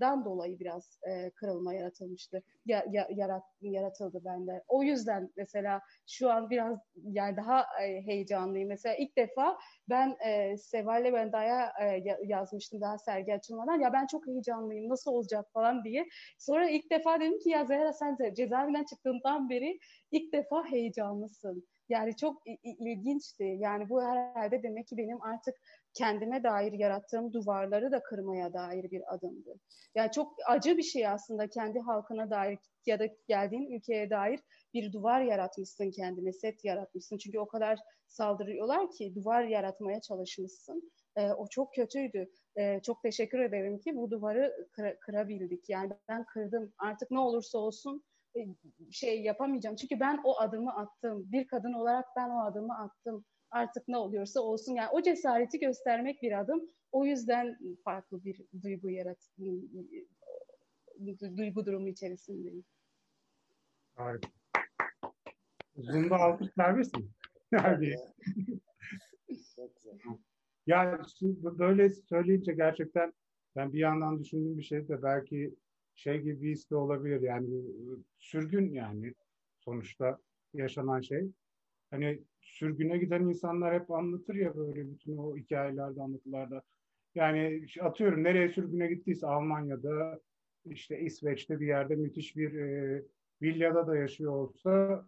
dan 0.01 0.25
dolayı 0.25 0.59
biraz 0.59 0.99
e, 1.09 1.31
kırılma 1.31 1.75
yaratılmıştı. 1.75 2.43
Ya, 2.67 2.85
ya, 2.91 3.09
yarat, 3.11 3.43
yaratıldı 3.61 4.21
bende. 4.25 4.63
O 4.69 4.83
yüzden 4.83 5.31
mesela 5.37 5.81
şu 6.07 6.31
an 6.31 6.51
biraz 6.51 6.79
yani 6.97 7.37
daha 7.37 7.65
e, 7.83 8.07
heyecanlıyım. 8.07 8.69
Mesela 8.69 8.95
ilk 8.95 9.17
defa 9.17 9.59
ben 9.89 10.17
e, 10.27 10.57
Seval'le 10.57 11.13
ben 11.13 11.33
daha 11.33 11.73
e, 11.83 12.03
yazmıştım 12.25 12.81
daha 12.81 12.99
sergi 12.99 13.35
açılmadan. 13.35 13.81
Ya 13.81 13.93
ben 13.93 14.07
çok 14.07 14.27
heyecanlıyım 14.27 14.89
nasıl 14.89 15.11
olacak 15.13 15.47
falan 15.53 15.85
diye. 15.85 16.07
Sonra 16.39 16.71
ilk 16.71 16.91
defa 16.91 17.21
dedim 17.21 17.39
ki 17.39 17.51
ya 17.51 17.65
Zehra 17.65 17.93
sen 17.93 18.19
de 18.19 18.35
cezaevinden 18.35 18.85
çıktığından 18.85 19.51
beri 19.51 19.79
ilk 20.11 20.33
defa 20.33 20.65
heyecanlısın. 20.65 21.65
Yani 21.89 22.17
çok 22.17 22.43
ilginçti. 22.81 23.45
Yani 23.45 23.89
bu 23.89 24.03
herhalde 24.03 24.63
demek 24.63 24.87
ki 24.87 24.97
benim 24.97 25.23
artık 25.23 25.55
kendime 25.95 26.43
dair 26.43 26.73
yarattığım 26.73 27.33
duvarları 27.33 27.93
da 27.93 28.03
kırmaya 28.03 28.53
dair 28.53 28.91
bir 28.91 29.15
adımdı. 29.15 29.55
Yani 29.95 30.13
çok 30.13 30.37
acı 30.47 30.77
bir 30.77 30.83
şey 30.83 31.09
aslında 31.09 31.49
kendi 31.49 31.81
halkına 31.81 32.31
dair 32.31 32.59
ya 32.87 32.99
da 32.99 33.07
geldiğin 33.29 33.71
ülkeye 33.71 34.11
dair 34.11 34.41
bir 34.75 34.93
duvar 34.93 35.21
yaratmışsın 35.21 35.91
kendine, 35.91 36.33
set 36.33 36.65
yaratmışsın. 36.65 37.19
Çünkü 37.19 37.39
o 37.39 37.47
kadar 37.47 37.79
saldırıyorlar 38.07 38.91
ki 38.91 39.15
duvar 39.15 39.43
yaratmaya 39.45 40.01
çalışmışsın. 40.01 40.93
Ee, 41.17 41.33
o 41.33 41.47
çok 41.51 41.75
kötüydü. 41.75 42.31
Ee, 42.57 42.81
çok 42.83 43.03
teşekkür 43.03 43.39
ederim 43.39 43.79
ki 43.79 43.97
bu 43.97 44.11
duvarı 44.11 44.69
kır, 44.73 44.97
kırabildik. 45.01 45.69
Yani 45.69 45.93
ben 46.09 46.25
kırdım. 46.25 46.73
Artık 46.79 47.11
ne 47.11 47.19
olursa 47.19 47.59
olsun 47.59 48.05
e, 48.37 48.41
şey 48.91 49.23
yapamayacağım. 49.23 49.77
Çünkü 49.77 50.01
ben 50.01 50.21
o 50.25 50.39
adımı 50.39 50.75
attım. 50.75 51.33
Bir 51.33 51.47
kadın 51.47 51.73
olarak 51.73 52.07
ben 52.17 52.31
o 52.31 52.45
adımı 52.45 52.79
attım 52.79 53.25
artık 53.55 53.89
ne 53.89 53.97
oluyorsa 53.97 54.41
olsun. 54.41 54.75
Yani 54.75 54.89
o 54.93 55.03
cesareti 55.03 55.59
göstermek 55.59 56.23
bir 56.23 56.41
adım. 56.41 56.71
O 56.93 57.05
yüzden 57.05 57.59
farklı 57.85 58.25
bir 58.25 58.41
duygu 58.63 58.91
yarat 58.91 59.31
duygu 61.37 61.67
durumu 61.67 61.89
içerisindeyim. 61.89 62.65
Harika. 63.95 64.29
Zoom'da 65.77 66.17
alkış 66.17 66.49
serbest 66.57 66.97
mi? 66.97 67.05
Yani. 67.53 67.95
ya 70.67 71.01
böyle 71.43 71.91
söyleyince 71.91 72.53
gerçekten 72.53 73.13
ben 73.57 73.73
bir 73.73 73.79
yandan 73.79 74.21
düşündüğüm 74.21 74.59
bir 74.59 74.63
şey 74.63 74.89
de 74.89 75.03
belki 75.03 75.55
şey 75.95 76.21
gibi 76.21 76.43
bir 76.43 76.51
his 76.51 76.71
de 76.71 76.77
olabilir. 76.77 77.21
Yani 77.21 77.65
sürgün 78.19 78.73
yani 78.73 79.15
sonuçta 79.59 80.19
yaşanan 80.55 81.01
şey. 81.01 81.31
Hani 81.91 82.23
sürgüne 82.45 82.99
giden 82.99 83.23
insanlar 83.23 83.75
hep 83.75 83.91
anlatır 83.91 84.35
ya 84.35 84.57
böyle 84.57 84.91
bütün 84.91 85.17
o 85.17 85.37
hikayelerde 85.37 86.03
anlatılarda. 86.03 86.63
Yani 87.15 87.67
atıyorum 87.81 88.25
nereye 88.25 88.49
sürgüne 88.49 88.87
gittiyse 88.87 89.27
Almanya'da 89.27 90.21
işte 90.65 91.01
İsveç'te 91.01 91.61
bir 91.61 91.67
yerde 91.67 91.97
müthiş 91.97 92.37
bir 92.37 92.55
e, 92.55 93.03
villada 93.43 93.87
da 93.87 93.97
yaşıyor 93.97 94.33
olsa 94.33 95.05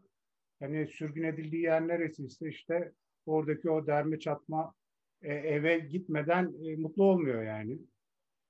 hani 0.60 0.86
sürgün 0.86 1.22
edildiği 1.22 1.62
yer 1.62 1.88
neresiyse 1.88 2.48
işte 2.48 2.92
oradaki 3.26 3.70
o 3.70 3.86
derme 3.86 4.18
çatma 4.18 4.74
e, 5.22 5.34
eve 5.34 5.78
gitmeden 5.78 6.54
e, 6.64 6.76
mutlu 6.76 7.04
olmuyor 7.04 7.42
yani. 7.42 7.78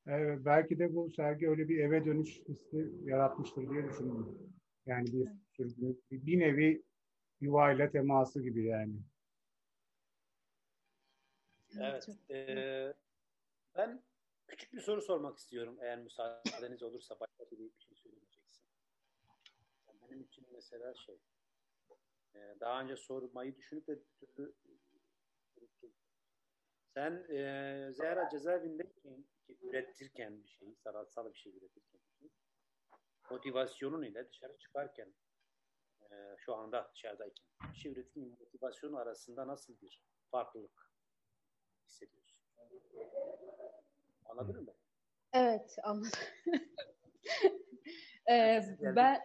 E, 0.08 0.44
belki 0.44 0.78
de 0.78 0.94
bu 0.94 1.10
sergi 1.10 1.48
öyle 1.48 1.68
bir 1.68 1.78
eve 1.78 2.04
dönüş 2.04 2.40
hissi 2.48 2.92
yaratmıştır 3.04 3.70
diye 3.70 3.88
düşünüyorum. 3.88 4.38
Yani 4.86 5.06
bir 5.12 5.28
sürgün, 5.56 6.02
bir 6.10 6.38
nevi 6.38 6.82
yuvayla 7.40 7.90
teması 7.90 8.42
gibi 8.42 8.64
yani. 8.64 8.96
Evet. 11.80 12.08
E, 12.30 12.94
ben 13.76 14.02
küçük 14.46 14.72
bir 14.72 14.80
soru 14.80 15.02
sormak 15.02 15.38
istiyorum 15.38 15.78
eğer 15.80 15.98
müsaadeniz 15.98 16.82
olursa 16.82 17.20
başka 17.20 17.44
bir, 17.50 17.56
şey 17.56 17.94
söylemeyeceksin. 17.94 18.64
benim 20.10 20.22
için 20.22 20.46
mesela 20.52 20.94
şey 20.94 21.18
e, 22.34 22.60
daha 22.60 22.82
önce 22.82 22.96
sormayı 22.96 23.56
düşünüp 23.56 23.86
de 23.86 23.98
bir 23.98 24.26
türlü 24.26 24.54
unuttum. 25.56 25.92
Sen 26.94 27.26
e, 27.30 27.92
Zehra 27.92 28.28
cezaevindeyken 28.28 29.24
üretirken 29.62 30.44
bir 30.44 30.48
şeyi, 30.48 30.76
sanatsal 30.76 31.32
bir 31.32 31.38
şey 31.38 31.52
üretirken 31.52 32.00
bir 32.00 32.18
şey, 32.18 32.30
motivasyonun 33.30 34.02
ile 34.02 34.28
dışarı 34.28 34.58
çıkarken 34.58 35.14
şu 36.36 36.54
anda 36.54 36.90
dışarıdayken 36.94 37.44
üretim 37.84 38.36
motivasyonu 38.40 38.98
arasında 38.98 39.46
nasıl 39.46 39.80
bir 39.80 40.02
farklılık 40.30 40.90
hissediyorsun? 41.86 42.38
Anladın 44.24 44.64
mı? 44.64 44.74
Evet 45.32 45.76
anladım. 45.82 46.10
ee, 48.30 48.62
ben 48.80 49.20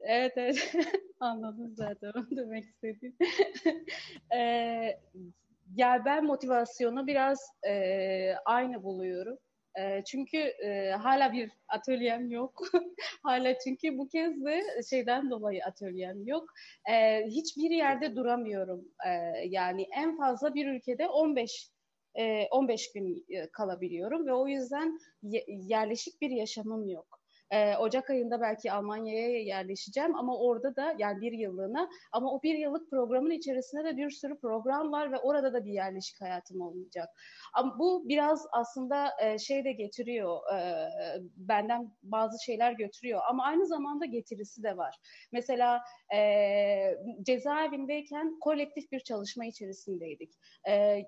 evet 0.00 0.32
evet 0.36 0.74
anladım 1.20 1.74
zaten 1.76 2.12
onu 2.16 2.36
demek 2.36 2.64
istedim. 2.64 3.16
ee, 4.34 5.00
yani 5.74 6.04
ben 6.04 6.24
motivasyonu 6.24 7.06
biraz 7.06 7.50
e, 7.66 8.34
aynı 8.44 8.82
buluyorum. 8.82 9.38
E, 9.80 10.04
çünkü 10.04 10.36
e, 10.38 10.90
hala 10.90 11.32
bir 11.32 11.50
atölyem 11.68 12.30
yok. 12.30 12.62
hala 13.22 13.58
çünkü 13.58 13.98
bu 13.98 14.08
kez 14.08 14.44
de 14.44 14.62
şeyden 14.90 15.30
dolayı 15.30 15.64
atölyem 15.64 16.26
yok. 16.26 16.48
E, 16.90 17.24
hiçbir 17.26 17.70
yerde 17.70 18.16
duramıyorum. 18.16 18.88
E, 19.06 19.10
yani 19.48 19.86
en 19.96 20.16
fazla 20.16 20.54
bir 20.54 20.66
ülkede 20.66 21.08
15 21.08 21.70
15 22.50 22.92
gün 22.92 23.26
kalabiliyorum 23.52 24.26
ve 24.26 24.32
o 24.32 24.48
yüzden 24.48 24.98
yerleşik 25.48 26.20
bir 26.20 26.30
yaşamım 26.30 26.88
yok. 26.88 27.23
E, 27.54 27.76
Ocak 27.76 28.10
ayında 28.10 28.40
belki 28.40 28.72
Almanya'ya 28.72 29.42
yerleşeceğim 29.42 30.16
ama 30.16 30.38
orada 30.38 30.76
da 30.76 30.94
yani 30.98 31.20
bir 31.20 31.32
yıllığına 31.32 31.88
ama 32.12 32.32
o 32.32 32.42
bir 32.42 32.54
yıllık 32.58 32.90
programın 32.90 33.30
içerisinde 33.30 33.84
de 33.84 33.96
bir 33.96 34.10
sürü 34.10 34.38
program 34.38 34.92
var 34.92 35.12
ve 35.12 35.18
orada 35.18 35.52
da 35.52 35.64
bir 35.64 35.72
yerleşik 35.72 36.20
hayatım 36.20 36.60
olmayacak. 36.60 37.08
Ama 37.54 37.78
bu 37.78 38.08
biraz 38.08 38.46
aslında 38.52 39.10
e, 39.22 39.38
şey 39.38 39.64
de 39.64 39.72
getiriyor, 39.72 40.38
e, 40.54 40.88
benden 41.36 41.92
bazı 42.02 42.44
şeyler 42.44 42.72
götürüyor 42.72 43.20
ama 43.28 43.44
aynı 43.44 43.66
zamanda 43.66 44.04
getirisi 44.04 44.62
de 44.62 44.76
var. 44.76 44.96
Mesela 45.32 45.80
e, 46.14 46.20
cezaevindeyken 47.22 48.38
kolektif 48.40 48.92
bir 48.92 49.00
çalışma 49.00 49.44
içerisindeydik. 49.44 50.32
E, 50.68 51.04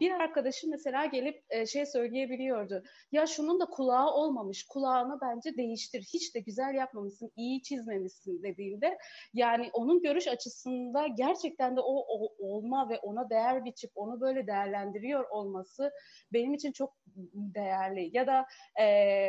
bir 0.00 0.10
arkadaşım 0.10 0.70
mesela 0.70 1.04
gelip 1.06 1.44
e, 1.50 1.66
şey 1.66 1.86
söyleyebiliyordu. 1.86 2.82
Ya 3.12 3.26
şunun 3.26 3.60
da 3.60 3.66
kulağı 3.66 4.10
olmamış. 4.10 4.66
Kulağını 4.66 5.18
bence 5.22 5.56
değiştir. 5.56 6.02
Hiç 6.14 6.34
de 6.34 6.40
güzel 6.40 6.74
yapmamışsın. 6.74 7.32
iyi 7.36 7.62
çizmemişsin 7.62 8.42
dediğinde 8.42 8.98
yani 9.34 9.70
onun 9.72 10.02
görüş 10.02 10.28
açısında 10.28 11.06
gerçekten 11.06 11.76
de 11.76 11.80
o, 11.80 12.06
o 12.08 12.34
olma 12.38 12.88
ve 12.88 12.98
ona 12.98 13.30
değer 13.30 13.64
biçip 13.64 13.90
onu 13.94 14.20
böyle 14.20 14.46
değerlendiriyor 14.46 15.30
olması 15.30 15.90
benim 16.32 16.54
için 16.54 16.72
çok 16.72 16.94
değerli. 17.34 18.10
Ya 18.16 18.26
da 18.26 18.46
e, 18.76 18.86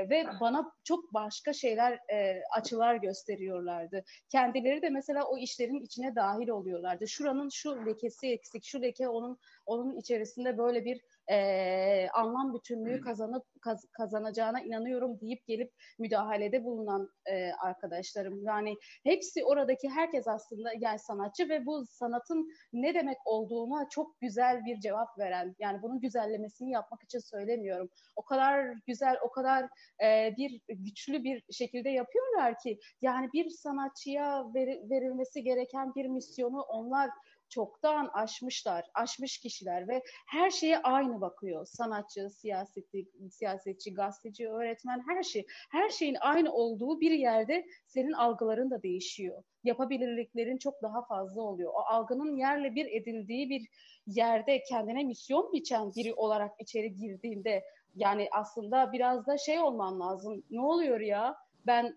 ve 0.10 0.26
bana 0.42 0.72
çok 0.84 1.14
başka 1.14 1.54
şeyler 1.54 2.00
e, 2.14 2.42
açılar 2.58 2.96
gösteriyorlardı. 2.96 4.04
Kendileri 4.30 4.82
de 4.82 4.90
mesela 4.90 5.24
o 5.26 5.38
işlerin 5.38 5.80
içine 5.80 6.16
dahil 6.16 6.50
oluyorlardı. 6.50 7.08
Şuranın 7.08 7.50
şu 7.50 7.86
lekesi 7.86 8.28
eksik, 8.28 8.64
şu 8.64 8.82
leke 8.82 9.10
onun 9.10 9.38
onun 9.66 9.98
içerisinde 9.98 10.25
böyle 10.58 10.86
bir 10.86 11.02
e, 11.32 12.08
anlam 12.14 12.54
bütünlüğü 12.54 13.02
kazanıp 13.02 13.44
kaz, 13.62 13.86
kazanacağına 13.92 14.62
inanıyorum 14.62 15.20
deyip 15.22 15.48
gelip 15.48 15.74
müdahalede 16.00 16.64
bulunan 16.64 17.10
e, 17.26 17.52
arkadaşlarım. 17.52 18.44
Yani 18.44 18.76
hepsi 19.04 19.46
oradaki 19.46 19.90
herkes 19.90 20.28
aslında 20.28 20.70
yani 20.80 21.00
sanatçı 21.00 21.50
ve 21.50 21.66
bu 21.66 21.86
sanatın 21.90 22.48
ne 22.74 22.94
demek 22.94 23.18
olduğuna 23.26 23.90
çok 23.90 24.20
güzel 24.20 24.66
bir 24.66 24.80
cevap 24.80 25.20
veren 25.20 25.56
yani 25.60 25.82
bunun 25.82 26.00
güzellemesini 26.00 26.72
yapmak 26.72 27.04
için 27.04 27.20
söylemiyorum. 27.20 27.90
O 28.16 28.26
kadar 28.26 28.76
güzel, 28.88 29.18
o 29.24 29.32
kadar 29.32 29.70
e, 30.04 30.34
bir 30.38 30.62
güçlü 30.70 31.24
bir 31.24 31.44
şekilde 31.52 31.90
yapıyorlar 31.90 32.60
ki 32.64 32.80
yani 33.02 33.30
bir 33.34 33.50
sanatçıya 33.50 34.54
ver, 34.54 34.68
verilmesi 34.90 35.44
gereken 35.44 35.96
bir 35.96 36.06
misyonu 36.06 36.62
onlar 36.62 37.10
çoktan 37.50 38.10
aşmışlar, 38.14 38.86
aşmış 38.94 39.38
kişiler 39.38 39.88
ve 39.88 40.04
her 40.28 40.50
şeye 40.50 40.78
aynı 40.78 41.22
bakıyor. 41.22 41.66
Sanatçı, 41.66 42.30
siyaseti, 42.30 43.06
siyasetçi, 43.32 43.94
gazeteci, 43.94 44.50
öğretmen 44.50 45.04
her 45.08 45.24
şey. 45.24 45.46
Her 45.72 45.90
şeyin 45.90 46.18
aynı 46.22 46.54
olduğu 46.54 47.00
bir 47.00 47.12
yerde 47.12 47.66
senin 47.88 48.12
algıların 48.12 48.72
da 48.72 48.84
değişiyor. 48.84 49.44
Yapabilirliklerin 49.64 50.58
çok 50.58 50.82
daha 50.82 51.06
fazla 51.06 51.42
oluyor. 51.42 51.74
O 51.74 51.80
algının 51.80 52.36
yerle 52.36 52.76
bir 52.76 52.86
edildiği 52.86 53.50
bir 53.50 53.68
yerde 54.08 54.64
kendine 54.64 55.04
misyon 55.04 55.54
biçen 55.54 55.92
biri 55.96 56.14
olarak 56.14 56.52
içeri 56.60 56.94
girdiğinde 56.94 57.64
yani 57.96 58.28
aslında 58.32 58.92
biraz 58.92 59.28
da 59.28 59.38
şey 59.38 59.60
olman 59.60 60.00
lazım. 60.00 60.44
Ne 60.50 60.62
oluyor 60.62 61.00
ya? 61.00 61.36
Ben 61.68 61.96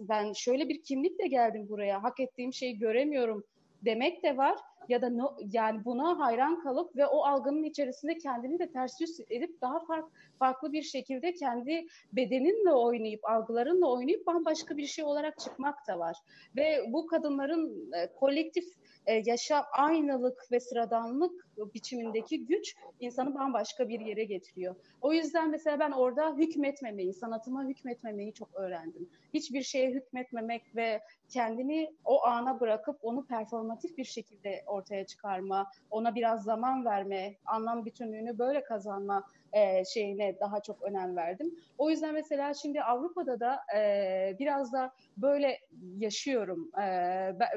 ben 0.00 0.32
şöyle 0.32 0.68
bir 0.68 0.82
kimlikle 0.82 1.26
geldim 1.26 1.68
buraya. 1.68 2.02
Hak 2.02 2.20
ettiğim 2.20 2.52
şeyi 2.52 2.78
göremiyorum 2.78 3.44
demek 3.84 4.22
de 4.22 4.36
var 4.36 4.58
ya 4.88 5.02
da 5.02 5.10
no, 5.10 5.36
yani 5.52 5.84
buna 5.84 6.18
hayran 6.18 6.62
kalıp 6.62 6.96
ve 6.96 7.06
o 7.06 7.24
algının 7.24 7.62
içerisinde 7.62 8.18
kendini 8.18 8.58
de 8.58 8.72
ters 8.72 9.00
yüz 9.00 9.20
edip 9.30 9.60
daha 9.60 9.80
fark, 9.80 10.04
farklı 10.38 10.72
bir 10.72 10.82
şekilde 10.82 11.34
kendi 11.34 11.86
bedeninle 12.12 12.72
oynayıp 12.72 13.30
algılarınla 13.30 13.90
oynayıp 13.90 14.26
bambaşka 14.26 14.76
bir 14.76 14.86
şey 14.86 15.04
olarak 15.04 15.38
çıkmak 15.38 15.88
da 15.88 15.98
var. 15.98 16.16
Ve 16.56 16.84
bu 16.88 17.06
kadınların 17.06 17.92
e, 17.92 18.12
kolektif 18.14 18.64
e, 19.06 19.22
yaşam 19.26 19.64
aynılık 19.72 20.52
ve 20.52 20.60
sıradanlık 20.60 21.46
biçimindeki 21.74 22.46
güç 22.46 22.74
insanı 23.00 23.34
bambaşka 23.34 23.88
bir 23.88 24.00
yere 24.00 24.24
getiriyor. 24.24 24.76
O 25.00 25.12
yüzden 25.12 25.50
mesela 25.50 25.78
ben 25.78 25.90
orada 25.90 26.34
hükmetmemeyi, 26.36 27.14
sanatıma 27.14 27.64
hükmetmemeyi 27.64 28.34
çok 28.34 28.54
öğrendim. 28.54 29.08
Hiçbir 29.34 29.62
şeye 29.62 29.90
hükmetmemek 29.90 30.76
ve 30.76 31.00
kendini 31.28 31.94
o 32.04 32.24
ana 32.26 32.60
bırakıp 32.60 32.98
onu 33.02 33.26
performatif 33.26 33.98
bir 33.98 34.04
şekilde 34.04 34.62
ortaya 34.66 35.06
çıkarma, 35.06 35.70
ona 35.90 36.14
biraz 36.14 36.44
zaman 36.44 36.84
verme, 36.84 37.34
anlam 37.46 37.84
bütünlüğünü 37.84 38.38
böyle 38.38 38.64
kazanma 38.64 39.24
e, 39.52 39.84
şeyine 39.84 40.40
daha 40.40 40.60
çok 40.60 40.82
önem 40.82 41.16
verdim. 41.16 41.54
O 41.78 41.90
yüzden 41.90 42.14
mesela 42.14 42.54
şimdi 42.54 42.82
Avrupa'da 42.82 43.40
da 43.40 43.60
e, 43.76 44.36
biraz 44.38 44.72
da 44.72 44.92
böyle 45.16 45.58
yaşıyorum. 45.98 46.70
E, 46.80 46.86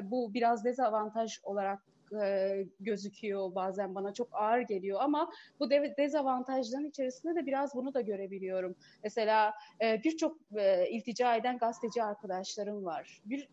bu 0.02 0.34
biraz 0.34 0.64
dezavantaj 0.64 1.38
olarak 1.42 1.82
e, 2.22 2.66
gözüküyor 2.80 3.54
bazen 3.54 3.94
bana 3.94 4.12
çok 4.12 4.28
ağır 4.32 4.60
geliyor 4.60 4.98
ama 5.02 5.30
bu 5.60 5.70
de, 5.70 5.94
dezavantajların 5.98 6.84
içerisinde 6.84 7.34
de 7.34 7.46
biraz 7.46 7.74
bunu 7.74 7.94
da 7.94 8.00
görebiliyorum. 8.00 8.76
Mesela 9.04 9.54
e, 9.82 10.02
birçok 10.04 10.36
e, 10.56 10.88
iltica 10.90 11.36
eden 11.36 11.58
gazeteci 11.58 12.02
arkadaşlarım 12.02 12.84
var. 12.84 13.20
Bir 13.24 13.48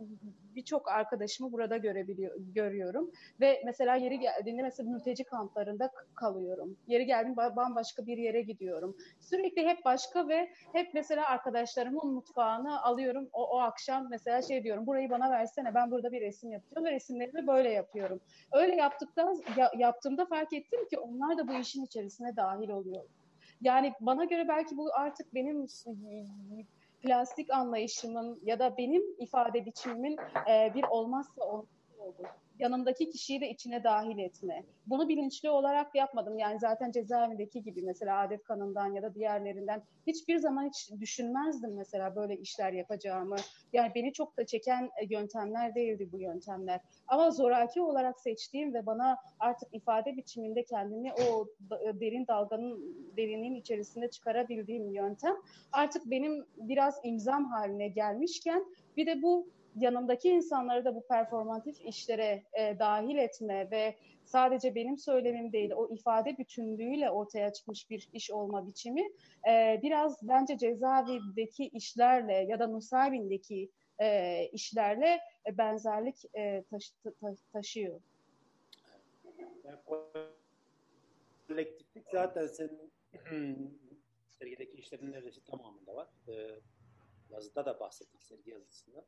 birçok 0.56 0.92
arkadaşımı 0.92 1.52
burada 1.52 1.78
görebiliyor 1.78 2.36
görüyorum 2.38 3.12
ve 3.40 3.62
mesela 3.66 3.96
yeri 3.96 4.20
geldiğinde 4.20 4.62
mesela 4.62 4.92
mülteci 4.92 5.24
kamplarında 5.24 5.92
kalıyorum. 6.16 6.78
Yeri 6.88 7.06
geldiğinde 7.06 7.56
bambaşka 7.56 8.06
bir 8.06 8.18
yere 8.18 8.42
gidiyorum. 8.42 8.98
Sürekli 9.20 9.66
hep 9.66 9.86
başka 9.86 10.28
ve 10.28 10.50
hep 10.74 10.94
mesela 10.94 11.28
arkadaşlarımın 11.28 12.14
mutfağını 12.14 12.84
alıyorum. 12.84 13.30
O, 13.34 13.44
o 13.48 13.60
akşam 13.60 14.08
mesela 14.10 14.42
şey 14.42 14.64
diyorum 14.64 14.88
burayı 14.88 15.10
bana 15.10 15.32
versene 15.32 15.76
ben 15.76 15.92
burada 15.92 16.12
bir 16.12 16.22
resim 16.22 16.52
yapıyorum 16.52 16.86
ve 16.86 16.92
resimlerimi 16.92 17.48
böyle 17.48 17.70
yapıyorum. 17.70 18.22
Öyle 18.52 18.76
yaptıktan 18.76 19.42
ya, 19.58 19.72
yaptığımda 19.78 20.26
fark 20.26 20.54
ettim 20.54 20.88
ki 20.88 21.00
onlar 21.00 21.38
da 21.38 21.48
bu 21.48 21.54
işin 21.54 21.86
içerisine 21.86 22.36
dahil 22.36 22.70
oluyor. 22.70 23.04
Yani 23.62 23.94
bana 24.00 24.26
göre 24.26 24.48
belki 24.48 24.78
bu 24.78 24.90
artık 24.94 25.34
benim 25.34 25.68
plastik 27.02 27.54
anlayışımın 27.54 28.40
ya 28.44 28.60
da 28.60 28.78
benim 28.78 29.04
ifade 29.20 29.66
biçimimin 29.66 30.18
e, 30.50 30.74
bir 30.76 30.84
olmazsa 30.84 31.44
olmaz 31.44 31.66
oldu 32.00 32.28
yanımdaki 32.60 33.10
kişiyi 33.10 33.42
de 33.42 33.50
içine 33.50 33.84
dahil 33.84 34.18
etme. 34.18 34.64
Bunu 34.88 35.10
bilinçli 35.10 35.50
olarak 35.50 35.96
yapmadım. 35.96 36.38
Yani 36.38 36.60
zaten 36.60 36.92
cezaevindeki 36.92 37.64
gibi 37.64 37.82
mesela 37.82 38.20
adet 38.20 38.44
kanından 38.44 38.94
ya 38.94 39.04
da 39.04 39.16
diğerlerinden 39.16 39.82
hiçbir 40.08 40.38
zaman 40.38 40.68
hiç 40.68 40.92
düşünmezdim 41.00 41.76
mesela 41.76 42.16
böyle 42.16 42.38
işler 42.38 42.74
yapacağımı. 42.74 43.36
Yani 43.74 43.92
beni 43.96 44.14
çok 44.14 44.38
da 44.38 44.46
çeken 44.46 44.84
e, 44.84 45.06
yöntemler 45.10 45.76
değildi 45.76 46.10
bu 46.12 46.20
yöntemler. 46.20 46.82
Ama 47.08 47.32
zoraki 47.32 47.82
olarak 47.82 48.20
seçtiğim 48.20 48.74
ve 48.74 48.86
bana 48.86 49.18
artık 49.40 49.74
ifade 49.74 50.18
biçiminde 50.18 50.64
kendimi 50.64 51.14
o 51.14 51.48
e, 51.76 52.00
derin 52.00 52.28
dalganın 52.28 52.96
derinin 53.18 53.56
içerisinde 53.56 54.10
çıkarabildiğim 54.10 54.92
yöntem 54.92 55.36
artık 55.72 56.06
benim 56.06 56.46
biraz 56.58 57.00
imzam 57.04 57.46
haline 57.46 57.88
gelmişken 57.88 58.66
bir 58.98 59.06
de 59.06 59.22
bu 59.22 59.48
yanımdaki 59.76 60.30
insanları 60.30 60.86
da 60.86 60.96
bu 60.96 61.08
performatif 61.08 61.82
işlere 61.82 62.44
e, 62.54 62.80
dahil 62.80 63.16
etme 63.16 63.72
ve 63.72 63.96
sadece 64.26 64.76
benim 64.76 64.98
söylemim 64.98 65.52
değil 65.52 65.72
o 65.76 65.94
ifade 65.94 66.38
bütünlüğüyle 66.38 67.10
ortaya 67.10 67.54
çıkmış 67.54 67.90
bir 67.90 68.10
iş 68.14 68.32
olma 68.32 68.68
biçimi 68.68 69.04
e, 69.50 69.80
biraz 69.84 70.28
bence 70.28 70.58
cezaevindeki 70.58 71.68
işlerle 71.68 72.34
ya 72.34 72.60
da 72.60 72.68
Nusaybin'deki 72.68 73.72
e, 74.02 74.50
işlerle 74.54 75.20
e, 75.48 75.58
benzerlik 75.58 76.16
e, 76.38 76.64
taşı, 76.64 76.94
ta, 77.22 77.36
taşıyor. 77.54 78.02
Yani, 79.64 79.80
kolektiflik 81.48 82.06
zaten 82.12 82.48
senin 82.48 82.92
sergideki 84.28 84.78
işlerin 84.78 85.12
neredeyse 85.12 85.42
tamamında 85.44 85.96
var. 85.96 86.08
Ee, 86.28 86.60
yazıda 87.30 87.66
da 87.66 87.80
bahsettik 87.80 88.24
sergi 88.24 88.52
yazısında 88.52 89.06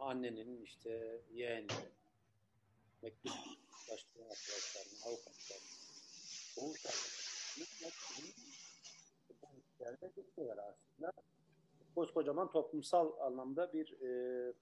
annenin 0.00 0.62
işte 0.62 1.20
yeğeni, 1.32 1.66
mektup 3.02 3.32
başlayan 3.90 4.24
arkadaşlarına, 4.24 5.04
avukatlarına, 5.06 5.78
doğuş 6.56 6.86
arkadaşlarına 9.86 10.10
geçiyorlar 10.16 10.58
aslında. 10.58 11.12
Koskocaman 11.94 12.50
toplumsal 12.50 13.20
anlamda 13.20 13.72
bir 13.72 14.00
e, 14.00 14.52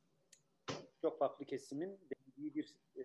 çok 1.03 1.19
farklı 1.19 1.45
kesimin 1.45 2.01
dendiği 2.11 2.55
bir 2.55 2.77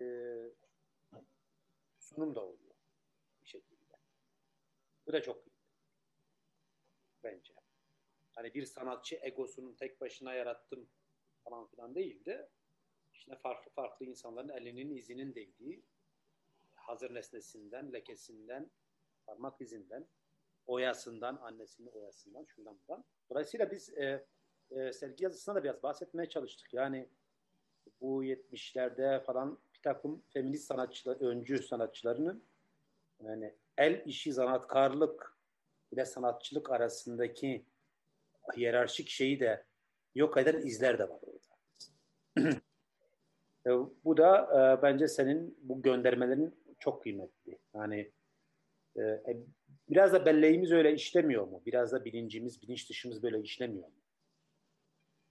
sunum 1.98 2.34
da 2.34 2.40
oluyor 2.40 2.74
bir 3.42 3.46
şekilde. 3.46 3.82
Bu 5.06 5.12
da 5.12 5.22
çok 5.22 5.46
iyi. 5.46 5.52
Bence. 7.24 7.54
Hani 8.34 8.54
bir 8.54 8.66
sanatçı 8.66 9.18
egosunun 9.22 9.74
tek 9.74 10.00
başına 10.00 10.34
yarattım 10.34 10.88
falan 11.44 11.66
filan 11.66 11.94
değildi. 11.94 12.48
İşte 13.14 13.36
farklı 13.36 13.70
farklı 13.70 14.06
insanların 14.06 14.48
elinin 14.48 14.96
izinin 14.96 15.34
değdiği 15.34 15.82
hazır 16.74 17.14
nesnesinden, 17.14 17.92
lekesinden 17.92 18.70
parmak 19.26 19.60
izinden, 19.60 20.06
oyasından, 20.66 21.36
annesinin 21.36 21.88
oyasından, 21.88 22.44
şundan 22.44 22.78
bundan. 22.80 23.04
Dolayısıyla 23.30 23.70
biz 23.70 23.98
e, 23.98 24.26
e, 24.70 24.92
sergi 24.92 25.24
yazısına 25.24 25.54
da 25.54 25.64
biraz 25.64 25.82
bahsetmeye 25.82 26.28
çalıştık. 26.28 26.74
Yani 26.74 27.08
bu 28.00 28.24
70'lerde 28.24 29.24
falan 29.24 29.58
bir 29.74 29.80
takım 29.82 30.22
feminist 30.32 30.64
sanatçılar, 30.64 31.16
öncü 31.20 31.62
sanatçılarının 31.62 32.44
yani 33.20 33.54
el 33.78 34.02
işi 34.06 34.32
zanatkarlık 34.32 35.38
ile 35.92 36.04
sanatçılık 36.04 36.70
arasındaki 36.70 37.66
hiyerarşik 38.56 39.08
şeyi 39.08 39.40
de 39.40 39.64
yok 40.14 40.36
eden 40.36 40.66
izler 40.66 40.98
de 40.98 41.08
var 41.08 41.20
bu 44.04 44.16
da 44.16 44.42
e, 44.52 44.82
bence 44.82 45.08
senin 45.08 45.58
bu 45.62 45.82
göndermelerin 45.82 46.62
çok 46.78 47.02
kıymetli. 47.02 47.58
Yani 47.74 48.12
e, 48.96 49.02
e, 49.02 49.36
biraz 49.88 50.12
da 50.12 50.26
belleğimiz 50.26 50.72
öyle 50.72 50.94
işlemiyor 50.94 51.48
mu? 51.48 51.62
Biraz 51.66 51.92
da 51.92 52.04
bilincimiz, 52.04 52.62
bilinç 52.62 52.90
dışımız 52.90 53.22
böyle 53.22 53.40
işlemiyor 53.40 53.88
mu? 53.88 53.94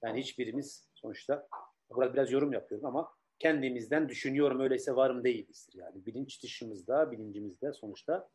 Yani 0.03 0.19
hiçbirimiz 0.19 0.89
sonuçta 0.93 1.47
burada 1.89 2.13
biraz 2.13 2.31
yorum 2.31 2.53
yapıyorum 2.53 2.85
ama 2.85 3.11
kendimizden 3.39 4.09
düşünüyorum 4.09 4.59
öyleyse 4.59 4.95
varım 4.95 5.23
değilizdir. 5.23 5.79
Yani 5.79 6.05
bilinç 6.05 6.43
dışımızda, 6.43 7.11
bilincimizde 7.11 7.73
sonuçta 7.73 8.29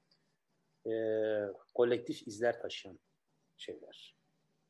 e, 0.87 0.93
kolektif 1.75 2.29
izler 2.29 2.61
taşıyan 2.61 2.99
şeyler. 3.57 4.17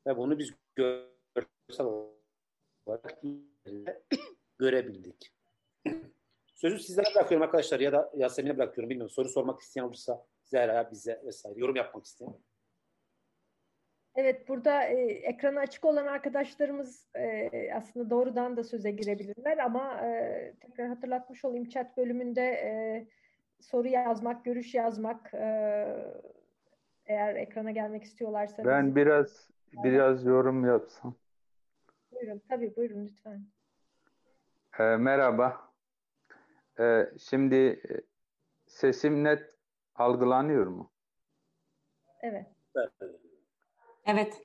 Ve 0.06 0.16
bunu 0.16 0.38
biz 0.38 0.52
görsel 0.74 1.86
olarak 1.86 2.15
görebildik. 4.58 5.32
Sözü 6.54 6.78
sizlere 6.78 7.06
bırakıyorum 7.14 7.44
arkadaşlar 7.44 7.80
ya 7.80 7.92
da 7.92 8.12
Yasemin'e 8.16 8.56
bırakıyorum 8.56 8.90
bilmiyorum. 8.90 9.14
Soru 9.14 9.28
sormak 9.28 9.60
isteyen 9.60 9.84
olursa 9.84 10.26
Zehra'ya 10.44 10.90
bize 10.90 11.22
vesaire 11.24 11.60
yorum 11.60 11.76
yapmak 11.76 12.04
isteyen. 12.04 12.34
Evet, 14.14 14.48
burada 14.48 14.84
e, 14.84 14.96
ekranı 15.04 15.60
açık 15.60 15.84
olan 15.84 16.06
arkadaşlarımız 16.06 17.06
e, 17.14 17.50
aslında 17.74 18.10
doğrudan 18.10 18.56
da 18.56 18.64
söze 18.64 18.90
girebilirler 18.90 19.58
ama 19.58 20.00
e, 20.00 20.52
tekrar 20.60 20.88
hatırlatmış 20.88 21.44
olayım 21.44 21.68
chat 21.68 21.96
bölümünde 21.96 22.42
e, 22.42 23.06
soru 23.60 23.88
yazmak, 23.88 24.44
görüş 24.44 24.74
yazmak 24.74 25.34
e, 25.34 25.86
eğer 27.06 27.34
ekrana 27.34 27.70
gelmek 27.70 28.04
istiyorlarsa. 28.04 28.64
Ben 28.64 28.96
biraz 28.96 29.48
biraz 29.84 30.24
yorum 30.24 30.64
yapsam. 30.64 31.14
Buyurun, 32.26 32.42
tabii 32.48 32.76
buyurun 32.76 33.06
lütfen. 33.06 33.46
E, 34.78 34.82
merhaba. 34.82 35.70
E, 36.78 37.10
şimdi 37.18 37.82
sesim 38.66 39.24
net 39.24 39.54
algılanıyor 39.94 40.66
mu? 40.66 40.90
Evet. 42.20 42.46
Evet. 44.06 44.42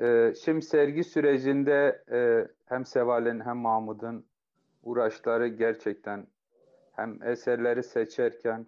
E, 0.00 0.34
şimdi 0.44 0.62
sergi 0.62 1.04
sürecinde 1.04 2.04
e, 2.10 2.48
hem 2.66 2.84
Seval'in 2.84 3.40
hem 3.40 3.56
Mahmud'un 3.56 4.26
uğraşları 4.82 5.48
gerçekten 5.48 6.26
hem 6.92 7.22
eserleri 7.22 7.82
seçerken 7.82 8.66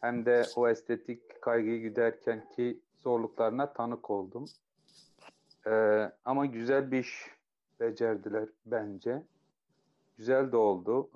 hem 0.00 0.26
de 0.26 0.42
o 0.56 0.68
estetik 0.68 1.42
kaygıyı 1.42 1.80
güderken 1.80 2.48
ki 2.48 2.80
zorluklarına 2.98 3.72
tanık 3.72 4.10
oldum. 4.10 4.44
Ee, 5.66 6.12
ama 6.24 6.46
güzel 6.46 6.90
bir 6.90 6.98
iş 6.98 7.34
becerdiler 7.80 8.48
bence. 8.66 9.22
Güzel 10.16 10.52
de 10.52 10.56
oldu. 10.56 11.10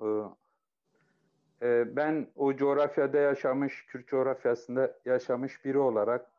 Ee, 1.61 1.67
e, 1.67 1.95
ben 1.95 2.27
o 2.35 2.55
coğrafyada 2.55 3.17
yaşamış, 3.17 3.85
Kürt 3.85 4.07
coğrafyasında 4.07 4.97
yaşamış 5.05 5.65
biri 5.65 5.77
olarak 5.77 6.31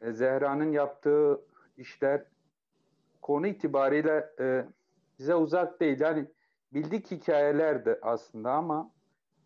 e, 0.00 0.12
Zehra'nın 0.12 0.72
yaptığı 0.72 1.40
işler 1.76 2.24
konu 3.22 3.46
itibariyle 3.46 4.30
e, 4.40 4.64
bize 5.18 5.34
uzak 5.34 5.80
değil. 5.80 6.00
Yani 6.00 6.26
bildik 6.72 7.10
hikayelerdi 7.10 7.98
aslında 8.02 8.52
ama 8.52 8.90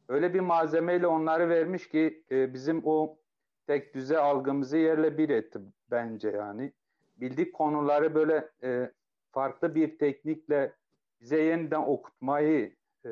öyle 0.09 0.35
bir 0.35 0.41
malzemeyle 0.41 1.07
onları 1.07 1.49
vermiş 1.49 1.89
ki 1.89 2.25
e, 2.31 2.55
bizim 2.55 2.83
o 2.85 3.17
tek 3.67 3.95
düze 3.95 4.19
algımızı 4.19 4.77
yerle 4.77 5.19
bir 5.19 5.29
etti 5.29 5.59
bence 5.91 6.31
yani. 6.31 6.73
Bildik 7.17 7.55
konuları 7.55 8.15
böyle 8.15 8.49
e, 8.63 8.93
farklı 9.39 9.75
bir 9.75 9.99
teknikle 9.99 10.73
bize 11.21 11.43
yeniden 11.43 11.81
okutmayı 11.81 12.73
e, 13.05 13.11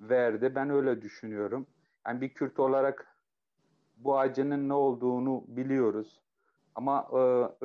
verdi. 0.00 0.54
Ben 0.54 0.70
öyle 0.70 1.02
düşünüyorum. 1.02 1.66
Yani 2.06 2.20
bir 2.20 2.28
Kürt 2.28 2.58
olarak 2.58 3.06
bu 3.96 4.18
acının 4.18 4.68
ne 4.68 4.72
olduğunu 4.72 5.44
biliyoruz. 5.48 6.20
Ama 6.74 7.08
e, 7.12 7.16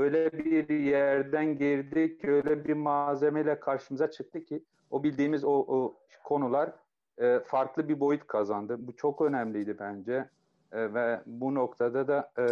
öyle 0.01 0.31
bir 0.31 0.69
yerden 0.69 1.57
girdik, 1.57 2.25
öyle 2.25 2.65
bir 2.65 2.73
malzemeyle 2.73 3.59
karşımıza 3.59 4.11
çıktı 4.11 4.45
ki 4.45 4.63
o 4.91 5.03
bildiğimiz 5.03 5.43
o, 5.43 5.51
o 5.51 5.97
konular 6.23 6.71
e, 7.17 7.39
farklı 7.39 7.89
bir 7.89 7.99
boyut 7.99 8.27
kazandı. 8.27 8.77
Bu 8.79 8.95
çok 8.95 9.21
önemliydi 9.21 9.79
bence 9.79 10.29
e, 10.71 10.93
ve 10.93 11.19
bu 11.25 11.55
noktada 11.55 12.07
da 12.07 12.31
e, 12.37 12.43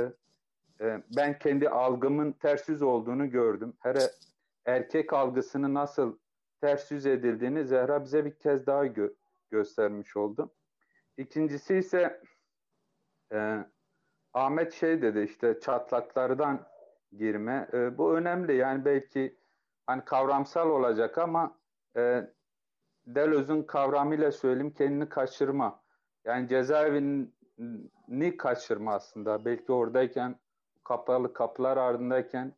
e, 0.85 1.03
ben 1.17 1.39
kendi 1.39 1.69
algımın 1.69 2.31
ters 2.31 2.69
yüz 2.69 2.81
olduğunu 2.81 3.29
gördüm. 3.29 3.73
Her 3.79 3.95
erkek 4.65 5.13
algısını 5.13 5.73
nasıl 5.73 6.17
ters 6.61 6.91
yüz 6.91 7.05
edildiğini 7.05 7.65
Zehra 7.65 8.03
bize 8.03 8.25
bir 8.25 8.39
kez 8.39 8.67
daha 8.67 8.87
gö- 8.87 9.15
göstermiş 9.51 10.17
oldu. 10.17 10.53
İkincisi 11.17 11.75
ise 11.75 12.21
e, 13.33 13.65
Ahmet 14.33 14.73
şey 14.73 15.01
dedi 15.01 15.19
işte 15.19 15.59
çatlaklardan 15.59 16.67
girme. 17.11 17.69
E, 17.73 17.97
bu 17.97 18.17
önemli 18.17 18.55
yani 18.55 18.85
belki 18.85 19.37
hani 19.87 20.05
kavramsal 20.05 20.69
olacak 20.69 21.17
ama 21.17 21.59
e, 21.97 22.31
Deleuze'ün 23.05 23.63
kavramıyla 23.63 24.31
söyleyeyim 24.31 24.73
kendini 24.73 25.09
kaçırma. 25.09 25.83
Yani 26.25 26.47
cezaevini 26.47 28.37
kaçırma 28.37 28.93
aslında. 28.93 29.45
Belki 29.45 29.71
oradayken 29.71 30.39
kapalı 30.83 31.33
kapılar 31.33 31.77
ardındayken 31.77 32.53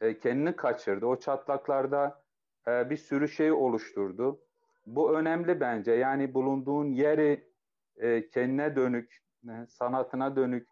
e, 0.00 0.18
kendini 0.18 0.56
kaçırdı. 0.56 1.06
O 1.06 1.18
çatlaklarda 1.18 2.22
e, 2.68 2.90
bir 2.90 2.96
sürü 2.96 3.28
şey 3.28 3.52
oluşturdu. 3.52 4.40
Bu 4.86 5.18
önemli 5.18 5.60
bence. 5.60 5.92
Yani 5.92 6.34
bulunduğun 6.34 6.92
yeri 6.92 7.50
e, 7.96 8.28
kendine 8.28 8.76
dönük, 8.76 9.18
e, 9.48 9.66
sanatına 9.66 10.36
dönük 10.36 10.68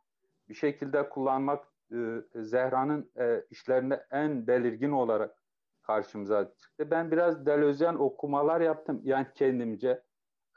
bir 0.48 0.54
şekilde 0.54 1.08
kullanmak 1.08 1.64
e, 1.92 1.96
Zehra'nın 2.34 3.10
e, 3.16 3.44
işlerinde 3.50 4.06
en 4.10 4.46
belirgin 4.46 4.90
olarak 4.90 5.38
karşımıza 5.82 6.54
çıktı. 6.58 6.90
Ben 6.90 7.10
biraz 7.10 7.46
Deleuzean 7.46 8.00
okumalar 8.00 8.60
yaptım 8.60 9.00
yani 9.04 9.26
kendimce. 9.34 10.02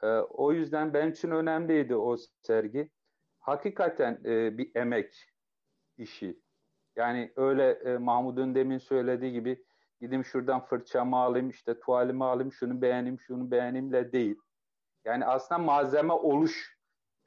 E, 0.04 0.08
o 0.08 0.52
yüzden 0.52 0.94
benim 0.94 1.12
için 1.12 1.32
önemliydi 1.32 1.96
o 1.96 2.18
sergi. 2.42 2.90
Hakikaten 3.40 4.22
e, 4.26 4.58
bir 4.58 4.72
emek 4.76 5.28
işi. 5.98 6.40
Yani 6.96 7.32
öyle 7.36 7.72
e, 7.72 7.98
Mahmud'un 7.98 8.56
demin 8.56 8.78
söylediği 8.78 9.32
gibi 9.32 9.64
gideyim 10.02 10.26
şuradan 10.26 10.66
fırçamı 10.66 11.18
alayım, 11.18 11.50
işte 11.50 11.80
tuvalimi 11.80 12.26
alayım, 12.26 12.52
şunu 12.52 12.82
beğeneyim, 12.82 13.20
şunu 13.20 13.52
beğeneyimle 13.52 14.12
değil. 14.12 14.36
Yani 15.06 15.26
aslında 15.26 15.62
malzeme 15.62 16.14
oluş. 16.14 16.78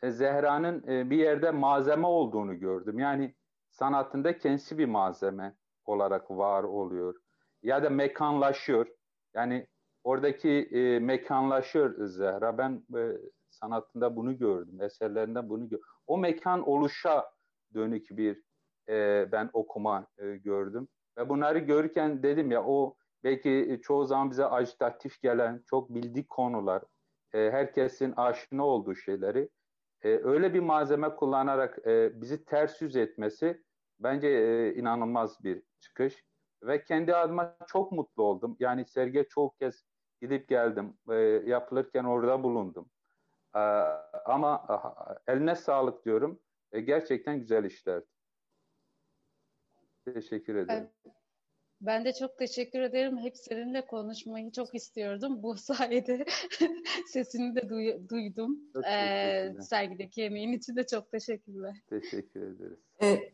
E, 0.03 0.11
Zehra'nın 0.11 0.89
e, 0.89 1.11
bir 1.11 1.17
yerde 1.17 1.51
malzeme 1.51 2.07
olduğunu 2.07 2.59
gördüm. 2.59 2.99
Yani 2.99 3.35
sanatında 3.71 4.39
kendisi 4.39 4.79
bir 4.79 4.87
malzeme 4.87 5.57
olarak 5.85 6.31
var 6.31 6.65
oluyor 6.65 7.15
ya 7.63 7.83
da 7.83 7.91
mekanlaşıyor. 7.91 8.87
Yani 9.35 9.67
oradaki 10.05 10.51
e, 10.51 10.99
mekanlaşıyor 10.99 12.07
Zehra. 12.07 12.59
Ben 12.59 12.87
e, 12.97 13.19
sanatında 13.51 14.17
bunu 14.17 14.39
gördüm, 14.39 14.81
eserlerinde 14.83 15.49
bunu 15.49 15.69
gördüm. 15.69 15.85
O 16.07 16.19
mekan 16.19 16.69
oluşa 16.69 17.25
dönük 17.75 18.07
bir 18.11 18.43
e, 18.89 19.29
ben 19.33 19.51
okuma 19.53 20.07
e, 20.19 20.37
gördüm. 20.37 20.89
Ve 21.19 21.29
bunları 21.29 21.59
görürken 21.59 22.23
dedim 22.23 22.51
ya 22.51 22.65
o 22.65 22.97
belki 23.25 23.81
çoğu 23.83 24.05
zaman 24.05 24.31
bize 24.31 24.45
ajitatif 24.45 25.23
gelen, 25.23 25.63
çok 25.67 25.95
bildik 25.95 26.29
konular, 26.29 26.83
e, 27.33 27.39
herkesin 27.51 28.13
aşina 28.17 28.67
olduğu 28.67 28.95
şeyleri 28.95 29.49
e, 30.03 30.09
öyle 30.09 30.55
bir 30.55 30.61
malzeme 30.61 31.09
kullanarak 31.09 31.87
e, 31.87 32.21
bizi 32.21 32.45
ters 32.45 32.83
yüz 32.83 32.97
etmesi 32.97 33.63
bence 34.01 34.29
e, 34.29 34.75
inanılmaz 34.75 35.45
bir 35.45 35.63
çıkış 35.81 36.25
ve 36.63 36.85
kendi 36.85 37.15
adıma 37.15 37.57
çok 37.67 37.93
mutlu 37.93 38.23
oldum. 38.23 38.57
Yani 38.61 38.85
sergiye 38.87 39.29
çok 39.29 39.59
kez 39.59 39.85
gidip 40.23 40.49
geldim. 40.49 40.95
E, 41.11 41.15
yapılırken 41.47 42.05
orada 42.05 42.43
bulundum. 42.43 42.91
E, 43.55 43.61
ama 44.25 44.67
eline 45.27 45.55
sağlık 45.55 46.05
diyorum. 46.05 46.41
E, 46.73 46.81
gerçekten 46.81 47.39
güzel 47.41 47.65
işlerdi. 47.65 48.07
Teşekkür 50.05 50.55
ederim. 50.55 50.89
Ben 51.81 52.05
de 52.05 52.13
çok 52.13 52.39
teşekkür 52.39 52.81
ederim. 52.81 53.19
Hep 53.19 53.37
seninle 53.37 53.87
konuşmayı 53.87 54.53
çok 54.53 54.75
istiyordum. 54.75 55.43
Bu 55.43 55.57
sayede 55.57 56.25
sesini 57.07 57.55
de 57.55 57.61
duy- 57.61 58.09
duydum. 58.09 58.61
Ee, 58.89 59.53
sergideki 59.61 60.23
emeğin 60.23 60.53
için 60.53 60.77
de 60.77 60.87
çok 60.87 61.11
teşekkürler. 61.11 61.77
Teşekkür 61.91 62.43
ederiz. 62.43 62.79
Ee, 63.03 63.33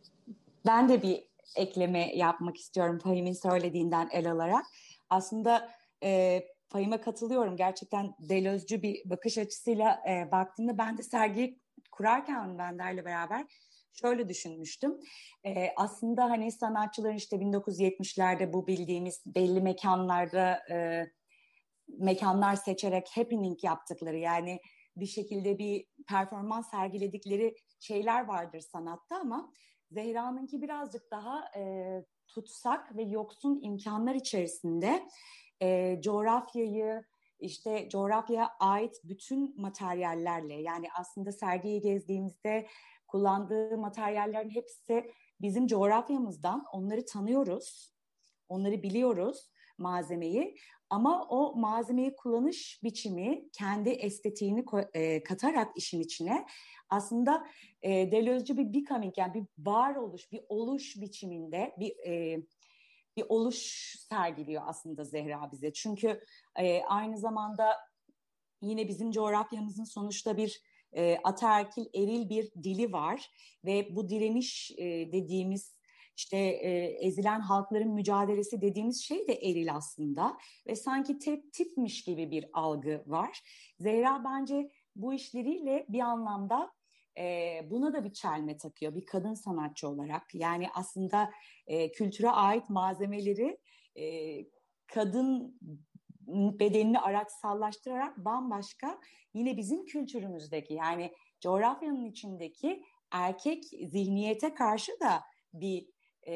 ben 0.67 0.89
de 0.89 1.03
bir 1.03 1.25
ekleme 1.57 2.17
yapmak 2.17 2.57
istiyorum 2.57 2.99
Fahim'in 2.99 3.33
söylediğinden 3.33 4.09
el 4.13 4.31
alarak. 4.31 4.65
Aslında 5.11 5.71
e, 6.03 6.41
Fahim'e 6.69 7.01
katılıyorum. 7.01 7.57
Gerçekten 7.57 8.15
delözcü 8.19 8.83
bir 8.83 9.11
bakış 9.11 9.39
açısıyla 9.39 10.03
e, 10.11 10.31
baktığımda 10.31 10.79
ben 10.79 10.99
de 10.99 11.03
sergiyi 11.03 11.61
kurarken 11.93 12.59
Bender'le 12.59 13.05
beraber 13.05 13.47
şöyle 13.93 14.29
düşünmüştüm. 14.29 15.01
E, 15.47 15.69
aslında 15.77 16.25
hani 16.25 16.53
sanatçıların 16.53 17.17
işte 17.17 17.37
1970'lerde 17.37 18.53
bu 18.53 18.67
bildiğimiz 18.67 19.23
belli 19.27 19.61
mekanlarda 19.61 20.61
e, 20.71 21.07
mekanlar 21.99 22.55
seçerek 22.55 23.09
happening 23.15 23.65
yaptıkları 23.65 24.17
yani 24.17 24.61
bir 24.97 25.07
şekilde 25.07 25.59
bir 25.59 25.87
performans 26.09 26.71
sergiledikleri 26.71 27.55
şeyler 27.81 28.25
vardır 28.25 28.61
sanatta 28.61 29.17
ama 29.17 29.53
Zehra'nınki 29.91 30.63
birazcık 30.63 31.11
daha 31.11 31.51
e, 31.57 32.05
tutsak 32.29 32.97
ve 32.97 33.03
yoksun 33.03 33.61
imkanlar 33.63 34.15
içerisinde 34.15 35.09
e, 35.63 36.01
coğrafyayı 36.03 37.03
işte 37.39 37.89
coğrafyaya 37.89 38.51
ait 38.61 39.01
bütün 39.05 39.61
materyallerle 39.61 40.55
yani 40.55 40.89
aslında 40.99 41.33
sergiyi 41.33 41.81
gezdiğimizde 41.81 42.67
kullandığı 43.11 43.79
materyallerin 43.79 44.51
hepsi 44.51 45.13
bizim 45.41 45.67
coğrafyamızdan 45.67 46.65
onları 46.73 47.07
tanıyoruz 47.07 47.95
onları 48.49 48.83
biliyoruz 48.83 49.51
malzemeyi 49.79 50.57
ama 50.91 51.27
o 51.29 51.57
malzemeyi 51.57 52.17
kullanış 52.17 52.81
biçimi 52.83 53.51
kendi 53.53 53.91
estetiğini 53.91 54.65
e, 54.95 55.23
katarak 55.23 55.77
işin 55.77 56.01
içine 56.01 56.47
aslında 56.89 57.47
e, 57.83 58.13
Deleuze'cü 58.13 58.57
bir 58.57 58.75
becoming 58.75 59.19
yani 59.19 59.35
bir 59.35 59.45
varoluş, 59.59 60.33
bir 60.33 60.43
oluş 60.49 60.97
biçiminde 61.01 61.75
bir 61.79 61.97
e, 62.07 62.43
bir 63.17 63.25
oluş 63.29 63.57
sergiliyor 64.09 64.63
aslında 64.67 65.05
Zehra 65.05 65.53
bize. 65.53 65.73
Çünkü 65.73 66.25
e, 66.57 66.83
aynı 66.83 67.19
zamanda 67.19 67.77
yine 68.63 68.89
bizim 68.89 69.11
coğrafyamızın 69.11 69.85
sonuçta 69.85 70.37
bir 70.37 70.63
e, 70.97 71.17
ataerkil 71.25 71.87
eril 71.95 72.29
bir 72.29 72.53
dili 72.63 72.93
var 72.93 73.31
ve 73.65 73.97
bu 73.97 74.09
direniş 74.09 74.71
e, 74.79 75.13
dediğimiz 75.13 75.81
işte 76.17 76.37
e, 76.39 76.71
ezilen 77.07 77.41
halkların 77.41 77.95
mücadelesi 77.95 78.61
dediğimiz 78.61 79.03
şey 79.03 79.29
de 79.29 79.33
eril 79.35 79.75
aslında 79.75 80.37
ve 80.67 80.77
sanki 80.77 81.19
tep 81.19 81.53
tipmiş 81.53 82.05
gibi 82.05 82.31
bir 82.31 82.47
algı 82.53 83.03
var. 83.07 83.41
Zehra 83.79 84.25
bence 84.25 84.71
bu 84.97 85.15
işleriyle 85.15 85.87
bir 85.89 86.01
anlamda 86.01 86.73
e, 87.19 87.61
buna 87.71 87.93
da 87.93 88.05
bir 88.05 88.13
çelme 88.13 88.57
takıyor 88.57 88.95
bir 88.95 89.07
kadın 89.07 89.35
sanatçı 89.35 89.89
olarak. 89.89 90.35
Yani 90.35 90.67
aslında 90.75 91.31
e, 91.67 91.93
kültüre 91.93 92.31
ait 92.31 92.71
malzemeleri 92.71 93.59
e, 93.97 94.05
kadın 94.87 95.61
bedenini 96.59 97.01
araçsallaştırarak 97.01 98.17
bambaşka 98.17 99.01
yine 99.35 99.57
bizim 99.57 99.85
kültürümüzdeki 99.85 100.75
yani 100.75 101.15
coğrafyanın 101.41 102.05
içindeki 102.05 102.85
erkek 103.11 103.65
zihniyete 103.65 104.55
karşı 104.55 104.93
da 105.01 105.23
bir 105.55 105.89
e, 106.23 106.35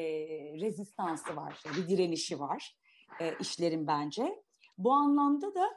rezistansı 0.61 1.35
var, 1.35 1.63
bir 1.77 1.87
direnişi 1.87 2.39
var 2.39 2.77
e, 3.19 3.37
işlerin 3.39 3.87
bence. 3.87 4.43
Bu 4.77 4.93
anlamda 4.93 5.55
da 5.55 5.69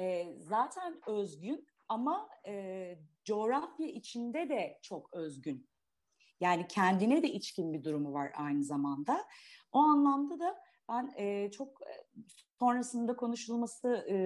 e, 0.00 0.34
zaten 0.38 1.00
özgün 1.06 1.66
ama 1.88 2.28
e, 2.46 2.98
coğrafya 3.24 3.86
içinde 3.86 4.48
de 4.48 4.78
çok 4.82 5.14
özgün. 5.14 5.68
Yani 6.40 6.68
kendine 6.68 7.22
de 7.22 7.32
içkin 7.32 7.72
bir 7.72 7.84
durumu 7.84 8.12
var 8.12 8.32
aynı 8.36 8.64
zamanda. 8.64 9.26
O 9.72 9.78
anlamda 9.78 10.38
da 10.38 10.58
ben 10.88 11.12
e, 11.16 11.50
çok 11.50 11.80
sonrasında 12.60 13.16
konuşulması 13.16 14.06
e, 14.08 14.16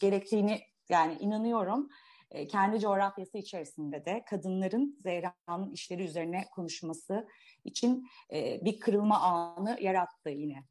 gerektiğini 0.00 0.60
yani 0.88 1.14
inanıyorum. 1.20 1.88
E, 2.30 2.46
kendi 2.46 2.80
coğrafyası 2.80 3.38
içerisinde 3.38 4.04
de 4.04 4.24
kadınların 4.30 4.96
Zehra'nın 5.00 5.70
işleri 5.70 6.04
üzerine 6.04 6.44
konuşması 6.54 7.28
için 7.64 8.08
e, 8.32 8.64
bir 8.64 8.80
kırılma 8.80 9.20
anı 9.20 9.78
yarattı 9.80 10.30
yine. 10.30 10.64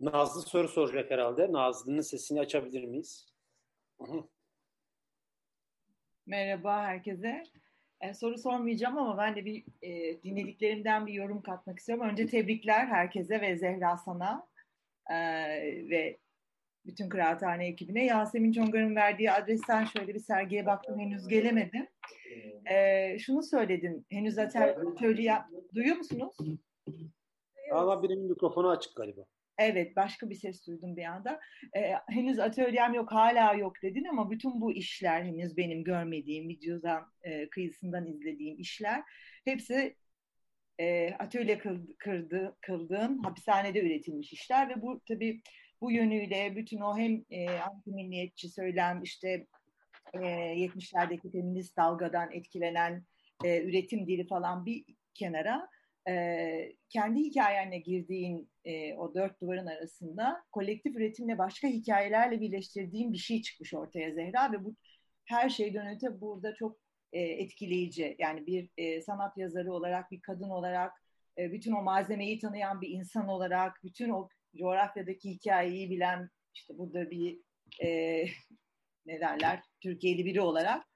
Nazlı 0.00 0.42
soru 0.42 0.68
soracak 0.68 1.10
herhalde. 1.10 1.52
Nazlı'nın 1.52 2.00
sesini 2.00 2.40
açabilir 2.40 2.84
miyiz? 2.84 3.34
Merhaba 6.26 6.82
herkese. 6.82 7.42
E, 8.00 8.14
soru 8.14 8.38
sormayacağım 8.38 8.98
ama 8.98 9.18
ben 9.18 9.36
de 9.36 9.44
bir 9.44 9.64
e, 9.82 10.22
dinlediklerimden 10.22 11.06
bir 11.06 11.12
yorum 11.12 11.42
katmak 11.42 11.78
istiyorum. 11.78 12.08
Önce 12.08 12.26
tebrikler 12.26 12.86
herkese 12.86 13.40
ve 13.40 13.56
Zehra 13.56 13.96
sana 13.96 14.46
e, 15.10 15.16
ve 15.90 16.18
bütün 16.86 17.08
kıraathane 17.08 17.66
ekibine. 17.66 18.06
Yasemin 18.06 18.52
Çongar'ın 18.52 18.96
verdiği 18.96 19.32
adresten 19.32 19.84
şöyle 19.84 20.14
bir 20.14 20.20
sergiye 20.20 20.66
baktım 20.66 20.98
henüz 20.98 21.28
gelemedim. 21.28 21.86
E, 22.70 23.18
şunu 23.18 23.42
söyledin 23.42 24.06
henüz 24.10 24.38
atölye 24.38 25.34
duyuyor 25.74 25.96
musunuz? 25.96 26.36
Ama 27.72 28.02
birinin 28.02 28.28
mikrofonu 28.28 28.70
açık 28.70 28.96
galiba. 28.96 29.24
Evet 29.60 29.96
başka 29.96 30.30
bir 30.30 30.34
ses 30.34 30.66
duydum 30.66 30.96
bir 30.96 31.04
anda. 31.04 31.40
Ee, 31.76 31.94
henüz 32.08 32.38
atölyem 32.38 32.94
yok 32.94 33.12
hala 33.12 33.54
yok 33.54 33.82
dedin 33.82 34.04
ama 34.04 34.30
bütün 34.30 34.60
bu 34.60 34.72
işler 34.72 35.22
henüz 35.24 35.56
benim 35.56 35.84
görmediğim 35.84 36.48
videodan 36.48 37.12
e, 37.22 37.50
kıyısından 37.50 38.06
izlediğim 38.06 38.60
işler 38.60 39.02
hepsi 39.44 39.96
e, 40.78 41.14
atölye 41.18 41.58
kıldı, 41.58 41.98
kırdı, 41.98 42.56
kıldığım 42.60 43.22
hapishanede 43.22 43.80
üretilmiş 43.80 44.32
işler 44.32 44.68
ve 44.68 44.82
bu 44.82 45.00
tabii 45.08 45.42
bu 45.80 45.92
yönüyle 45.92 46.56
bütün 46.56 46.80
o 46.80 46.98
hem 46.98 47.24
e, 47.30 47.48
anti 47.48 48.48
söylem 48.48 49.02
işte 49.02 49.46
e, 50.14 50.18
70'lerdeki 50.18 51.32
feminist 51.32 51.76
dalgadan 51.76 52.32
etkilenen 52.32 53.04
e, 53.44 53.62
üretim 53.62 54.06
dili 54.06 54.26
falan 54.26 54.66
bir 54.66 54.84
kenara 55.14 55.68
e, 56.08 56.72
kendi 56.88 57.20
hikayenle 57.20 57.78
girdiğin 57.78 58.50
e, 58.64 58.94
o 58.94 59.14
dört 59.14 59.40
duvarın 59.40 59.66
arasında 59.66 60.42
kolektif 60.52 60.96
üretimle 60.96 61.38
başka 61.38 61.68
hikayelerle 61.68 62.40
birleştirdiğin 62.40 63.12
bir 63.12 63.18
şey 63.18 63.42
çıkmış 63.42 63.74
ortaya 63.74 64.14
Zehra 64.14 64.52
ve 64.52 64.64
bu 64.64 64.74
her 65.24 65.50
şeyden 65.50 65.96
öte 65.96 66.20
burada 66.20 66.54
çok 66.54 66.76
e, 67.12 67.20
etkileyici. 67.20 68.16
Yani 68.18 68.46
bir 68.46 68.70
e, 68.76 69.02
sanat 69.02 69.38
yazarı 69.38 69.72
olarak, 69.72 70.10
bir 70.10 70.20
kadın 70.20 70.50
olarak, 70.50 70.92
e, 71.38 71.52
bütün 71.52 71.72
o 71.72 71.82
malzemeyi 71.82 72.38
tanıyan 72.38 72.80
bir 72.80 72.88
insan 72.88 73.28
olarak, 73.28 73.80
bütün 73.84 74.10
o 74.10 74.28
coğrafyadaki 74.58 75.30
hikayeyi 75.30 75.90
bilen, 75.90 76.30
işte 76.54 76.78
burada 76.78 77.10
bir 77.10 77.38
e, 77.82 77.88
ne 79.06 79.20
derler, 79.20 79.62
Türkiye'li 79.80 80.24
biri 80.24 80.40
olarak 80.40 80.86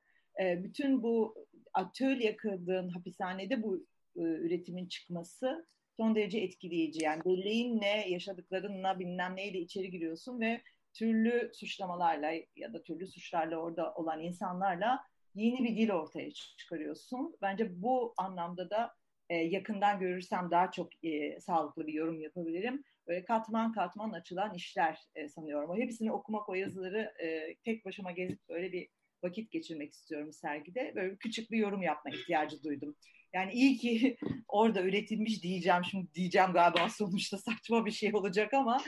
e, 0.42 0.64
bütün 0.64 1.02
bu 1.02 1.34
atölye 1.74 2.36
kırdığın 2.36 2.88
hapishanede 2.88 3.62
bu 3.62 3.86
e, 4.16 4.20
üretimin 4.20 4.86
çıkması 4.86 5.66
son 5.96 6.14
derece 6.14 6.38
etkileyici. 6.38 7.04
Yani 7.04 7.24
belleğinle, 7.24 8.04
yaşadıklarınla 8.08 8.98
bilmem 8.98 9.36
neyle 9.36 9.58
içeri 9.58 9.90
giriyorsun 9.90 10.40
ve 10.40 10.62
türlü 10.92 11.50
suçlamalarla 11.54 12.32
ya 12.56 12.72
da 12.72 12.82
türlü 12.82 13.06
suçlarla 13.06 13.56
orada 13.56 13.94
olan 13.94 14.20
insanlarla 14.22 15.00
yeni 15.34 15.64
bir 15.64 15.76
dil 15.76 15.90
ortaya 15.90 16.30
çıkarıyorsun. 16.30 17.36
Bence 17.42 17.82
bu 17.82 18.14
anlamda 18.16 18.70
da 18.70 18.94
e, 19.28 19.36
yakından 19.36 20.00
görürsem 20.00 20.50
daha 20.50 20.70
çok 20.70 21.04
e, 21.04 21.40
sağlıklı 21.40 21.86
bir 21.86 21.92
yorum 21.92 22.20
yapabilirim. 22.20 22.84
Böyle 23.06 23.24
katman 23.24 23.72
katman 23.72 24.10
açılan 24.10 24.54
işler 24.54 24.98
e, 25.14 25.28
sanıyorum. 25.28 25.70
O 25.70 25.76
hepsini 25.76 26.12
okumak, 26.12 26.48
o 26.48 26.54
yazıları 26.54 27.12
e, 27.22 27.54
tek 27.64 27.84
başıma 27.84 28.12
gezip 28.12 28.48
böyle 28.48 28.72
bir 28.72 28.88
vakit 29.22 29.50
geçirmek 29.50 29.92
istiyorum 29.92 30.32
sergide. 30.32 30.92
Böyle 30.94 31.16
küçük 31.16 31.50
bir 31.50 31.58
yorum 31.58 31.82
yapma 31.82 32.10
ihtiyacı 32.10 32.62
duydum. 32.62 32.96
Yani 33.34 33.52
iyi 33.52 33.76
ki 33.76 34.16
orada 34.48 34.82
üretilmiş 34.82 35.42
diyeceğim. 35.42 35.84
Şimdi 35.90 36.14
diyeceğim 36.14 36.52
galiba 36.52 36.88
sonuçta 36.98 37.38
saçma 37.38 37.86
bir 37.86 37.90
şey 37.90 38.14
olacak 38.14 38.54
ama 38.54 38.84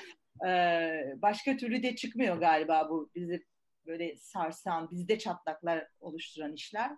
e, 0.46 0.50
başka 1.16 1.56
türlü 1.56 1.82
de 1.82 1.96
çıkmıyor 1.96 2.36
galiba 2.36 2.88
bu 2.90 3.10
bizi 3.14 3.46
böyle 3.86 4.16
sarsan, 4.16 4.90
bizde 4.90 5.18
çatlaklar 5.18 5.88
oluşturan 6.00 6.52
işler. 6.52 6.96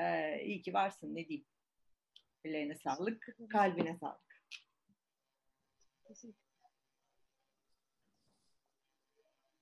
E, 0.00 0.36
iyi 0.44 0.62
ki 0.62 0.74
varsın 0.74 1.14
ne 1.14 1.28
diyeyim. 1.28 1.46
Ellerine 2.44 2.74
sağlık, 2.74 3.36
kalbine 3.50 3.96
sağlık. 3.96 4.26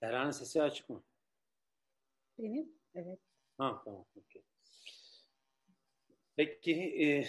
Serhan'ın 0.01 0.31
sesi 0.31 0.63
açık 0.63 0.91
mı? 0.91 1.05
Benim? 2.39 2.73
Evet. 2.95 3.19
Ha 3.59 3.83
tamam. 3.85 4.05
Okay. 4.17 4.43
Peki 6.37 6.73
e, 6.73 7.25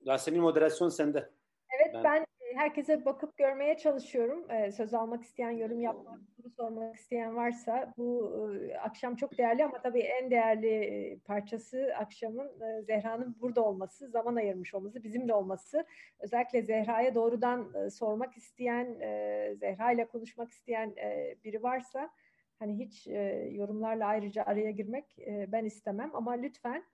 Yasemin 0.00 0.40
moderasyon 0.40 0.88
sende. 0.88 1.30
Evet 1.76 1.94
ben, 1.94 2.04
ben 2.04 2.26
herkese 2.58 3.04
bakıp 3.04 3.36
görmeye 3.36 3.76
çalışıyorum. 3.76 4.50
Ee, 4.50 4.72
söz 4.72 4.94
almak 4.94 5.22
isteyen, 5.22 5.50
yorum 5.50 5.80
yapmak, 5.80 6.20
soru 6.36 6.50
sormak 6.50 6.96
isteyen 6.96 7.36
varsa 7.36 7.94
bu 7.96 8.32
e, 8.54 8.74
akşam 8.78 9.16
çok 9.16 9.38
değerli 9.38 9.64
ama 9.64 9.82
tabii 9.82 10.00
en 10.00 10.30
değerli 10.30 11.18
parçası 11.24 11.92
akşamın 11.96 12.60
e, 12.60 12.82
Zehra'nın 12.82 13.36
burada 13.40 13.64
olması, 13.64 14.08
zaman 14.08 14.36
ayırmış 14.36 14.74
olması, 14.74 15.04
bizimle 15.04 15.34
olması. 15.34 15.86
Özellikle 16.20 16.62
Zehra'ya 16.62 17.14
doğrudan 17.14 17.74
e, 17.74 17.90
sormak 17.90 18.36
isteyen, 18.36 19.00
e, 19.00 19.54
Zehra 19.56 19.92
ile 19.92 20.04
konuşmak 20.04 20.50
isteyen 20.50 20.94
e, 20.96 21.36
biri 21.44 21.62
varsa 21.62 22.10
hani 22.58 22.78
hiç 22.78 23.06
e, 23.06 23.48
yorumlarla 23.52 24.06
ayrıca 24.06 24.42
araya 24.42 24.70
girmek 24.70 25.18
e, 25.18 25.52
ben 25.52 25.64
istemem 25.64 26.10
ama 26.14 26.32
lütfen 26.32 26.84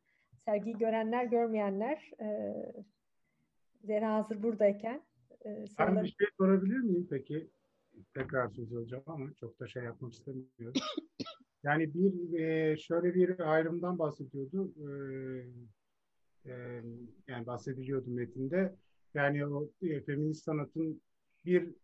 sergiyi 0.45 0.79
görenler, 0.79 1.25
görmeyenler 1.25 2.11
e, 2.21 2.55
Zehra 3.85 4.15
hazır 4.15 4.43
buradayken 4.43 5.03
ee, 5.47 5.65
ben 5.79 6.05
bir 6.05 6.17
şey 6.19 6.27
sorabilir 6.39 6.79
miyim 6.79 7.07
peki? 7.11 7.51
Tekrar 8.15 8.49
söz 8.49 8.73
alacağım 8.73 9.03
ama 9.07 9.35
çok 9.41 9.61
da 9.61 9.69
şey 9.69 9.85
yapmak 9.85 10.13
istemiyorum. 10.13 10.81
yani 11.63 11.95
bir 11.95 12.39
e, 12.39 12.77
şöyle 12.77 13.15
bir 13.15 13.53
ayrımdan 13.53 13.99
bahsediyordu. 13.99 14.73
E, 14.79 14.91
e, 16.51 16.83
yani 17.29 17.47
bahsediliyordu 17.47 18.11
metinde. 18.11 18.75
Yani 19.15 19.47
o 19.47 19.71
feminist 20.07 20.45
sanatın 20.45 21.03
bir 21.45 21.75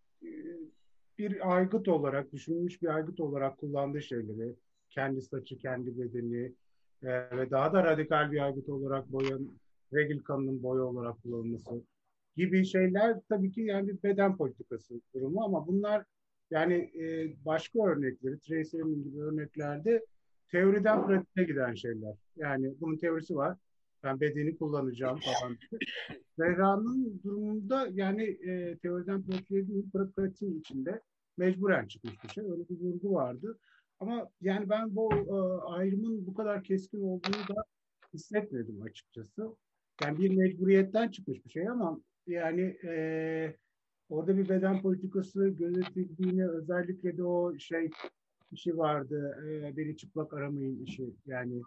bir 1.19 1.57
aygıt 1.57 1.89
olarak, 1.89 2.33
düşünülmüş 2.33 2.83
bir 2.83 2.95
aygıt 2.95 3.21
olarak 3.21 3.59
kullandığı 3.59 4.03
şeyleri, 4.03 4.57
kendi 4.91 5.23
saçı, 5.23 5.59
kendi 5.59 5.99
bedeni 5.99 6.55
ve 7.03 7.51
daha 7.51 7.73
da 7.73 7.85
radikal 7.85 8.33
bir 8.33 8.45
aygıt 8.45 8.69
olarak 8.69 9.13
boyan, 9.13 9.49
regil 9.93 10.23
kanının 10.23 10.63
boya 10.63 10.83
olarak 10.83 11.23
kullanılması 11.23 11.85
gibi 12.37 12.65
şeyler 12.65 13.17
tabii 13.29 13.53
ki 13.53 13.61
yani 13.61 13.89
bir 13.89 14.03
beden 14.03 14.37
politikası 14.37 15.01
durumu 15.15 15.45
ama 15.45 15.67
bunlar 15.67 16.05
yani 16.51 16.75
e, 16.75 17.35
başka 17.45 17.87
örnekleri, 17.87 18.41
Tracy 18.41 18.77
gibi 18.77 19.21
örneklerde 19.23 20.05
teoriden 20.51 21.07
pratiğe 21.07 21.47
giden 21.47 21.75
şeyler. 21.75 22.15
Yani 22.37 22.75
bunun 22.81 22.97
teorisi 22.97 23.37
var. 23.37 23.57
Ben 24.05 24.21
bedeni 24.21 24.59
kullanacağım 24.59 25.19
falan. 25.19 25.57
Zehra'nın 26.39 27.21
durumunda 27.25 27.89
yani 27.93 28.23
e, 28.23 28.79
teoriden 28.79 29.23
pratiğe 29.23 29.69
değil, 29.69 29.85
pratiğin 30.17 30.61
içinde 30.61 31.01
mecburen 31.37 31.87
çıkmış 31.87 32.25
bir 32.25 32.29
şey. 32.29 32.45
Öyle 32.45 32.69
bir 32.69 32.81
vurgu 32.81 33.15
vardı. 33.15 33.59
Ama 34.01 34.31
yani 34.41 34.69
ben 34.69 34.97
bu 34.97 35.15
e, 35.15 35.63
ayrımın 35.63 36.27
bu 36.27 36.35
kadar 36.35 36.65
keskin 36.65 37.03
olduğunu 37.03 37.57
da 37.57 37.65
hissetmedim 38.15 38.83
açıkçası. 38.83 39.57
Yani 40.03 40.19
bir 40.19 40.37
mecburiyetten 40.37 41.09
çıkmış 41.09 41.45
bir 41.45 41.51
şey 41.51 41.69
ama 41.69 42.01
yani 42.27 42.77
e, 42.85 43.57
orada 44.09 44.37
bir 44.37 44.49
beden 44.49 44.83
politikası 44.83 45.49
gözetildiğini 45.49 46.49
özellikle 46.49 47.17
de 47.17 47.25
o 47.25 47.59
şey 47.59 47.91
işi 48.53 48.79
vardı. 48.79 49.39
E, 49.47 49.77
beni 49.77 49.97
çıplak 49.97 50.35
aramayın 50.35 50.85
işi. 50.85 51.15
Yani 51.27 51.63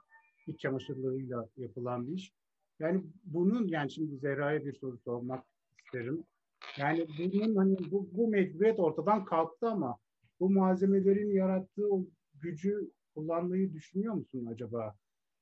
iç 0.47 0.59
çamaşırlarıyla 0.59 1.47
yapılan 1.57 2.07
bir 2.07 2.13
iş. 2.13 2.33
Yani 2.79 3.03
bunun 3.23 3.67
yani 3.67 3.91
şimdi 3.91 4.17
Zehra'ya 4.17 4.65
bir 4.65 4.73
soru 4.73 4.97
sormak 4.97 5.43
isterim. 5.85 6.23
Yani 6.77 7.07
bunun 7.19 7.55
hani 7.55 7.77
bu, 7.91 8.09
bu 8.11 8.27
mecburiyet 8.27 8.79
ortadan 8.79 9.25
kalktı 9.25 9.67
ama 9.67 9.97
bu 10.39 10.49
malzemelerin 10.49 11.31
yarattığı 11.31 11.89
gücü 12.43 12.91
kullanmayı 13.15 13.73
düşünüyor 13.73 14.13
musun 14.13 14.45
acaba? 14.45 14.95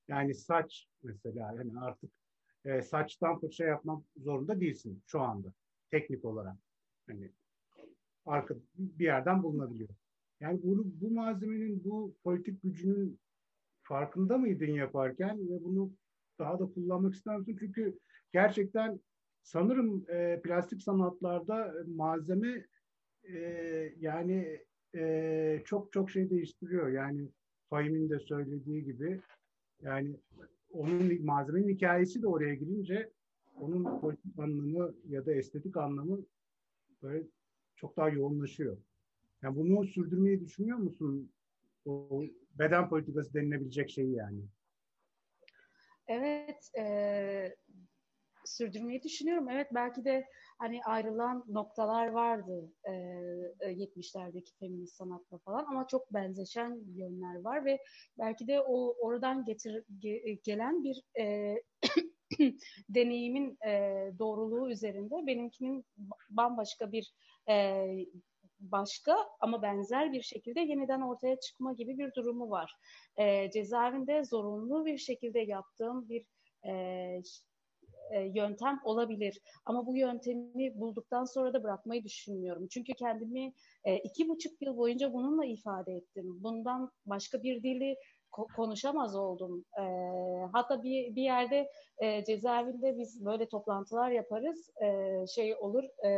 Yani 0.07 0.33
saç 0.33 0.87
mesela 1.03 1.53
yani 1.57 1.79
artık 1.79 2.11
e, 2.65 2.81
saçtan 2.81 3.39
fırça 3.39 3.65
yapmak 3.65 4.03
zorunda 4.17 4.59
değilsin 4.61 5.03
şu 5.05 5.21
anda 5.21 5.53
teknik 5.91 6.25
olarak. 6.25 6.57
Hani 7.07 7.31
arka 8.25 8.55
bir 8.75 9.05
yerden 9.05 9.43
bulunabiliyor. 9.43 9.89
Yani 10.39 10.59
bunu 10.63 10.83
bu 10.85 11.11
malzemenin 11.11 11.83
bu 11.83 12.15
politik 12.23 12.63
gücünün 12.63 13.19
farkında 13.83 14.37
mıydın 14.37 14.71
yaparken 14.71 15.49
ve 15.49 15.63
bunu 15.63 15.91
daha 16.39 16.59
da 16.59 16.65
kullanmak 16.65 17.13
ister 17.13 17.37
misin? 17.37 17.57
Çünkü 17.59 17.99
gerçekten 18.33 18.99
sanırım 19.43 20.05
e, 20.09 20.41
plastik 20.43 20.81
sanatlarda 20.81 21.73
malzeme 21.87 22.65
e, 23.23 23.37
yani 23.99 24.65
e, 24.95 25.61
çok 25.65 25.93
çok 25.93 26.11
şey 26.11 26.29
değiştiriyor. 26.29 26.89
Yani 26.89 27.29
Fahim'in 27.69 28.09
de 28.09 28.19
söylediği 28.19 28.83
gibi 28.83 29.21
yani 29.81 30.15
onun 30.71 31.25
malzemenin 31.25 31.69
hikayesi 31.69 32.21
de 32.21 32.27
oraya 32.27 32.55
girince 32.55 33.11
onun 33.55 33.99
politik 33.99 34.39
anlamı 34.39 34.95
ya 35.09 35.25
da 35.25 35.33
estetik 35.33 35.77
anlamı 35.77 36.25
böyle 37.03 37.27
çok 37.75 37.97
daha 37.97 38.09
yoğunlaşıyor. 38.09 38.77
Yani 39.41 39.55
bunu 39.55 39.85
sürdürmeyi 39.87 40.41
düşünüyor 40.41 40.77
musun? 40.77 41.31
O 41.85 42.23
beden 42.59 42.89
politikası 42.89 43.33
denilebilecek 43.33 43.89
şeyi 43.89 44.13
yani. 44.13 44.41
Evet, 46.07 46.71
e, 46.79 47.55
sürdürmeyi 48.45 49.03
düşünüyorum. 49.03 49.49
Evet, 49.49 49.67
belki 49.73 50.05
de 50.05 50.25
hani 50.61 50.83
ayrılan 50.83 51.45
noktalar 51.47 52.07
vardı 52.07 52.71
e, 52.83 52.91
70'lerdeki 53.61 54.51
e, 54.51 54.57
feminist 54.59 54.95
sanatla 54.95 55.37
falan 55.37 55.65
ama 55.65 55.87
çok 55.87 56.13
benzeşen 56.13 56.79
yönler 56.95 57.41
var 57.41 57.65
ve 57.65 57.79
belki 58.17 58.47
de 58.47 58.61
o 58.61 58.95
oradan 58.99 59.45
getir 59.45 59.83
ge, 59.99 60.39
gelen 60.43 60.83
bir 60.83 61.03
e, 61.19 61.55
deneyimin 62.89 63.57
e, 63.65 63.71
doğruluğu 64.19 64.71
üzerinde 64.71 65.27
benimkinin 65.27 65.85
bambaşka 66.29 66.91
bir 66.91 67.13
e, 67.49 67.85
başka 68.59 69.17
ama 69.39 69.61
benzer 69.61 70.13
bir 70.13 70.21
şekilde 70.21 70.59
yeniden 70.59 71.01
ortaya 71.01 71.39
çıkma 71.39 71.73
gibi 71.73 71.97
bir 71.97 72.13
durumu 72.13 72.49
var. 72.49 72.75
E, 73.17 73.51
cezaevinde 73.51 74.23
zorunlu 74.23 74.85
bir 74.85 74.97
şekilde 74.97 75.39
yaptığım 75.39 76.09
bir 76.09 76.25
e, 76.65 77.21
e, 78.11 78.21
yöntem 78.21 78.79
olabilir. 78.83 79.41
Ama 79.65 79.85
bu 79.85 79.97
yöntemi 79.97 80.79
bulduktan 80.79 81.25
sonra 81.25 81.53
da 81.53 81.63
bırakmayı 81.63 82.03
düşünmüyorum. 82.03 82.67
Çünkü 82.67 82.93
kendimi 82.93 83.53
e, 83.83 83.97
iki 83.97 84.29
buçuk 84.29 84.61
yıl 84.61 84.77
boyunca 84.77 85.13
bununla 85.13 85.45
ifade 85.45 85.93
ettim. 85.93 86.43
Bundan 86.43 86.91
başka 87.05 87.43
bir 87.43 87.63
dili 87.63 87.95
konuşamaz 88.55 89.15
oldum. 89.15 89.65
E, 89.77 89.83
hatta 90.53 90.83
bir, 90.83 91.15
bir 91.15 91.23
yerde 91.23 91.71
cezaevinde 92.27 92.97
biz 92.97 93.25
böyle 93.25 93.47
toplantılar 93.47 94.11
yaparız. 94.11 94.69
Şey 95.35 95.55
olur 95.55 95.83
e, 96.03 96.09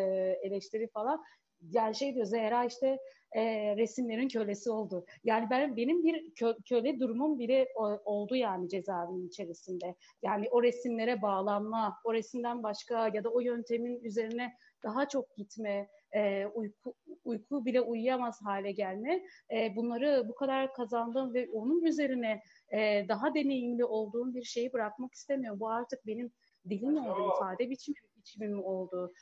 eleştiri 0.44 0.88
falan. 0.88 1.24
Yani 1.72 1.96
şey 1.96 2.16
diyor 2.16 2.26
Zehra 2.26 2.66
işte 2.66 3.00
e, 3.36 3.76
resimlerin 3.78 4.28
kölesi 4.28 4.72
oldu. 4.72 5.06
Yani 5.24 5.48
ben 5.50 5.78
benim 5.78 6.04
bir 6.04 6.34
kö, 6.34 6.54
köle 6.70 7.00
durumum 7.00 7.40
bile 7.40 7.68
o, 7.76 7.84
oldu 8.06 8.36
yani 8.36 8.70
cezaevinin 8.70 9.28
içerisinde. 9.28 9.96
Yani 10.24 10.48
o 10.52 10.64
resimlere 10.64 11.22
bağlanma, 11.22 11.98
o 12.04 12.14
resimden 12.14 12.64
başka 12.64 13.08
ya 13.14 13.24
da 13.24 13.30
o 13.30 13.40
yöntemin 13.40 14.04
üzerine 14.04 14.54
daha 14.84 15.08
çok 15.08 15.36
gitme, 15.36 15.90
e, 16.16 16.46
uyku, 16.46 16.94
uyku 17.26 17.66
bile 17.66 17.82
uyuyamaz 17.82 18.40
hale 18.44 18.72
gelme. 18.72 19.24
E, 19.52 19.76
bunları 19.76 20.26
bu 20.30 20.36
kadar 20.36 20.74
kazandım 20.74 21.34
ve 21.34 21.50
onun 21.54 21.84
üzerine 21.84 22.42
e, 22.74 23.06
daha 23.08 23.34
deneyimli 23.36 23.86
olduğum 23.86 24.34
bir 24.34 24.44
şeyi 24.44 24.74
bırakmak 24.74 25.14
istemiyorum. 25.14 25.60
Bu 25.60 25.70
artık 25.70 26.08
benim 26.08 26.32
dilim 26.70 26.98
oldu, 26.98 27.34
ifade 27.36 27.70
biçimim, 27.70 28.04
biçimim 28.18 28.64
oldu. 28.64 29.14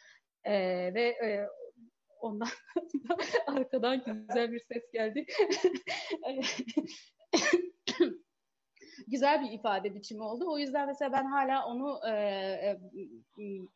E, 0.43 0.53
ve 0.93 1.01
e, 1.01 1.47
Ondan 2.21 2.47
arkadan 3.47 4.03
güzel 4.03 4.51
bir 4.51 4.59
ses 4.59 4.91
geldi. 4.93 5.25
güzel 9.07 9.41
bir 9.43 9.51
ifade 9.51 9.95
biçimi 9.95 10.23
oldu. 10.23 10.45
O 10.51 10.57
yüzden 10.57 10.87
mesela 10.87 11.11
ben 11.11 11.25
hala 11.25 11.65
onu 11.65 11.99
e, 12.07 12.11
e, 12.11 12.79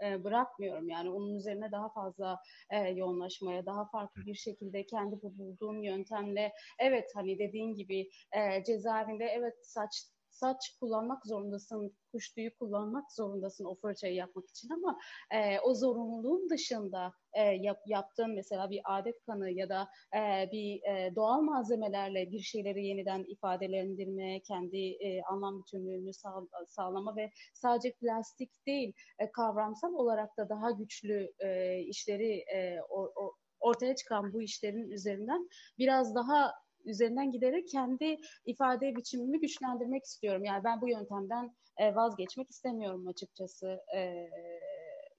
e, 0.03 0.23
bırakmıyorum. 0.23 0.89
Yani 0.89 1.09
onun 1.09 1.35
üzerine 1.35 1.71
daha 1.71 1.89
fazla 1.89 2.39
e, 2.69 2.77
yoğunlaşmaya, 2.79 3.65
daha 3.65 3.85
farklı 3.85 4.25
bir 4.25 4.35
şekilde 4.35 4.85
kendi 4.85 5.21
bu 5.21 5.37
bulduğum 5.37 5.83
yöntemle 5.83 6.53
evet 6.79 7.11
hani 7.15 7.39
dediğin 7.39 7.75
gibi 7.75 8.09
e, 8.31 8.63
cezaevinde 8.63 9.25
evet 9.25 9.55
saç 9.61 10.14
saç 10.36 10.77
kullanmak 10.79 11.25
zorundasın, 11.25 11.97
kuş 12.11 12.33
tüyü 12.33 12.55
kullanmak 12.59 13.11
zorundasın 13.11 13.65
o 13.65 13.75
fırçayı 13.75 14.15
yapmak 14.15 14.49
için 14.49 14.69
ama 14.69 14.97
e, 15.31 15.59
o 15.59 15.73
zorunluluğun 15.73 16.49
dışında 16.49 17.13
e, 17.33 17.41
yap, 17.41 17.79
yaptığın 17.86 18.36
mesela 18.36 18.69
bir 18.69 18.81
adet 18.86 19.21
kanı 19.25 19.51
ya 19.51 19.69
da 19.69 19.88
e, 20.15 20.49
bir 20.51 20.83
e, 20.83 21.15
doğal 21.15 21.41
malzemelerle 21.41 22.31
bir 22.31 22.39
şeyleri 22.39 22.86
yeniden 22.86 23.23
ifadelendirme, 23.27 24.41
kendi 24.41 24.77
e, 24.77 25.21
anlam 25.23 25.59
bütünlüğünü 25.59 26.13
sağ, 26.13 26.33
sağlama 26.67 27.15
ve 27.15 27.31
sadece 27.53 27.93
plastik 27.93 28.51
değil 28.67 28.93
e, 29.19 29.31
kavramsal 29.31 29.93
olarak 29.93 30.38
da 30.38 30.49
daha 30.49 30.71
güçlü 30.71 31.33
e, 31.39 31.79
işleri 31.79 32.43
e, 32.55 32.79
o, 32.89 33.11
o, 33.15 33.36
ortaya 33.59 33.95
çıkan 33.95 34.33
bu 34.33 34.41
işlerin 34.41 34.89
üzerinden 34.89 35.49
biraz 35.77 36.15
daha 36.15 36.53
üzerinden 36.86 37.31
giderek 37.31 37.67
kendi 37.67 38.17
ifade 38.45 38.95
biçimimi 38.95 39.39
güçlendirmek 39.39 40.03
istiyorum. 40.03 40.43
Yani 40.43 40.63
ben 40.63 40.81
bu 40.81 40.89
yöntemden 40.89 41.55
e, 41.77 41.95
vazgeçmek 41.95 42.51
istemiyorum 42.51 43.07
açıkçası. 43.07 43.79
E, 43.95 44.29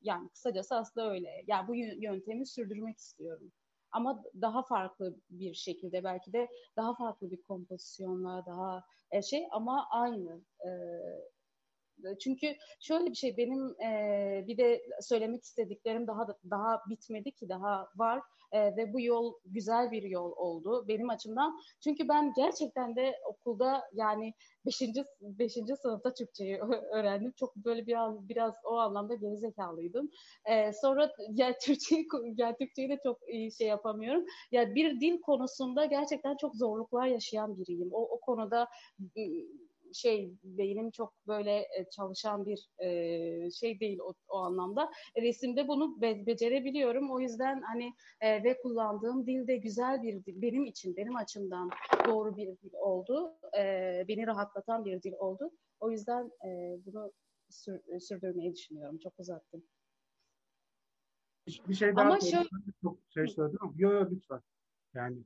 yani 0.03 0.29
kısacası 0.29 0.75
aslında 0.75 1.11
öyle. 1.11 1.45
Yani 1.47 1.69
bu 1.69 1.75
yöntemi 1.77 2.47
sürdürmek 2.47 2.99
istiyorum. 2.99 3.53
Ama 3.93 4.25
daha 4.41 4.63
farklı 4.63 5.17
bir 5.31 5.55
şekilde 5.55 6.05
belki 6.05 6.33
de 6.33 6.49
daha 6.77 6.95
farklı 6.95 7.31
bir 7.31 7.43
kompozisyonla 7.43 8.47
daha 8.47 8.85
e, 9.11 9.23
şey 9.23 9.47
ama 9.51 9.87
aynı. 9.91 10.41
E, 10.61 10.71
çünkü 12.21 12.47
şöyle 12.81 13.11
bir 13.11 13.15
şey 13.15 13.37
benim 13.37 13.81
e, 13.81 14.45
bir 14.47 14.59
de 14.59 14.83
söylemek 15.01 15.45
istediklerim 15.45 16.07
daha 16.07 16.27
daha 16.51 16.83
bitmedi 16.91 17.33
ki 17.33 17.49
daha 17.49 17.89
var 17.97 18.23
e, 18.53 18.77
ve 18.77 18.93
bu 18.93 19.01
yol 19.01 19.35
güzel 19.45 19.91
bir 19.91 20.03
yol 20.03 20.33
oldu 20.37 20.85
benim 20.89 21.11
açımdan. 21.11 21.59
Çünkü 21.85 22.09
ben 22.09 22.33
gerçekten 22.37 22.97
de 22.97 23.15
okulda 23.27 23.83
yani 23.93 24.35
5. 24.67 24.81
5. 25.21 25.53
sınıfta 25.83 26.15
Türkçeyi 26.15 26.59
öğrendim. 26.93 27.33
Çok 27.37 27.57
böyle 27.57 27.87
bir 27.87 27.97
biraz 28.29 28.55
o 28.65 28.77
anlamda 28.77 29.15
gerizekalıydım. 29.15 30.11
E, 30.45 30.73
sonra 30.73 31.13
ya 31.31 31.59
Türkçeyi 31.59 32.07
ya 32.37 32.57
Türkçeyi 32.57 32.89
de 32.89 32.99
çok 33.03 33.19
iyi 33.29 33.53
şey 33.53 33.69
yapamıyorum. 33.69 34.25
Ya 34.53 34.75
bir 34.75 35.01
dil 35.01 35.21
konusunda 35.21 35.85
gerçekten 35.85 36.37
çok 36.37 36.57
zorluklar 36.57 37.07
yaşayan 37.07 37.59
biriyim. 37.59 37.89
O 37.93 38.03
o 38.03 38.21
konuda 38.21 38.69
şey 39.93 40.33
beynim 40.45 40.91
çok 40.91 41.15
böyle 41.27 41.59
e, 41.59 41.87
çalışan 41.91 42.47
bir 42.47 42.69
e, 42.79 43.51
şey 43.51 43.81
değil 43.81 43.99
o, 43.99 44.13
o 44.29 44.37
anlamda. 44.37 44.91
Resimde 45.17 45.69
bunu 45.69 46.01
be- 46.01 46.27
becerebiliyorum. 46.27 47.11
O 47.11 47.21
yüzden 47.21 47.63
hani 47.63 47.93
e, 48.21 48.45
ve 48.45 48.59
kullandığım 48.59 49.27
dil 49.27 49.47
de 49.47 49.57
güzel 49.57 50.03
bir 50.03 50.25
dil. 50.25 50.43
Benim 50.43 50.65
için, 50.65 50.97
benim 50.97 51.17
açımdan 51.17 51.71
doğru 52.07 52.37
bir 52.37 52.47
dil 52.47 52.73
oldu. 52.73 53.33
E, 53.59 53.63
beni 54.09 54.27
rahatlatan 54.27 54.85
bir 54.85 55.03
dil 55.03 55.13
oldu. 55.13 55.51
O 55.81 55.91
yüzden 55.91 56.31
e, 56.45 56.79
bunu 56.87 57.13
sür, 57.51 58.01
sürdürmeyi 58.01 58.55
düşünüyorum. 58.55 58.99
Çok 58.99 59.19
uzattım. 59.19 59.63
Bir 61.69 61.75
şey 61.75 61.97
daha 61.97 62.07
Ama 62.07 62.21
şöyle... 62.21 62.49
çok 62.83 62.99
şey 63.15 63.27
söyledim 63.27 63.59
yok 63.77 63.93
yok 63.93 64.13
lütfen. 64.13 64.41
Yani 64.95 65.17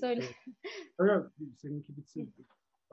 Söyle. 0.00 0.22
Yok, 1.00 1.32
seninki 1.56 1.96
bitsin 1.96 2.34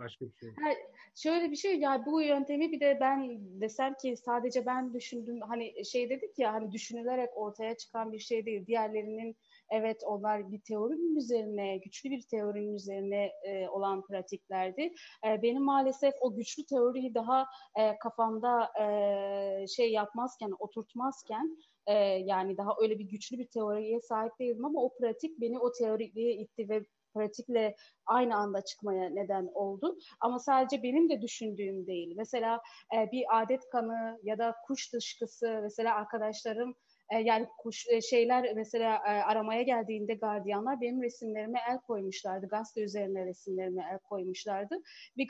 başka 0.01 0.25
bir 0.25 0.33
şey. 0.39 0.49
Ha, 0.49 0.69
şöyle 1.15 1.51
bir 1.51 1.55
şey 1.55 1.79
ya 1.79 2.05
bu 2.05 2.21
yöntemi 2.21 2.71
bir 2.71 2.79
de 2.79 2.97
ben 3.01 3.39
desem 3.61 3.93
ki 3.93 4.17
sadece 4.17 4.65
ben 4.65 4.93
düşündüm 4.93 5.41
hani 5.41 5.85
şey 5.85 6.09
dedik 6.09 6.39
ya 6.39 6.53
hani 6.53 6.71
düşünülerek 6.71 7.29
ortaya 7.35 7.77
çıkan 7.77 8.11
bir 8.11 8.19
şey 8.19 8.45
değil. 8.45 8.67
Diğerlerinin 8.67 9.35
evet 9.71 10.03
onlar 10.05 10.51
bir 10.51 10.61
teorinin 10.61 11.15
üzerine 11.15 11.77
güçlü 11.77 12.09
bir 12.09 12.21
teorinin 12.21 12.73
üzerine 12.75 13.31
e, 13.43 13.67
olan 13.69 14.05
pratiklerdi. 14.05 14.93
E, 15.27 15.41
benim 15.41 15.63
maalesef 15.63 16.13
o 16.21 16.35
güçlü 16.35 16.65
teoriyi 16.65 17.13
daha 17.13 17.45
e, 17.79 17.97
kafamda 17.97 18.69
e, 18.81 19.67
şey 19.67 19.91
yapmazken 19.91 20.51
oturtmazken 20.59 21.57
e, 21.87 21.93
yani 22.25 22.57
daha 22.57 22.71
öyle 22.81 22.99
bir 22.99 23.05
güçlü 23.05 23.37
bir 23.37 23.47
teoriye 23.47 24.01
sahip 24.01 24.39
değildim 24.39 24.65
ama 24.65 24.83
o 24.83 24.93
pratik 24.95 25.41
beni 25.41 25.59
o 25.59 25.71
teoriye 25.71 26.33
itti 26.33 26.69
ve 26.69 26.83
pratikle 27.13 27.75
aynı 28.05 28.35
anda 28.35 28.61
çıkmaya 28.65 29.09
neden 29.09 29.49
oldu. 29.53 29.97
Ama 30.19 30.39
sadece 30.39 30.83
benim 30.83 31.09
de 31.09 31.21
düşündüğüm 31.21 31.87
değil. 31.87 32.13
Mesela 32.17 32.61
e, 32.95 33.11
bir 33.11 33.41
adet 33.41 33.69
kanı 33.71 34.19
ya 34.23 34.37
da 34.37 34.55
kuş 34.67 34.93
dışkısı 34.93 35.59
mesela 35.63 35.95
arkadaşlarım 35.95 36.75
e, 37.11 37.17
yani 37.19 37.47
kuş 37.57 37.87
e, 37.89 38.01
şeyler 38.01 38.53
mesela 38.55 38.95
e, 38.95 39.09
aramaya 39.09 39.61
geldiğinde 39.61 40.13
gardiyanlar 40.13 40.81
benim 40.81 41.01
resimlerime 41.01 41.59
el 41.69 41.79
koymuşlardı. 41.79 42.47
Gazete 42.47 42.81
üzerine 42.81 43.25
resimlerime 43.25 43.85
el 43.91 43.99
koymuşlardı. 43.99 44.75
Bir, 45.17 45.27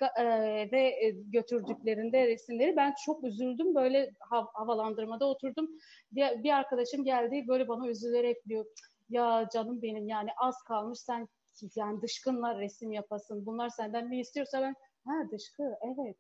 ve 0.71 1.11
götürdüklerinde 1.25 2.27
resimleri 2.27 2.75
ben 2.75 2.93
çok 3.05 3.23
üzüldüm. 3.23 3.75
Böyle 3.75 4.11
hav 4.19 4.45
havalandırmada 4.53 5.25
oturdum. 5.25 5.69
Bir, 6.11 6.53
arkadaşım 6.53 7.03
geldi 7.03 7.45
böyle 7.47 7.67
bana 7.67 7.87
üzülerek 7.87 8.37
diyor 8.47 8.65
ya 9.09 9.49
canım 9.53 9.81
benim 9.81 10.07
yani 10.07 10.29
az 10.37 10.63
kalmış 10.67 10.99
sen 10.99 11.27
yani 11.75 12.01
dışkınla 12.01 12.59
resim 12.59 12.91
yapasın. 12.91 13.45
Bunlar 13.45 13.69
senden 13.69 14.11
ne 14.11 14.19
istiyorsa 14.19 14.61
ben 14.61 14.75
ha 15.05 15.13
dışkı 15.31 15.63
evet. 15.83 16.17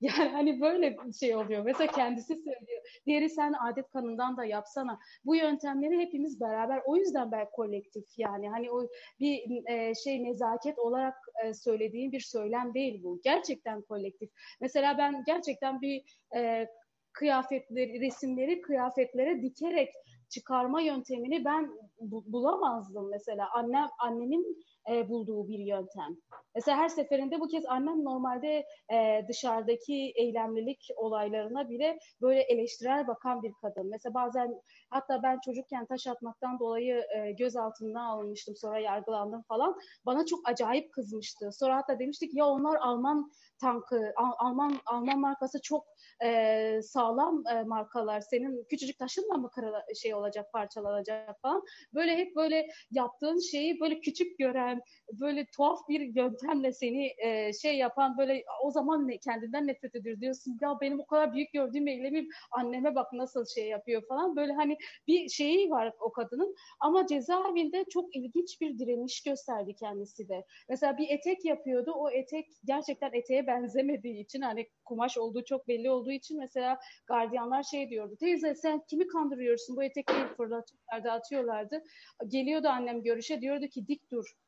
Yani 0.00 0.28
hani 0.28 0.60
böyle 0.60 0.96
bir 0.96 1.12
şey 1.12 1.36
oluyor. 1.36 1.64
Mesela 1.64 1.92
kendisi 1.92 2.34
söylüyor. 2.36 3.02
Diğeri 3.06 3.30
sen 3.30 3.52
adet 3.52 3.90
kanından 3.90 4.36
da 4.36 4.44
yapsana. 4.44 4.98
Bu 5.24 5.36
yöntemleri 5.36 5.98
hepimiz 5.98 6.40
beraber. 6.40 6.82
O 6.86 6.96
yüzden 6.96 7.32
ben 7.32 7.46
kolektif 7.52 8.04
yani. 8.18 8.50
Hani 8.50 8.70
o 8.70 8.88
bir 9.20 9.66
e, 9.70 9.94
şey 9.94 10.24
nezaket 10.24 10.78
olarak 10.78 11.14
e, 11.44 11.54
söylediğim 11.54 12.12
bir 12.12 12.20
söylem 12.20 12.74
değil 12.74 13.02
bu. 13.02 13.20
Gerçekten 13.24 13.82
kolektif. 13.82 14.30
Mesela 14.60 14.98
ben 14.98 15.22
gerçekten 15.26 15.80
bir 15.80 16.04
e, 16.36 16.68
kıyafetleri, 17.12 18.00
resimleri 18.00 18.60
kıyafetlere 18.60 19.42
dikerek 19.42 19.94
çıkarma 20.28 20.80
yöntemini 20.80 21.44
ben 21.44 21.70
bu, 22.00 22.24
bulamazdım 22.26 23.10
mesela. 23.10 23.48
Annem 23.54 23.86
annemin 23.98 24.64
e, 24.90 25.08
bulduğu 25.08 25.48
bir 25.48 25.58
yöntem. 25.58 26.16
Mesela 26.54 26.78
her 26.78 26.88
seferinde 26.88 27.40
bu 27.40 27.48
kez 27.48 27.66
annem 27.66 28.04
normalde 28.04 28.66
e, 28.92 29.24
dışarıdaki 29.28 30.12
eylemlilik 30.14 30.88
olaylarına 30.96 31.68
bile 31.68 31.98
böyle 32.20 32.40
eleştirel 32.40 33.06
bakan 33.06 33.42
bir 33.42 33.52
kadın. 33.62 33.90
Mesela 33.90 34.14
bazen 34.14 34.60
hatta 34.90 35.22
ben 35.22 35.38
çocukken 35.44 35.86
taş 35.86 36.06
atmaktan 36.06 36.58
dolayı 36.58 37.04
e, 37.16 37.32
gözaltına 37.32 38.08
alınmıştım 38.08 38.56
sonra 38.56 38.78
yargılandım 38.78 39.42
falan. 39.42 39.76
Bana 40.06 40.26
çok 40.26 40.48
acayip 40.48 40.92
kızmıştı. 40.92 41.50
Sonra 41.52 41.76
hatta 41.76 41.98
demiştik 41.98 42.34
ya 42.34 42.46
onlar 42.46 42.76
Alman 42.76 43.30
tankı, 43.60 44.12
Alman 44.38 44.80
Alman 44.86 45.20
markası 45.20 45.60
çok 45.62 45.86
e, 46.24 46.80
sağlam 46.82 47.42
e, 47.52 47.62
markalar. 47.62 48.20
Senin 48.20 48.64
küçücük 48.70 48.98
taşınla 48.98 49.34
mı 49.34 49.50
kırıla, 49.50 49.84
şey 50.02 50.14
olacak, 50.14 50.52
parçalanacak 50.52 51.40
falan. 51.42 51.62
Böyle 51.94 52.16
hep 52.16 52.36
böyle 52.36 52.66
yaptığın 52.90 53.38
şeyi 53.38 53.80
böyle 53.80 54.00
küçük 54.00 54.38
gören, 54.38 54.73
böyle 55.12 55.46
tuhaf 55.56 55.78
bir 55.88 56.00
yöntemle 56.00 56.72
seni 56.72 57.12
e, 57.18 57.52
şey 57.52 57.76
yapan 57.76 58.18
böyle 58.18 58.44
o 58.62 58.70
zaman 58.70 59.08
ne, 59.08 59.18
kendinden 59.18 59.66
nefret 59.66 59.94
ediyor 59.94 60.20
diyorsun. 60.20 60.58
Ya 60.62 60.78
benim 60.80 61.00
o 61.00 61.06
kadar 61.06 61.34
büyük 61.34 61.52
gördüğüm 61.52 61.88
eylemi 61.88 62.26
anneme 62.52 62.94
bak 62.94 63.12
nasıl 63.12 63.44
şey 63.54 63.68
yapıyor 63.68 64.02
falan. 64.08 64.36
Böyle 64.36 64.52
hani 64.52 64.76
bir 65.06 65.28
şeyi 65.28 65.70
var 65.70 65.92
o 66.00 66.12
kadının 66.12 66.54
ama 66.80 67.06
cezaevinde 67.06 67.84
çok 67.90 68.16
ilginç 68.16 68.60
bir 68.60 68.78
direniş 68.78 69.22
gösterdi 69.22 69.74
kendisi 69.74 70.28
de. 70.28 70.44
Mesela 70.68 70.98
bir 70.98 71.08
etek 71.08 71.44
yapıyordu. 71.44 71.92
O 71.96 72.10
etek 72.10 72.46
gerçekten 72.64 73.12
eteğe 73.12 73.46
benzemediği 73.46 74.24
için 74.24 74.40
hani 74.40 74.66
kumaş 74.84 75.18
olduğu 75.18 75.44
çok 75.44 75.68
belli 75.68 75.90
olduğu 75.90 76.12
için 76.12 76.38
mesela 76.38 76.78
gardiyanlar 77.06 77.62
şey 77.62 77.90
diyordu. 77.90 78.16
Teyze 78.20 78.54
sen 78.54 78.82
kimi 78.90 79.06
kandırıyorsun? 79.06 79.76
Bu 79.76 79.84
etekleri 79.84 80.28
fırlatıyorlardı, 80.36 81.10
atıyorlardı. 81.10 81.82
Geliyordu 82.28 82.68
annem 82.68 83.02
görüşe 83.02 83.40
diyordu 83.40 83.66
ki 83.66 83.86
dik 83.88 84.10
dur 84.10 84.43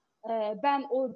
ben 0.62 0.84
o 0.90 1.14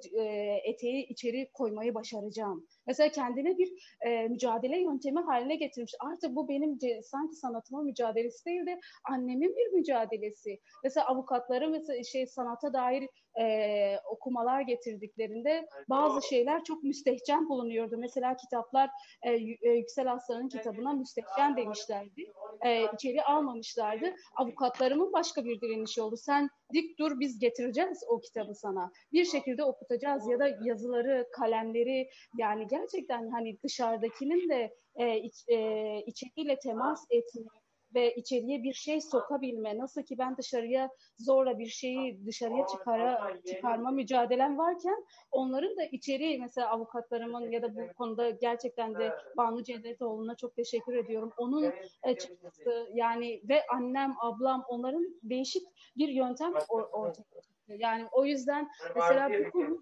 eteği 0.63 1.07
içeri 1.07 1.49
koymayı 1.53 1.95
başaracağım. 1.95 2.67
Mesela 2.87 3.09
kendine 3.11 3.57
bir 3.57 3.71
e, 4.07 4.27
mücadele 4.27 4.81
yöntemi 4.81 5.19
haline 5.19 5.55
getirmiş. 5.55 5.93
Artık 5.99 6.35
bu 6.35 6.49
benim 6.49 6.79
sanki 7.03 7.35
sanatımın 7.35 7.85
mücadelesi 7.85 8.45
değil 8.45 8.65
de 8.65 8.79
annemin 9.09 9.55
bir 9.57 9.71
mücadelesi. 9.77 10.59
Mesela 10.83 11.07
avukatları 11.07 11.69
mesela 11.69 12.03
şey 12.03 12.27
sanata 12.27 12.73
dair 12.73 13.09
e, 13.39 13.97
okumalar 14.05 14.61
getirdiklerinde 14.61 15.67
bazı 15.89 16.27
şeyler 16.27 16.63
çok 16.63 16.83
müstehcen 16.83 17.49
bulunuyordu. 17.49 17.95
Mesela 17.97 18.37
kitaplar 18.37 18.89
e, 19.23 19.31
Yüksel 19.77 20.11
Aslan'ın 20.11 20.49
kitabına 20.49 20.93
müstehcen 20.93 21.57
demişlerdi. 21.57 22.31
E, 22.65 22.85
içeri 22.93 23.23
almamışlardı. 23.23 24.15
Avukatlarımın 24.35 25.13
başka 25.13 25.45
bir 25.45 25.61
direnişi 25.61 26.01
oldu. 26.01 26.17
Sen 26.17 26.49
dik 26.73 26.99
dur 26.99 27.19
biz 27.19 27.39
getireceğiz 27.39 28.03
o 28.07 28.19
kitabı 28.19 28.55
sana. 28.55 28.91
Bir 29.13 29.25
şekilde 29.25 29.63
okutacağız 29.63 30.29
ya 30.29 30.39
da 30.39 30.57
yazıları, 30.63 31.27
kalemleri 31.31 32.09
yani 32.37 32.67
gerçekten 32.67 33.29
hani 33.29 33.57
dışarıdakinin 33.63 34.49
de 34.49 34.73
e, 34.95 35.17
iç, 35.19 35.35
e, 35.47 35.57
içeriğiyle 36.05 36.59
temas 36.59 37.05
etme 37.09 37.60
ve 37.95 38.15
içeriye 38.15 38.63
bir 38.63 38.73
şey 38.73 39.01
sokabilme. 39.01 39.77
Nasıl 39.77 40.03
ki 40.03 40.17
ben 40.17 40.37
dışarıya 40.37 40.89
zorla 41.17 41.59
bir 41.59 41.67
şeyi 41.67 42.25
dışarıya 42.25 42.67
çıkara, 42.67 43.33
çıkarma 43.47 43.91
mücadelem 43.91 44.57
varken 44.57 45.05
onların 45.31 45.77
da 45.77 45.83
içeri 45.83 46.39
mesela 46.39 46.69
avukatlarımın 46.69 47.51
ya 47.51 47.61
da 47.61 47.75
bu 47.75 47.93
konuda 47.97 48.29
gerçekten 48.29 48.95
de 48.95 49.11
Banu 49.37 49.63
Cennetoğlu'na 49.63 50.35
çok 50.35 50.55
teşekkür 50.55 50.95
ediyorum. 50.95 51.31
Onun 51.37 51.73
e, 52.03 52.17
çıktısı 52.17 52.89
yani 52.93 53.41
ve 53.49 53.65
annem, 53.67 54.15
ablam 54.21 54.65
onların 54.67 55.19
değişik 55.23 55.63
bir 55.97 56.09
yöntem 56.09 56.51
or- 56.51 56.89
ortaya 56.91 57.41
çıktı. 57.41 57.51
Yani 57.77 58.07
o 58.11 58.25
yüzden 58.25 58.69
mesela 58.95 59.29
bu 59.45 59.51
konu 59.51 59.81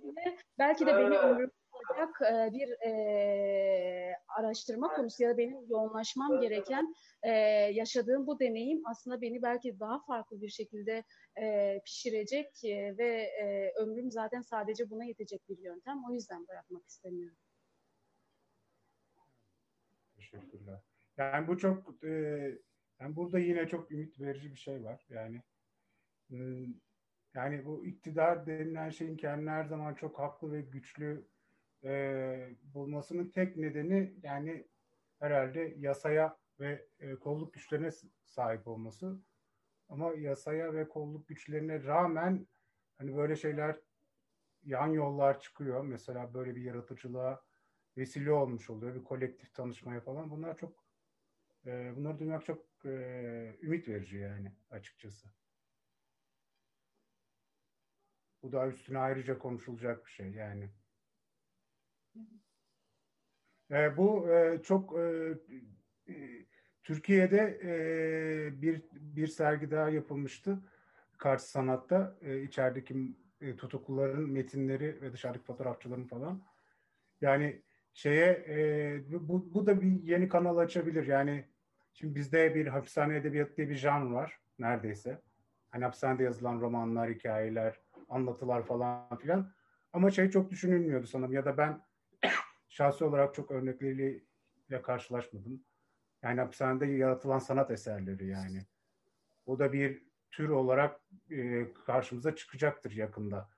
belki 0.60 0.86
de 0.86 0.98
beni 0.98 1.18
ömrüm 1.18 1.52
olarak 1.80 2.22
e, 2.22 2.54
bir 2.54 2.70
e, 2.88 4.16
araştırma 4.38 4.94
konusu 4.94 5.24
ya 5.24 5.30
da 5.30 5.38
benim 5.38 5.70
yoğunlaşmam 5.70 6.42
gereken 6.42 6.96
e, 7.24 7.32
yaşadığım 7.74 8.28
bu 8.28 8.40
deneyim 8.40 8.82
aslında 8.86 9.22
beni 9.22 9.42
belki 9.42 9.80
daha 9.80 10.00
farklı 10.00 10.42
bir 10.42 10.50
şekilde 10.50 11.04
e, 11.42 11.80
pişirecek 11.86 12.66
e, 12.66 12.98
ve 12.98 13.22
e, 13.22 13.74
ömrüm 13.78 14.12
zaten 14.12 14.42
sadece 14.42 14.90
buna 14.90 15.06
yetecek 15.06 15.50
bir 15.50 15.58
yöntem. 15.58 16.04
O 16.10 16.14
yüzden 16.14 16.48
bırakmak 16.48 16.88
istemiyorum. 16.88 17.38
Teşekkürler. 20.16 20.80
Yani 21.18 21.48
bu 21.48 21.58
çok 21.58 22.04
e, 22.04 22.10
yani 23.00 23.16
burada 23.16 23.40
yine 23.40 23.68
çok 23.68 23.92
ümit 23.92 24.20
verici 24.20 24.52
bir 24.52 24.60
şey 24.60 24.84
var. 24.84 25.06
Yani 25.10 25.42
e, 26.32 26.38
yani 27.34 27.66
bu 27.66 27.86
iktidar 27.86 28.48
denilen 28.48 28.90
şeyin 28.90 29.18
kendini 29.18 29.50
her 29.50 29.66
zaman 29.66 29.94
çok 29.94 30.20
haklı 30.20 30.52
ve 30.52 30.62
güçlü 30.62 31.28
e, 31.84 32.50
bulmasının 32.62 33.30
tek 33.30 33.58
nedeni 33.58 34.14
yani 34.24 34.68
herhalde 35.20 35.74
yasaya 35.78 36.38
ve 36.60 36.88
e, 37.00 37.16
kolluk 37.16 37.54
güçlerine 37.54 37.90
sahip 38.26 38.68
olması. 38.68 39.20
Ama 39.90 40.14
yasaya 40.14 40.74
ve 40.74 40.88
kolluk 40.90 41.28
güçlerine 41.28 41.84
rağmen 41.84 42.48
hani 42.98 43.16
böyle 43.16 43.36
şeyler 43.36 43.80
yan 44.64 44.88
yollar 44.88 45.40
çıkıyor. 45.40 45.82
Mesela 45.84 46.34
böyle 46.34 46.56
bir 46.56 46.62
yaratıcılığa 46.62 47.44
vesile 47.98 48.32
olmuş 48.32 48.70
oluyor. 48.70 48.96
Bir 48.96 49.04
kolektif 49.04 49.54
tanışmaya 49.54 50.02
falan. 50.02 50.30
Bunlar 50.30 50.58
çok 50.58 50.86
e, 51.66 51.96
bunları 51.96 52.20
duymak 52.20 52.46
çok 52.46 52.66
e, 52.86 52.90
ümit 53.62 53.88
verici 53.88 54.18
yani 54.18 54.52
açıkçası. 54.70 55.30
Bu 58.44 58.52
da 58.52 58.68
üstüne 58.68 59.00
ayrıca 59.00 59.40
konuşulacak 59.40 60.06
bir 60.06 60.12
şey 60.12 60.32
yani. 60.32 60.70
E, 63.72 63.98
bu 63.98 64.30
e, 64.30 64.62
çok 64.64 65.00
e, 65.00 65.34
e, 66.08 66.46
Türkiye'de 66.84 67.60
e, 67.64 68.62
bir 68.62 68.82
bir 68.92 69.28
sergi 69.28 69.72
daha 69.72 69.90
yapılmıştı. 69.90 70.60
Kars 71.18 71.46
Sanat'ta 71.46 72.18
e, 72.22 72.42
içerideki 72.42 73.16
e, 73.42 73.56
tutukluların 73.56 74.30
metinleri 74.30 75.02
ve 75.02 75.14
dışarıdaki 75.14 75.46
fotoğrafçıların 75.46 76.08
falan. 76.08 76.42
Yani 77.22 77.62
şeye 77.94 78.46
e, 78.50 79.02
bu, 79.10 79.54
bu 79.54 79.66
da 79.66 79.82
bir 79.82 80.04
yeni 80.04 80.30
kanal 80.30 80.58
açabilir. 80.58 81.08
Yani 81.08 81.46
şimdi 81.94 82.16
bizde 82.16 82.56
bir 82.56 82.68
hapishane 82.68 83.16
edebiyatı 83.16 83.58
diye 83.58 83.70
bir 83.70 83.76
janr 83.76 84.12
var 84.12 84.40
neredeyse. 84.60 85.22
Hani 85.70 85.84
hapishanede 85.84 86.24
yazılan 86.24 86.62
romanlar, 86.62 87.10
hikayeler, 87.10 87.80
anlatılar 88.10 88.64
falan 88.64 89.18
filan. 89.18 89.52
Ama 89.94 90.12
şey 90.12 90.30
çok 90.30 90.52
düşünülmüyordu 90.52 91.08
sanırım 91.08 91.34
ya 91.34 91.46
da 91.46 91.58
ben 91.58 91.82
şahsi 92.80 93.04
olarak 93.04 93.36
çok 93.36 93.52
örnekleriyle 93.52 94.82
karşılaşmadım. 94.84 95.64
Yani 96.24 96.40
hapishanede 96.40 96.86
yaratılan 96.86 97.40
sanat 97.40 97.72
eserleri 97.72 98.28
yani. 98.28 98.66
O 99.46 99.60
da 99.60 99.74
bir 99.74 100.04
tür 100.32 100.50
olarak 100.50 101.02
e, 101.32 101.68
karşımıza 101.74 102.36
çıkacaktır 102.36 102.92
yakında. 102.92 103.50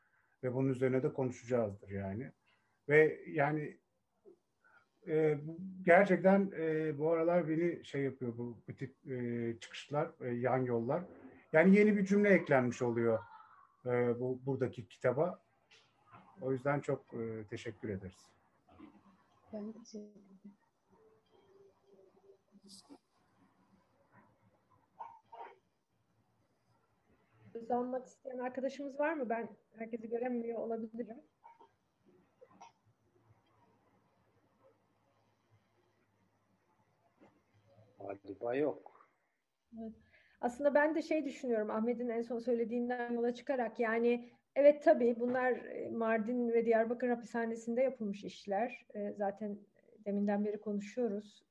Ve 0.43 0.53
bunun 0.53 0.69
üzerine 0.69 1.03
de 1.03 1.13
konuşacağızdır 1.13 1.89
yani. 1.89 2.31
Ve 2.89 3.21
yani 3.27 3.77
e, 5.07 5.39
gerçekten 5.83 6.51
e, 6.57 6.97
bu 6.97 7.11
aralar 7.11 7.49
beni 7.49 7.85
şey 7.85 8.01
yapıyor 8.01 8.37
bu, 8.37 8.57
bu 8.67 8.75
tip 8.75 9.11
e, 9.11 9.55
çıkışlar, 9.59 10.11
e, 10.21 10.29
yan 10.29 10.63
yollar. 10.63 11.03
Yani 11.53 11.75
yeni 11.75 11.97
bir 11.97 12.05
cümle 12.05 12.29
eklenmiş 12.29 12.81
oluyor 12.81 13.19
e, 13.85 14.19
bu 14.19 14.45
buradaki 14.45 14.87
kitaba. 14.87 15.41
O 16.41 16.51
yüzden 16.51 16.79
çok 16.79 17.13
e, 17.13 17.47
teşekkür 17.49 17.89
ederiz. 17.89 18.31
Ben 19.53 19.71
teşekkür 19.71 20.11
ederim. 20.11 20.55
Söz 27.53 27.71
almak 27.71 28.07
isteyen 28.07 28.37
arkadaşımız 28.37 28.99
var 28.99 29.13
mı? 29.13 29.29
Ben 29.29 29.49
herkesi 29.77 30.09
göremiyor 30.09 30.59
olabilirim. 30.59 31.21
Galiba 37.99 38.55
yok. 38.55 39.09
Aslında 40.41 40.73
ben 40.73 40.95
de 40.95 41.01
şey 41.01 41.25
düşünüyorum 41.25 41.69
Ahmet'in 41.69 42.09
en 42.09 42.21
son 42.21 42.39
söylediğinden 42.39 43.13
yola 43.13 43.33
çıkarak 43.33 43.79
yani 43.79 44.31
evet 44.55 44.83
tabii 44.83 45.15
bunlar 45.19 45.61
Mardin 45.91 46.53
ve 46.53 46.65
Diyarbakır 46.65 47.09
hapishanesinde 47.09 47.81
yapılmış 47.81 48.23
işler. 48.23 48.85
Zaten 49.17 49.57
deminden 50.05 50.45
beri 50.45 50.61
konuşuyoruz. 50.61 51.43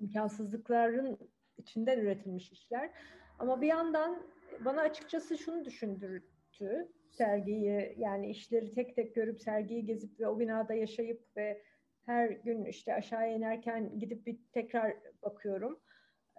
İmkansızlıkların 0.00 1.18
içinden 1.58 1.98
üretilmiş 1.98 2.52
işler. 2.52 2.90
Ama 3.38 3.60
bir 3.60 3.66
yandan 3.66 4.22
bana 4.64 4.80
açıkçası 4.80 5.38
şunu 5.38 5.64
düşündürttü 5.64 6.88
sergiyi 7.10 7.94
yani 7.98 8.30
işleri 8.30 8.72
tek 8.72 8.96
tek 8.96 9.14
görüp 9.14 9.40
sergiyi 9.40 9.86
gezip 9.86 10.20
ve 10.20 10.28
o 10.28 10.38
binada 10.38 10.74
yaşayıp 10.74 11.36
ve 11.36 11.62
her 12.06 12.30
gün 12.30 12.64
işte 12.64 12.94
aşağı 12.94 13.32
inerken 13.32 13.98
gidip 13.98 14.26
bir 14.26 14.38
tekrar 14.52 14.96
bakıyorum. 15.22 15.80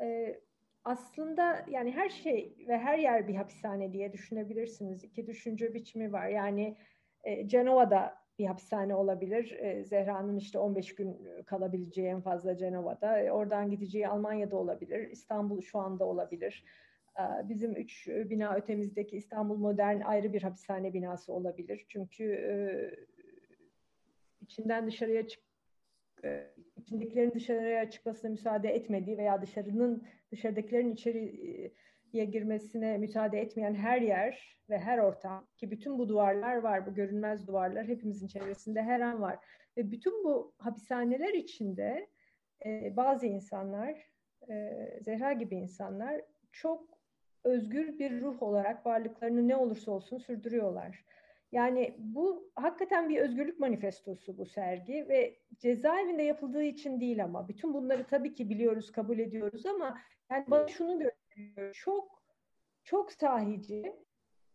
Ee, 0.01 0.41
aslında 0.83 1.65
yani 1.69 1.91
her 1.91 2.09
şey 2.09 2.55
ve 2.67 2.77
her 2.77 2.97
yer 2.97 3.27
bir 3.27 3.35
hapishane 3.35 3.93
diye 3.93 4.13
düşünebilirsiniz. 4.13 5.03
İki 5.03 5.27
düşünce 5.27 5.73
biçimi 5.73 6.11
var. 6.11 6.27
Yani 6.27 6.77
e, 7.23 7.47
Cenova'da 7.47 8.21
bir 8.39 8.45
hapishane 8.45 8.95
olabilir. 8.95 9.51
E, 9.59 9.83
Zehra'nın 9.83 10.37
işte 10.37 10.59
15 10.59 10.95
gün 10.95 11.17
kalabileceği 11.45 12.07
en 12.07 12.21
fazla 12.21 12.57
Cenova'da. 12.57 13.19
E, 13.19 13.31
oradan 13.31 13.69
gideceği 13.69 14.07
Almanya'da 14.07 14.55
olabilir. 14.57 15.11
İstanbul 15.11 15.61
şu 15.61 15.79
anda 15.79 16.05
olabilir. 16.05 16.65
Bizim 17.43 17.75
üç 17.75 18.07
bina 18.07 18.55
ötemizdeki 18.55 19.17
İstanbul 19.17 19.57
Modern 19.57 20.01
ayrı 20.01 20.33
bir 20.33 20.41
hapishane 20.41 20.93
binası 20.93 21.33
olabilir. 21.33 21.85
Çünkü 21.89 22.25
içinden 24.41 24.87
dışarıya 24.87 25.27
çık 25.27 25.50
e, 26.23 26.47
içindekilerin 26.77 27.31
dışarıya 27.31 27.89
çıkmasına 27.89 28.31
müsaade 28.31 28.69
etmediği 28.69 29.17
veya 29.17 29.41
dışarının 29.41 30.03
dışarıdakilerin 30.31 30.93
içeriye 30.93 32.25
girmesine 32.25 32.97
müsaade 32.97 33.41
etmeyen 33.41 33.75
her 33.75 34.01
yer 34.01 34.57
ve 34.69 34.79
her 34.79 34.97
ortam 34.97 35.47
ki 35.57 35.71
bütün 35.71 35.99
bu 35.99 36.09
duvarlar 36.09 36.55
var, 36.55 36.85
bu 36.85 36.93
görünmez 36.93 37.47
duvarlar 37.47 37.87
hepimizin 37.87 38.27
çevresinde 38.27 38.81
her 38.81 38.99
an 38.99 39.21
var. 39.21 39.39
Ve 39.77 39.91
bütün 39.91 40.23
bu 40.23 40.53
hapishaneler 40.57 41.33
içinde 41.33 42.07
e, 42.65 42.95
bazı 42.95 43.25
insanlar, 43.25 44.11
e, 44.49 44.75
Zehra 45.01 45.33
gibi 45.33 45.55
insanlar 45.55 46.21
çok 46.51 47.01
özgür 47.43 47.99
bir 47.99 48.21
ruh 48.21 48.43
olarak 48.43 48.85
varlıklarını 48.85 49.47
ne 49.47 49.55
olursa 49.55 49.91
olsun 49.91 50.17
sürdürüyorlar. 50.17 51.05
Yani 51.51 51.95
bu 51.97 52.51
hakikaten 52.55 53.09
bir 53.09 53.17
özgürlük 53.17 53.59
manifestosu 53.59 54.37
bu 54.37 54.45
sergi 54.45 55.09
ve 55.09 55.35
cezaevinde 55.57 56.23
yapıldığı 56.23 56.63
için 56.63 56.99
değil 56.99 57.23
ama 57.23 57.47
bütün 57.47 57.73
bunları 57.73 58.03
tabii 58.03 58.33
ki 58.33 58.49
biliyoruz, 58.49 58.91
kabul 58.91 59.19
ediyoruz 59.19 59.65
ama 59.65 59.97
yani 60.29 60.45
bana 60.47 60.67
şunu 60.67 60.99
gösteriyor. 60.99 61.73
Çok 61.73 62.21
çok 62.83 63.11
sahici, 63.11 63.95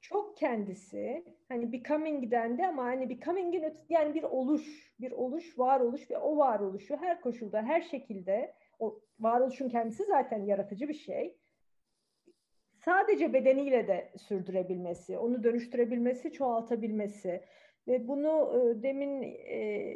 çok 0.01 0.36
kendisi. 0.36 1.24
Hani 1.48 1.73
becoming'den 1.73 2.59
de 2.59 2.66
ama 2.66 2.85
hani 2.85 3.10
becoming'in 3.10 3.62
ötesi 3.62 3.93
yani 3.93 4.14
bir 4.14 4.23
oluş, 4.23 4.94
bir 5.01 5.12
oluş, 5.12 5.59
varoluş 5.59 6.10
ve 6.10 6.18
o 6.18 6.36
varoluşu 6.36 6.97
her 6.97 7.20
koşulda, 7.20 7.62
her 7.62 7.81
şekilde 7.81 8.55
o 8.78 9.01
varoluşun 9.20 9.68
kendisi 9.68 10.05
zaten 10.05 10.44
yaratıcı 10.44 10.89
bir 10.89 10.94
şey 10.94 11.36
sadece 12.86 13.32
bedeniyle 13.32 13.88
de 13.88 14.12
sürdürebilmesi, 14.16 15.18
onu 15.18 15.44
dönüştürebilmesi, 15.44 16.32
çoğaltabilmesi 16.32 17.42
ve 17.88 18.08
bunu 18.08 18.52
e, 18.54 18.82
demin 18.82 19.22
e, 19.22 19.92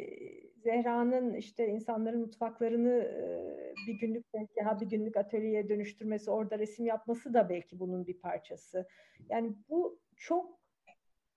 Zehra'nın 0.57 1.35
işte 1.35 1.69
insanların 1.69 2.21
mutfaklarını 2.21 2.95
e, 2.95 3.75
bir 3.87 3.95
günlük 3.95 4.27
ha 4.65 4.81
bir 4.81 4.87
günlük 4.87 5.17
atölyeye 5.17 5.69
dönüştürmesi, 5.69 6.31
orada 6.31 6.59
resim 6.59 6.87
yapması 6.87 7.35
da 7.35 7.49
belki 7.49 7.79
bunun 7.79 8.07
bir 8.07 8.19
parçası. 8.19 8.89
Yani 9.29 9.53
bu 9.69 10.01
çok 10.17 10.61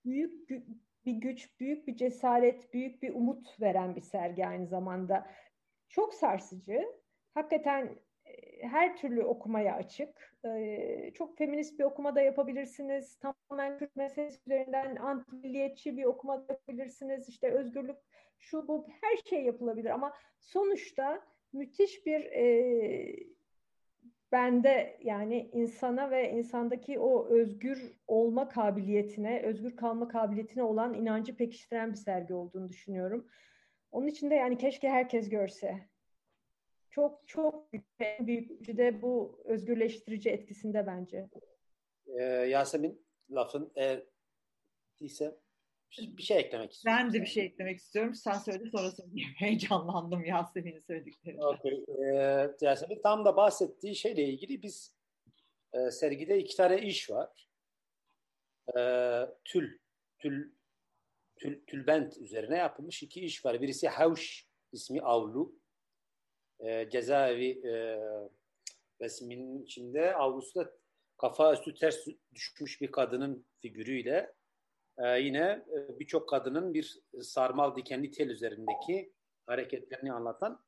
büyük 0.04 0.50
bir 1.06 1.12
güç, 1.12 1.60
büyük 1.60 1.86
bir 1.88 1.96
cesaret, 1.96 2.72
büyük 2.72 3.02
bir 3.02 3.14
umut 3.14 3.60
veren 3.60 3.96
bir 3.96 4.00
sergi 4.00 4.46
aynı 4.46 4.66
zamanda. 4.66 5.26
Çok 5.88 6.14
sarsıcı. 6.14 6.84
Hakikaten 7.34 7.98
her 8.60 8.96
türlü 8.96 9.22
okumaya 9.24 9.74
açık. 9.74 10.33
Çok 11.14 11.38
feminist 11.38 11.78
bir 11.78 11.84
okuma 11.84 12.14
da 12.14 12.20
yapabilirsiniz. 12.20 13.18
Tamamen 13.18 13.78
Kürt 13.78 13.96
meselesi 13.96 14.40
üzerinden 14.46 14.96
anti-milliyetçi 14.96 15.96
bir 15.96 16.04
okuma 16.04 16.48
da 16.48 16.52
yapabilirsiniz. 16.52 17.28
İşte 17.28 17.50
özgürlük, 17.50 17.96
şu 18.38 18.68
bu 18.68 18.86
her 19.00 19.16
şey 19.16 19.44
yapılabilir 19.44 19.90
ama 19.90 20.12
sonuçta 20.38 21.20
müthiş 21.52 22.06
bir 22.06 22.30
bende 24.32 24.96
yani 25.00 25.50
insana 25.52 26.10
ve 26.10 26.30
insandaki 26.30 26.98
o 26.98 27.28
özgür 27.28 27.92
olma 28.06 28.48
kabiliyetine, 28.48 29.42
özgür 29.42 29.76
kalma 29.76 30.08
kabiliyetine 30.08 30.62
olan 30.62 30.94
inancı 30.94 31.36
pekiştiren 31.36 31.92
bir 31.92 31.96
sergi 31.96 32.34
olduğunu 32.34 32.68
düşünüyorum. 32.68 33.28
Onun 33.92 34.06
için 34.06 34.30
de 34.30 34.34
yani 34.34 34.58
keşke 34.58 34.88
herkes 34.88 35.28
görse. 35.28 35.93
Çok 36.94 37.28
çok 37.28 37.72
büyük, 37.72 37.86
büyük 38.20 38.76
de 38.76 39.02
bu 39.02 39.42
özgürleştirici 39.44 40.30
etkisinde 40.30 40.86
bence. 40.86 41.28
Ee, 42.06 42.22
Yasemin 42.24 43.06
lafın 43.30 43.72
eğer 43.76 44.02
ise 45.00 45.36
bir 45.98 46.22
şey 46.22 46.38
eklemek 46.38 46.72
istiyorum. 46.72 47.02
Ben 47.02 47.12
de 47.12 47.20
bir 47.20 47.26
şey 47.26 47.44
eklemek 47.44 47.78
istiyorum. 47.78 48.14
Sen 48.14 48.38
söyle 48.38 48.70
sonra 48.70 48.90
söyleyeyim. 48.90 49.30
Heyecanlandım 49.36 50.24
Yasemin'in 50.24 50.78
söylediklerine. 50.78 51.44
Okay. 51.44 51.84
Ee, 51.88 52.50
Yasemin 52.60 53.02
tam 53.02 53.24
da 53.24 53.36
bahsettiği 53.36 53.94
şeyle 53.96 54.24
ilgili 54.24 54.62
biz 54.62 54.96
e, 55.72 55.90
sergide 55.90 56.38
iki 56.38 56.56
tane 56.56 56.82
iş 56.82 57.10
var. 57.10 57.48
E, 58.76 58.80
tül, 59.44 59.78
tül, 60.18 60.52
tül, 61.36 61.66
tülbent 61.66 62.18
üzerine 62.18 62.56
yapılmış 62.56 63.02
iki 63.02 63.20
iş 63.20 63.44
var. 63.44 63.62
Birisi 63.62 63.88
Havş 63.88 64.48
ismi 64.72 65.02
avlu. 65.02 65.63
E, 66.60 66.90
cezaevi 66.90 67.68
e, 67.68 67.98
resminin 69.00 69.62
içinde 69.62 70.14
avlusunda 70.14 70.72
kafa 71.16 71.52
üstü 71.52 71.74
ters 71.74 72.06
düşmüş 72.34 72.80
bir 72.80 72.92
kadının 72.92 73.46
figürüyle 73.60 74.34
e, 74.98 75.20
yine 75.20 75.64
e, 75.72 75.98
birçok 75.98 76.28
kadının 76.28 76.74
bir 76.74 77.00
sarmal 77.22 77.76
dikenli 77.76 78.10
tel 78.10 78.28
üzerindeki 78.28 79.12
hareketlerini 79.46 80.12
anlatan 80.12 80.64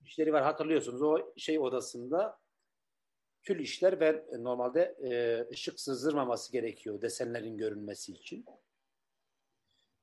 işleri 0.00 0.32
var. 0.32 0.42
Hatırlıyorsunuz 0.42 1.02
o 1.02 1.32
şey 1.36 1.58
odasında 1.58 2.38
tül 3.42 3.60
işler 3.60 4.00
ve 4.00 4.24
normalde 4.38 4.96
e, 5.02 5.44
ışık 5.52 5.80
sızdırmaması 5.80 6.52
gerekiyor 6.52 7.02
desenlerin 7.02 7.56
görünmesi 7.56 8.12
için. 8.12 8.44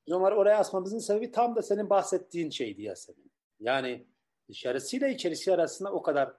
Biz 0.06 0.14
onları 0.14 0.36
oraya 0.36 0.58
asmamızın 0.58 0.98
sebebi 0.98 1.30
tam 1.30 1.56
da 1.56 1.62
senin 1.62 1.90
bahsettiğin 1.90 2.50
şeydi 2.50 2.82
Yasemin. 2.82 3.32
Yani 3.60 4.06
dışarısıyla 4.52 5.08
içerisi 5.08 5.52
arasında 5.52 5.92
o 5.92 6.02
kadar 6.02 6.36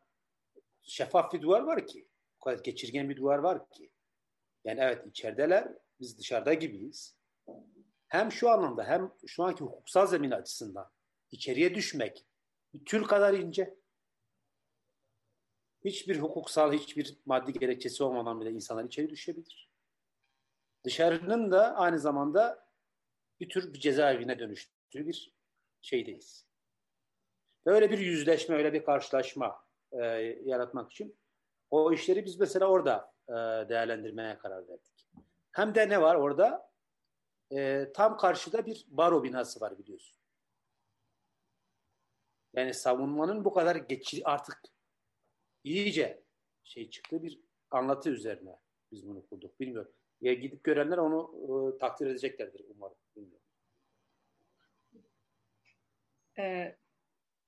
şeffaf 0.81 1.33
bir 1.33 1.41
duvar 1.41 1.61
var 1.61 1.87
ki, 1.87 2.07
o 2.39 2.43
kadar 2.43 2.63
geçirgen 2.63 3.09
bir 3.09 3.17
duvar 3.17 3.37
var 3.37 3.69
ki. 3.69 3.91
Yani 4.63 4.79
evet 4.79 5.07
içerideler 5.07 5.67
biz 5.99 6.19
dışarıda 6.19 6.53
gibiyiz. 6.53 7.15
Hem 8.07 8.31
şu 8.31 8.49
anlamda 8.49 8.83
hem 8.83 9.11
şu 9.27 9.43
anki 9.43 9.63
hukuksal 9.63 10.07
zemin 10.07 10.31
açısından 10.31 10.91
içeriye 11.31 11.75
düşmek 11.75 12.25
bir 12.73 12.85
tül 12.85 13.03
kadar 13.03 13.33
ince. 13.33 13.75
Hiçbir 15.85 16.19
hukuksal, 16.19 16.73
hiçbir 16.73 17.17
maddi 17.25 17.53
gerekçesi 17.53 18.03
olmadan 18.03 18.41
bile 18.41 18.51
insanlar 18.51 18.83
içeri 18.83 19.09
düşebilir. 19.09 19.69
Dışarının 20.85 21.51
da 21.51 21.75
aynı 21.75 21.99
zamanda 21.99 22.69
bir 23.39 23.49
tür 23.49 23.73
bir 23.73 23.79
cezaevine 23.79 24.39
dönüştüğü 24.39 25.07
bir 25.07 25.33
şeydeyiz. 25.81 26.52
Böyle 27.65 27.91
bir 27.91 27.97
yüzleşme, 27.99 28.55
öyle 28.55 28.73
bir 28.73 28.83
karşılaşma 28.85 29.65
e, 29.91 30.05
yaratmak 30.45 30.91
için 30.91 31.17
o 31.69 31.93
işleri 31.93 32.25
biz 32.25 32.39
mesela 32.39 32.67
orada 32.67 33.13
e, 33.29 33.33
değerlendirmeye 33.69 34.37
karar 34.37 34.67
verdik. 34.67 35.09
Hem 35.51 35.75
de 35.75 35.89
ne 35.89 36.01
var 36.01 36.15
orada? 36.15 36.71
E, 37.51 37.91
tam 37.93 38.17
karşıda 38.17 38.65
bir 38.65 38.85
baro 38.87 39.23
binası 39.23 39.61
var 39.61 39.77
biliyorsun. 39.77 40.19
Yani 42.53 42.73
savunmanın 42.73 43.45
bu 43.45 43.53
kadar 43.53 43.75
geçir 43.75 44.21
artık 44.25 44.61
iyice 45.63 46.23
şey 46.63 46.89
çıktı 46.89 47.23
bir 47.23 47.41
anlatı 47.71 48.09
üzerine 48.09 48.59
biz 48.91 49.07
bunu 49.07 49.25
kurduk. 49.27 49.59
Bilmiyorum. 49.59 49.91
Ya 50.21 50.33
gidip 50.33 50.63
görenler 50.63 50.97
onu 50.97 51.31
e, 51.75 51.77
takdir 51.77 52.07
edeceklerdir 52.07 52.61
umarım. 52.69 52.97
Bilmiyorum. 53.15 53.47
Ee, 56.39 56.77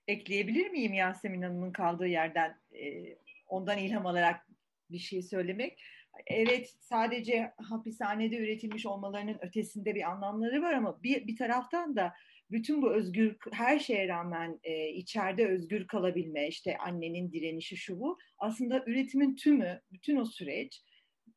ekleyebilir 0.07 0.69
miyim 0.69 0.93
Yasemin 0.93 1.41
Hanım'ın 1.41 1.71
kaldığı 1.71 2.07
yerden 2.07 2.57
e, 2.73 3.15
ondan 3.47 3.77
ilham 3.77 4.05
alarak 4.05 4.47
bir 4.91 4.99
şey 4.99 5.21
söylemek? 5.21 5.79
evet 6.27 6.75
sadece 6.79 7.51
hapishanede 7.57 8.37
üretilmiş 8.37 8.85
olmalarının 8.85 9.37
ötesinde 9.41 9.95
bir 9.95 10.11
anlamları 10.11 10.61
var 10.61 10.73
ama 10.73 11.03
bir, 11.03 11.27
bir 11.27 11.35
taraftan 11.35 11.95
da 11.95 12.13
bütün 12.51 12.81
bu 12.81 12.93
özgür 12.93 13.37
her 13.51 13.79
şeye 13.79 14.07
rağmen 14.07 14.59
e, 14.63 14.89
içeride 14.89 15.47
özgür 15.47 15.87
kalabilme 15.87 16.47
işte 16.47 16.77
annenin 16.77 17.31
direnişi 17.31 17.77
şu 17.77 17.99
bu 17.99 18.17
aslında 18.37 18.83
üretimin 18.87 19.35
tümü 19.35 19.81
bütün 19.91 20.15
o 20.15 20.25
süreç 20.25 20.81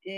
e, 0.06 0.12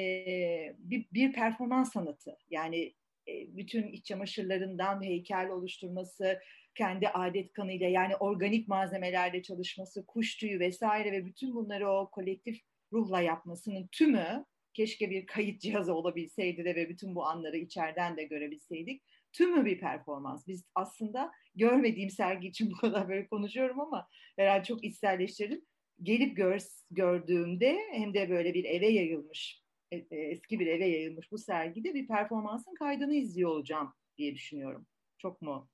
bir, 0.79 1.07
bir 1.13 1.33
performans 1.33 1.93
sanatı 1.93 2.39
yani 2.51 2.95
e, 3.29 3.57
bütün 3.57 3.89
iç 3.89 4.07
çamaşırlarından 4.07 5.03
heykel 5.03 5.49
oluşturması 5.49 6.41
kendi 6.75 7.09
adet 7.09 7.53
kanıyla 7.53 7.89
yani 7.89 8.17
organik 8.17 8.69
malzemelerle 8.69 9.43
çalışması 9.43 10.07
kuş 10.07 10.37
tüyü 10.37 10.61
vesaire 10.61 11.13
ve 11.13 11.27
bütün 11.27 11.55
bunları 11.55 11.91
o 11.91 12.11
kolektif 12.11 12.61
ruhla 12.93 13.21
yapmasının 13.21 13.89
tümü 13.93 14.45
keşke 14.75 15.11
bir 15.11 15.27
kayıt 15.27 15.61
cihazı 15.61 15.95
olabilseydi 15.95 16.65
de 16.65 16.75
ve 16.75 16.89
bütün 16.89 17.15
bu 17.15 17.27
anları 17.27 17.57
içeriden 17.57 18.17
de 18.17 18.25
görebilseydik. 18.25 19.03
Tümü 19.33 19.65
bir 19.65 19.81
performans. 19.81 20.47
Biz 20.47 20.65
aslında 20.75 21.33
görmediğim 21.55 22.11
sergi 22.11 22.49
için 22.49 22.71
bu 22.73 22.77
kadar 22.77 23.09
böyle 23.09 23.27
konuşuyorum 23.27 23.81
ama 23.81 24.09
herhalde 24.37 24.65
çok 24.65 24.85
içselleştirdim. 24.85 25.65
Gelip 26.03 26.37
gör, 26.37 26.61
gördüğümde 26.91 27.79
hem 27.93 28.15
de 28.15 28.31
böyle 28.31 28.55
bir 28.55 28.65
eve 28.65 28.89
yayılmış, 28.89 29.63
e, 29.91 29.97
e, 29.97 30.17
eski 30.17 30.61
bir 30.61 30.67
eve 30.67 30.87
yayılmış 30.87 31.33
bu 31.33 31.39
sergide 31.39 31.95
bir 31.95 32.07
performansın 32.07 32.75
kaydını 32.75 33.15
izliyor 33.15 33.51
olacağım 33.51 33.95
diye 34.19 34.35
düşünüyorum. 34.35 34.87
Çok 35.19 35.43
mu 35.43 35.69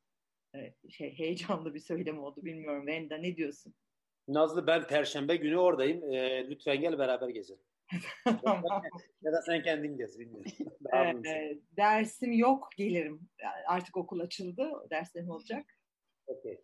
şey 0.90 1.18
heyecanlı 1.18 1.74
bir 1.74 1.80
söylem 1.80 2.18
oldu 2.18 2.44
bilmiyorum. 2.44 2.86
Venda 2.86 3.16
ne 3.16 3.36
diyorsun? 3.36 3.74
Nazlı 4.28 4.66
ben 4.66 4.86
perşembe 4.86 5.36
günü 5.36 5.56
oradayım. 5.56 6.12
E, 6.12 6.50
lütfen 6.50 6.80
gel 6.80 6.98
beraber 6.98 7.28
gezelim. 7.28 7.62
ya 9.22 9.32
da 9.32 9.42
sen 9.42 9.62
kendin 9.62 9.96
gez 9.96 10.18
bilmiyorum. 10.18 10.52
ee, 11.26 11.58
dersim 11.76 12.32
yok 12.32 12.68
gelirim. 12.76 13.28
Artık 13.66 13.96
okul 13.96 14.20
açıldı. 14.20 14.70
Derslerim 14.90 15.30
olacak. 15.30 15.66
Okay. 16.26 16.58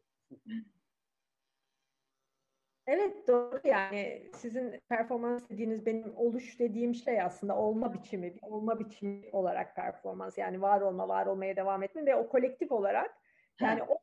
Evet 2.87 3.29
doğru 3.29 3.61
yani 3.65 4.31
sizin 4.35 4.81
performans 4.89 5.49
dediğiniz 5.49 5.87
benim 5.87 6.17
oluş 6.17 6.59
dediğim 6.59 6.95
şey 6.95 7.23
aslında 7.23 7.57
olma 7.57 7.95
biçimi, 7.95 8.35
olma 8.43 8.79
biçimi 8.79 9.31
olarak 9.33 9.77
performans 9.77 10.39
yani 10.39 10.63
var 10.63 10.81
olma, 10.81 11.09
var 11.09 11.27
olmaya 11.27 11.57
devam 11.57 11.83
etme 11.83 12.07
ve 12.07 12.15
o 12.15 12.29
kolektif 12.29 12.73
olarak 12.73 13.19
yani 13.61 13.83
o 13.83 13.99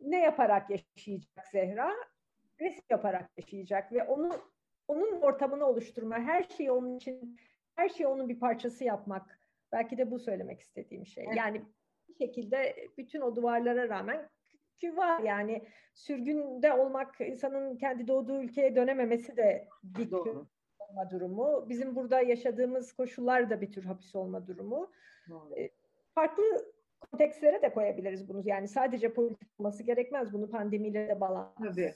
ne 0.00 0.20
yaparak 0.20 0.70
yaşayacak 0.70 1.46
Zehra? 1.52 1.92
Resim 2.60 2.84
yaparak 2.90 3.30
yaşayacak 3.36 3.92
ve 3.92 4.02
onu 4.02 4.32
onun 4.88 5.20
ortamını 5.20 5.66
oluşturma, 5.66 6.18
her 6.18 6.42
şeyi 6.42 6.70
onun 6.70 6.96
için, 6.96 7.38
her 7.74 7.88
şeyi 7.88 8.06
onun 8.06 8.28
bir 8.28 8.40
parçası 8.40 8.84
yapmak. 8.84 9.40
Belki 9.72 9.98
de 9.98 10.10
bu 10.10 10.18
söylemek 10.18 10.60
istediğim 10.60 11.06
şey. 11.06 11.24
Yani 11.36 11.62
bir 12.08 12.14
şekilde 12.14 12.88
bütün 12.98 13.20
o 13.20 13.36
duvarlara 13.36 13.88
rağmen 13.88 14.28
ki 14.76 14.96
var 14.96 15.20
yani 15.20 15.68
sürgünde 15.94 16.72
olmak 16.72 17.20
insanın 17.20 17.76
kendi 17.76 18.08
doğduğu 18.08 18.42
ülkeye 18.42 18.76
dönememesi 18.76 19.36
de 19.36 19.68
bir 19.82 20.10
tür 20.10 20.36
olma 20.78 21.10
durumu. 21.10 21.68
Bizim 21.68 21.96
burada 21.96 22.20
yaşadığımız 22.20 22.92
koşullar 22.92 23.50
da 23.50 23.60
bir 23.60 23.72
tür 23.72 23.84
hapis 23.84 24.16
olma 24.16 24.46
durumu. 24.46 24.90
Doğru. 25.28 25.54
Farklı 26.14 26.42
kontekstlere 27.00 27.62
de 27.62 27.72
koyabiliriz 27.72 28.28
bunu. 28.28 28.42
Yani 28.44 28.68
sadece 28.68 29.12
politik 29.12 29.48
olması 29.58 29.82
gerekmez. 29.82 30.32
Bunu 30.32 30.50
pandemiyle 30.50 31.08
de 31.08 31.20
bağlantılı 31.20 31.94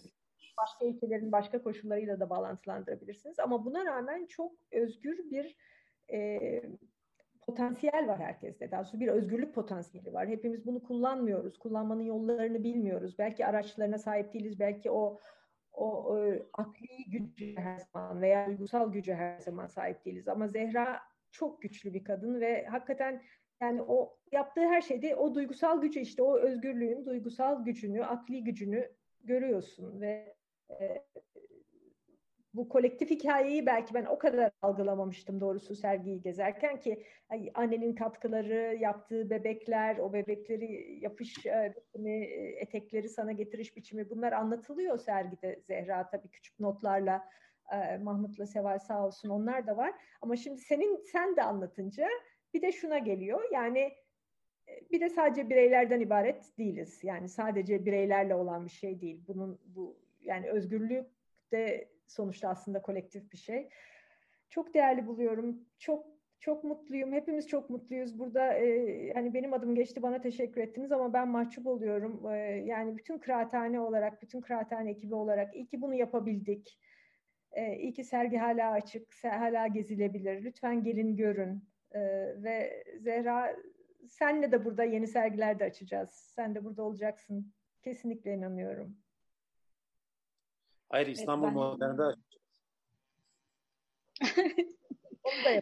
başka 0.62 0.86
ülkelerin 0.86 1.32
başka 1.32 1.62
koşullarıyla 1.62 2.20
da 2.20 2.31
bağlantılandırabilirsiniz. 2.31 3.39
Ama 3.39 3.64
buna 3.64 3.85
rağmen 3.85 4.27
çok 4.27 4.52
özgür 4.72 5.31
bir 5.31 5.56
e, 6.12 6.39
potansiyel 7.40 8.09
var 8.09 8.18
herkeste. 8.18 8.70
Daha 8.70 8.81
doğrusu 8.81 9.01
bir 9.01 9.09
özgürlük 9.09 9.55
potansiyeli 9.55 10.12
var. 10.12 10.28
Hepimiz 10.28 10.66
bunu 10.66 10.82
kullanmıyoruz. 10.82 11.59
Kullanmanın 11.59 12.02
yollarını 12.02 12.64
bilmiyoruz. 12.64 13.18
Belki 13.18 13.47
araçlarına 13.47 13.98
sahip 13.98 14.35
değiliz. 14.35 14.60
Belki 14.60 14.90
o 14.90 15.20
o, 15.72 15.86
o 15.86 16.32
akli 16.52 17.10
gücü 17.10 17.56
her 17.56 17.78
zaman 17.78 18.22
veya 18.22 18.47
duygusal 18.47 18.93
gücü 18.93 19.14
her 19.14 19.40
zaman 19.40 19.66
sahip 19.66 20.05
değiliz. 20.05 20.28
Ama 20.28 20.48
Zehra 20.48 21.01
çok 21.31 21.62
güçlü 21.62 21.94
bir 21.94 22.05
kadın 22.05 22.40
ve 22.40 22.66
hakikaten 22.66 23.22
yani 23.61 23.82
o 23.82 24.16
yaptığı 24.32 24.61
her 24.61 24.81
şeyde 24.81 25.16
o 25.16 25.35
duygusal 25.35 25.81
gücü 25.82 26.01
işte 26.01 26.23
o 26.23 26.39
özgürlüğün 26.39 27.07
duygusal 27.07 27.65
gücünü, 27.65 28.05
akli 28.05 28.45
gücünü 28.45 28.93
görüyorsun 29.24 30.01
ve 30.01 30.35
e, 30.70 31.05
bu 32.55 32.69
kolektif 32.69 33.11
hikayeyi 33.11 33.66
belki 33.66 33.95
ben 33.95 34.05
o 34.05 34.19
kadar 34.19 34.51
algılamamıştım 34.62 35.41
doğrusu 35.41 35.77
sergiyi 35.77 36.23
gezerken 36.23 36.81
ki 36.81 37.05
annenin 37.55 37.95
katkıları, 37.95 38.77
yaptığı 38.81 39.31
bebekler, 39.31 39.99
o 39.99 40.12
bebekleri 40.12 40.99
yapış 41.01 41.47
e, 41.47 41.74
biçimi, 41.77 42.24
etekleri 42.57 43.09
sana 43.09 43.32
getiriş 43.32 43.77
biçimi 43.77 44.11
bunlar 44.11 44.32
anlatılıyor 44.32 44.99
sergide 44.99 45.61
Zehra 45.62 46.11
tabii 46.11 46.28
küçük 46.28 46.61
notlarla 46.61 47.28
E, 47.73 47.99
Mahmut'la 47.99 48.47
Seval 48.47 48.78
sağ 48.78 49.07
olsun 49.07 49.28
onlar 49.28 49.66
da 49.66 49.77
var. 49.77 49.95
Ama 50.20 50.37
şimdi 50.37 50.61
senin 50.61 50.97
sen 51.12 51.37
de 51.37 51.43
anlatınca 51.43 52.09
bir 52.55 52.62
de 52.62 52.72
şuna 52.72 52.98
geliyor. 52.98 53.40
Yani 53.52 53.78
e, 54.68 54.90
bir 54.90 55.01
de 55.01 55.09
sadece 55.09 55.51
bireylerden 55.51 56.01
ibaret 56.01 56.59
değiliz. 56.59 57.05
Yani 57.05 57.28
sadece 57.28 57.86
bireylerle 57.86 58.35
olan 58.35 58.64
bir 58.64 58.70
şey 58.70 59.01
değil. 59.01 59.22
Bunun 59.28 59.59
bu 59.64 59.97
yani 60.22 60.51
özgürlük 60.51 61.06
de 61.52 61.89
sonuçta 62.06 62.48
aslında 62.48 62.82
kolektif 62.82 63.32
bir 63.32 63.39
şey. 63.39 63.68
Çok 64.51 64.74
değerli 64.74 65.06
buluyorum. 65.06 65.64
Çok 65.78 66.06
çok 66.40 66.64
mutluyum. 66.64 67.12
Hepimiz 67.12 67.48
çok 67.48 67.70
mutluyuz. 67.70 68.18
Burada 68.18 68.55
e, 68.55 69.12
hani 69.12 69.35
benim 69.35 69.52
adım 69.52 69.74
geçti 69.74 70.02
bana 70.02 70.20
teşekkür 70.20 70.60
ettiniz 70.60 70.93
ama 70.93 71.12
ben 71.12 71.28
mahcup 71.28 71.66
oluyorum. 71.66 72.31
E, 72.32 72.36
yani 72.66 72.97
bütün 72.97 73.18
kıraathane 73.18 73.81
olarak, 73.81 74.22
bütün 74.22 74.40
kıraathane 74.40 74.90
ekibi 74.90 75.14
olarak 75.14 75.55
iyi 75.55 75.66
ki 75.66 75.82
bunu 75.82 75.94
yapabildik. 75.94 76.78
E, 77.52 77.77
iyi 77.77 77.93
ki 77.93 78.05
sergi 78.05 78.36
hala 78.36 78.70
açık, 78.70 79.24
hala 79.24 79.66
gezilebilir. 79.66 80.44
Lütfen 80.44 80.82
gelin 80.82 81.16
görün. 81.16 81.64
E, 81.94 82.00
ve 82.42 82.84
Zehra 83.00 83.56
senle 84.08 84.52
de 84.52 84.64
burada 84.64 84.84
yeni 84.84 85.06
sergiler 85.06 85.58
de 85.58 85.64
açacağız. 85.64 86.10
Sen 86.10 86.54
de 86.54 86.64
burada 86.64 86.82
olacaksın. 86.82 87.52
Kesinlikle 87.82 88.34
inanıyorum. 88.34 88.96
Hayır 90.88 91.06
İstanbul 91.06 91.46
evet, 91.46 91.56
ben... 91.56 91.62
Modern'de 91.62 92.02
açacağız. 92.02 92.40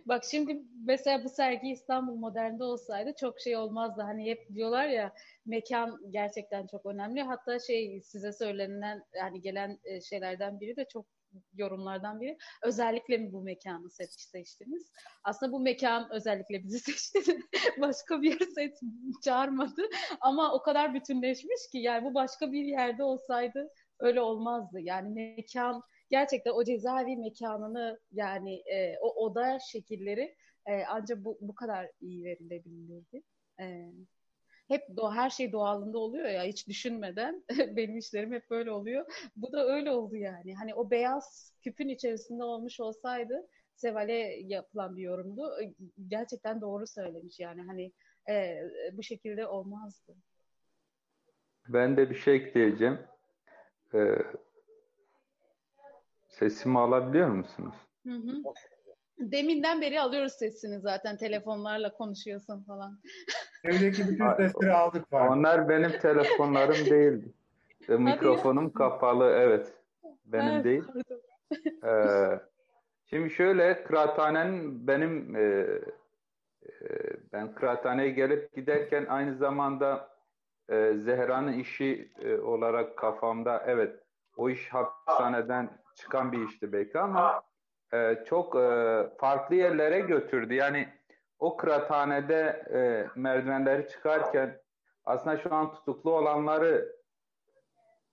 Bak 0.06 0.24
şimdi 0.24 0.62
mesela 0.84 1.24
bu 1.24 1.28
sergi 1.28 1.70
İstanbul 1.70 2.14
Modern'de 2.14 2.64
olsaydı 2.64 3.14
çok 3.20 3.40
şey 3.40 3.56
olmazdı. 3.56 4.02
Hani 4.02 4.30
hep 4.30 4.54
diyorlar 4.54 4.88
ya 4.88 5.14
mekan 5.46 6.00
gerçekten 6.10 6.66
çok 6.66 6.86
önemli. 6.86 7.22
Hatta 7.22 7.58
şey 7.58 8.00
size 8.00 8.32
söylenen 8.32 9.04
yani 9.14 9.40
gelen 9.40 9.78
e, 9.84 10.00
şeylerden 10.00 10.60
biri 10.60 10.76
de 10.76 10.84
çok 10.92 11.06
yorumlardan 11.54 12.20
biri. 12.20 12.38
Özellikle 12.62 13.16
mi 13.16 13.32
bu 13.32 13.42
mekanı 13.42 13.90
seç, 13.90 14.10
seçtiniz? 14.10 14.92
Aslında 15.24 15.52
bu 15.52 15.60
mekan 15.60 16.08
özellikle 16.12 16.64
bizi 16.64 16.78
seçti. 16.92 17.40
başka 17.80 18.22
bir 18.22 18.30
yer 18.30 18.46
seç, 18.54 18.74
çağırmadı. 19.24 19.82
Ama 20.20 20.54
o 20.54 20.62
kadar 20.62 20.94
bütünleşmiş 20.94 21.70
ki 21.72 21.78
yani 21.78 22.04
bu 22.04 22.14
başka 22.14 22.52
bir 22.52 22.64
yerde 22.64 23.02
olsaydı 23.02 23.70
öyle 24.00 24.20
olmazdı. 24.20 24.80
Yani 24.80 25.08
mekan 25.36 25.82
gerçekten 26.10 26.52
o 26.52 26.64
cezaevi 26.64 27.16
mekanını 27.16 28.00
yani 28.12 28.54
e, 28.54 28.98
o 29.00 29.24
oda 29.24 29.58
şekilleri 29.72 30.34
e, 30.66 30.84
ancak 30.84 31.24
bu, 31.24 31.38
bu 31.40 31.54
kadar 31.54 31.90
iyi 32.00 32.24
verilebilirdi. 32.24 33.22
E, 33.60 33.92
hep 34.68 34.96
do 34.96 35.12
her 35.12 35.30
şey 35.30 35.52
doğalında 35.52 35.98
oluyor 35.98 36.28
ya 36.28 36.44
hiç 36.44 36.68
düşünmeden 36.68 37.44
benim 37.76 37.98
işlerim 37.98 38.32
hep 38.32 38.50
böyle 38.50 38.70
oluyor. 38.70 39.06
Bu 39.36 39.52
da 39.52 39.66
öyle 39.66 39.90
oldu 39.90 40.16
yani. 40.16 40.54
Hani 40.54 40.74
o 40.74 40.90
beyaz 40.90 41.52
küpün 41.62 41.88
içerisinde 41.88 42.44
olmuş 42.44 42.80
olsaydı 42.80 43.48
Seval'e 43.74 44.40
yapılan 44.44 44.96
bir 44.96 45.02
yorumdu. 45.02 45.50
Gerçekten 46.08 46.60
doğru 46.60 46.86
söylemiş 46.86 47.40
yani 47.40 47.62
hani 47.62 47.92
e, 48.28 48.62
bu 48.92 49.02
şekilde 49.02 49.46
olmazdı. 49.46 50.16
Ben 51.68 51.96
de 51.96 52.10
bir 52.10 52.14
şey 52.14 52.36
ekleyeceğim. 52.36 52.98
Ee, 53.94 54.18
sesimi 56.28 56.78
alabiliyor 56.78 57.28
musunuz? 57.28 57.74
Hı 58.06 58.14
hı. 58.14 58.42
Deminden 59.18 59.80
beri 59.80 60.00
alıyoruz 60.00 60.32
sesini 60.32 60.80
zaten 60.80 61.16
telefonlarla 61.16 61.92
konuşuyorsun 61.92 62.62
falan. 62.62 62.98
Evdeki 63.64 64.08
bütün 64.08 64.32
sesleri 64.36 64.72
aldık 64.72 65.12
var. 65.12 65.28
Onlar 65.28 65.68
benim 65.68 65.98
telefonlarım 65.98 66.86
değildi. 66.90 67.32
Mikrofonum 67.88 68.72
kapalı 68.72 69.24
evet. 69.24 69.72
Benim 70.24 70.52
evet, 70.52 70.64
değil. 70.64 70.84
Ee, 71.84 72.40
şimdi 73.10 73.30
şöyle 73.30 73.84
kıraathanenin 73.84 74.86
benim 74.86 75.36
e, 75.36 75.40
e, 75.40 76.88
ben 77.32 77.54
kıraathaneye 77.54 78.10
gelip 78.10 78.54
giderken 78.54 79.06
aynı 79.08 79.36
zamanda 79.36 80.08
e, 80.68 80.94
Zehra'nın 80.96 81.52
işi 81.52 82.12
e, 82.22 82.36
olarak 82.36 82.96
kafamda 82.96 83.64
evet 83.66 84.00
o 84.36 84.50
iş 84.50 84.68
hapishaneden 84.68 85.70
çıkan 85.94 86.32
bir 86.32 86.48
işti 86.48 86.72
belki 86.72 86.98
ama 86.98 87.42
e, 87.94 88.24
çok 88.26 88.56
e, 88.56 89.02
farklı 89.18 89.54
yerlere 89.54 90.00
götürdü. 90.00 90.54
Yani 90.54 90.88
o 91.38 91.56
kıraathanede 91.56 92.62
e, 92.74 92.80
merdivenleri 93.20 93.88
çıkarken 93.88 94.60
aslında 95.04 95.36
şu 95.36 95.54
an 95.54 95.74
tutuklu 95.74 96.12
olanları 96.12 96.96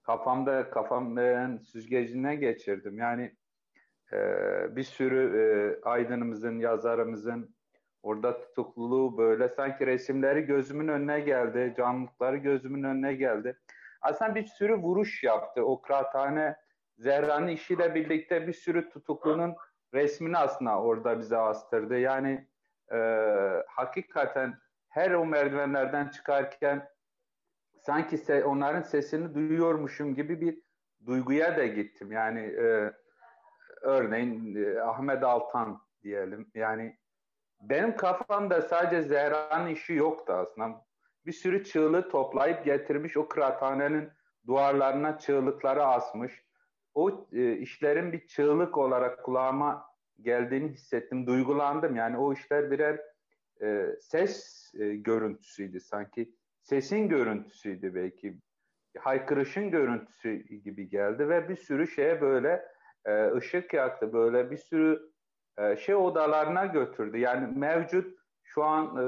kafamda 0.04 0.70
kafamın 0.70 1.58
süzgecine 1.58 2.36
geçirdim. 2.36 2.98
Yani 2.98 3.36
e, 4.14 4.18
bir 4.76 4.84
sürü 4.84 5.40
e, 5.40 5.46
aydınımızın, 5.90 6.60
yazarımızın 6.60 7.56
orada 8.04 8.42
tutukluluğu 8.42 9.18
böyle 9.18 9.50
sanki 9.50 9.88
resimleri 9.88 10.42
gözümün 10.42 10.88
önüne 10.88 11.20
geldi, 11.20 11.74
canlılıkları 11.78 12.38
gözümün 12.38 12.84
önüne 12.84 13.14
geldi. 13.14 13.60
Aslında 14.02 14.36
bir 14.36 14.46
sürü 14.46 14.76
vuruş 14.76 15.24
yaptı. 15.24 15.66
O 15.66 15.82
kıraathane 15.82 16.56
Zehra'nın 16.98 17.48
işiyle 17.48 17.96
birlikte 17.96 18.48
bir 18.48 18.54
sürü 18.54 18.90
tutuklunun 18.90 19.56
resmini 19.94 20.38
aslında 20.38 20.82
orada 20.82 21.20
bize 21.20 21.38
astırdı. 21.38 21.98
Yani 21.98 22.48
e, 22.92 22.98
hakikaten 23.68 24.58
her 24.90 25.12
o 25.12 25.26
merdivenlerden 25.26 26.08
çıkarken 26.08 26.90
sanki 27.78 28.18
se 28.18 28.46
onların 28.46 28.82
sesini 28.82 29.34
duyuyormuşum 29.34 30.16
gibi 30.16 30.42
bir 30.42 30.62
duyguya 31.06 31.58
da 31.58 31.66
gittim. 31.66 32.12
Yani 32.12 32.40
e, 32.40 32.94
örneğin 33.82 34.56
e, 34.56 34.80
Ahmet 34.80 35.24
Altan 35.24 35.82
diyelim. 36.04 36.52
Yani 36.54 36.98
benim 37.62 37.96
kafamda 37.96 38.62
sadece 38.62 39.02
Zehra'nın 39.02 39.68
işi 39.68 39.94
yoktu 39.94 40.34
aslında. 40.34 40.86
Bir 41.26 41.32
sürü 41.32 41.64
çığlığı 41.64 42.10
toplayıp 42.10 42.66
getirmiş 42.66 43.18
o 43.18 43.28
kıraathanenin 43.28 44.12
duvarlarına 44.48 45.20
çığlıkları 45.20 45.86
asmış. 45.86 46.45
O 46.96 47.28
e, 47.34 47.58
işlerin 47.58 48.14
bir 48.14 48.28
çığlık 48.28 48.78
olarak 48.78 49.24
kulağıma 49.24 49.86
geldiğini 50.22 50.70
hissettim, 50.70 51.28
duygulandım. 51.28 51.96
Yani 51.96 52.18
o 52.18 52.34
işler 52.34 52.72
birer 52.72 53.02
e, 53.62 53.96
ses 54.02 54.72
e, 54.80 54.96
görüntüsüydü 54.96 55.80
sanki. 55.80 56.36
Sesin 56.62 57.10
görüntüsüydü 57.10 57.96
belki. 57.96 58.38
Haykırışın 58.98 59.72
görüntüsü 59.72 60.34
gibi 60.34 60.90
geldi 60.90 61.30
ve 61.30 61.50
bir 61.50 61.56
sürü 61.56 61.88
şeye 61.88 62.22
böyle 62.22 62.66
e, 63.06 63.32
ışık 63.32 63.74
yaktı. 63.74 64.14
Böyle 64.14 64.52
bir 64.52 64.58
sürü 64.58 65.12
e, 65.58 65.76
şey 65.76 65.96
odalarına 65.96 66.66
götürdü. 66.66 67.18
Yani 67.18 67.58
mevcut 67.58 68.18
şu 68.44 68.64
an 68.64 68.86
e, 68.86 69.06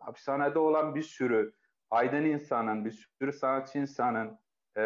hapishanede 0.00 0.58
olan 0.58 0.94
bir 0.94 1.02
sürü 1.02 1.52
aydın 1.90 2.24
insanın, 2.24 2.84
bir 2.84 3.08
sürü 3.20 3.32
sanatçı 3.32 3.78
insanın 3.78 4.38
e, 4.76 4.82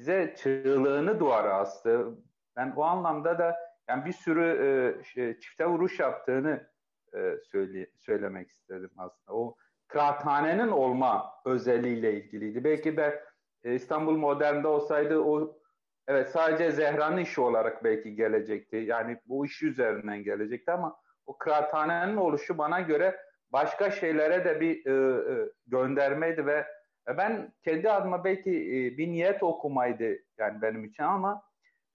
bize 0.00 0.34
çığlığını 0.36 1.20
duvara 1.20 1.54
astı. 1.54 2.08
Ben 2.56 2.72
o 2.76 2.82
anlamda 2.82 3.38
da 3.38 3.56
yani 3.88 4.04
bir 4.04 4.12
sürü 4.12 4.44
e, 4.44 5.04
şey, 5.04 5.38
çifte 5.38 5.66
vuruş 5.66 6.00
yaptığını 6.00 6.70
e, 7.14 7.36
söyle, 7.42 7.86
söylemek 7.98 8.48
istedim 8.48 8.90
aslında. 8.96 9.38
O 9.38 9.56
kıraathanenin 9.88 10.68
olma 10.68 11.32
özelliğiyle 11.46 12.12
ilgiliydi. 12.14 12.64
Belki 12.64 12.96
de 12.96 13.24
e, 13.64 13.74
İstanbul 13.74 14.16
Modern'de 14.16 14.68
olsaydı 14.68 15.18
o 15.18 15.58
evet 16.08 16.30
sadece 16.30 16.70
Zehra'nın 16.70 17.16
işi 17.16 17.40
olarak 17.40 17.84
belki 17.84 18.14
gelecekti. 18.14 18.76
Yani 18.76 19.20
bu 19.26 19.46
iş 19.46 19.62
üzerinden 19.62 20.24
gelecekti 20.24 20.72
ama 20.72 20.96
o 21.26 21.38
kıraathanenin 21.38 22.16
oluşu 22.16 22.58
bana 22.58 22.80
göre 22.80 23.16
başka 23.52 23.90
şeylere 23.90 24.44
de 24.44 24.60
bir 24.60 24.86
e, 24.86 24.92
e, 25.32 25.50
göndermeydi 25.66 26.46
ve 26.46 26.66
ben 27.06 27.52
kendi 27.64 27.90
adıma 27.90 28.24
belki 28.24 28.50
e, 28.50 28.98
bir 28.98 29.08
niyet 29.08 29.42
okumaydı 29.42 30.18
yani 30.38 30.62
benim 30.62 30.84
için 30.84 31.02
ama 31.02 31.42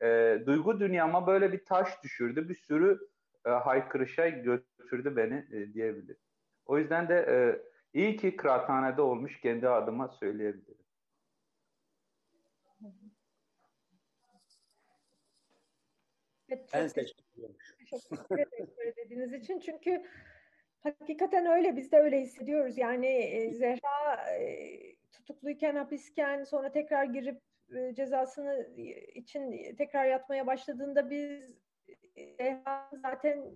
e, 0.03 0.39
duygu 0.45 0.79
dünyama 0.79 1.27
böyle 1.27 1.51
bir 1.51 1.65
taş 1.65 2.03
düşürdü. 2.03 2.49
Bir 2.49 2.55
sürü 2.55 2.99
e, 3.45 3.49
haykırışa 3.49 4.29
götürdü 4.29 5.15
beni 5.15 5.45
e, 5.51 5.73
diyebilirim. 5.73 6.17
O 6.65 6.77
yüzden 6.77 7.09
de 7.09 7.15
e, 7.29 7.35
iyi 7.99 8.17
ki 8.17 8.35
kıraathanede 8.35 9.01
olmuş 9.01 9.39
kendi 9.39 9.69
adıma 9.69 10.07
söyleyebilirim. 10.07 10.85
Evet, 16.73 16.95
çok 17.89 18.09
teşekkür 18.09 18.37
ederim 18.37 18.93
dediğiniz 18.97 19.33
için. 19.33 19.59
Çünkü 19.59 20.03
hakikaten 20.83 21.45
öyle 21.45 21.75
biz 21.75 21.91
de 21.91 21.97
öyle 21.97 22.21
hissediyoruz. 22.21 22.77
Yani 22.77 23.07
e, 23.07 23.53
Zehra 23.53 24.31
e, 24.31 24.94
tutukluyken, 25.25 25.75
hapisken 25.75 26.43
sonra 26.43 26.71
tekrar 26.71 27.03
girip 27.03 27.41
e, 27.75 27.93
cezasını 27.93 28.69
için 29.15 29.75
tekrar 29.75 30.05
yatmaya 30.05 30.47
başladığında 30.47 31.09
biz 31.09 31.51
e, 32.39 32.63
zaten 33.01 33.55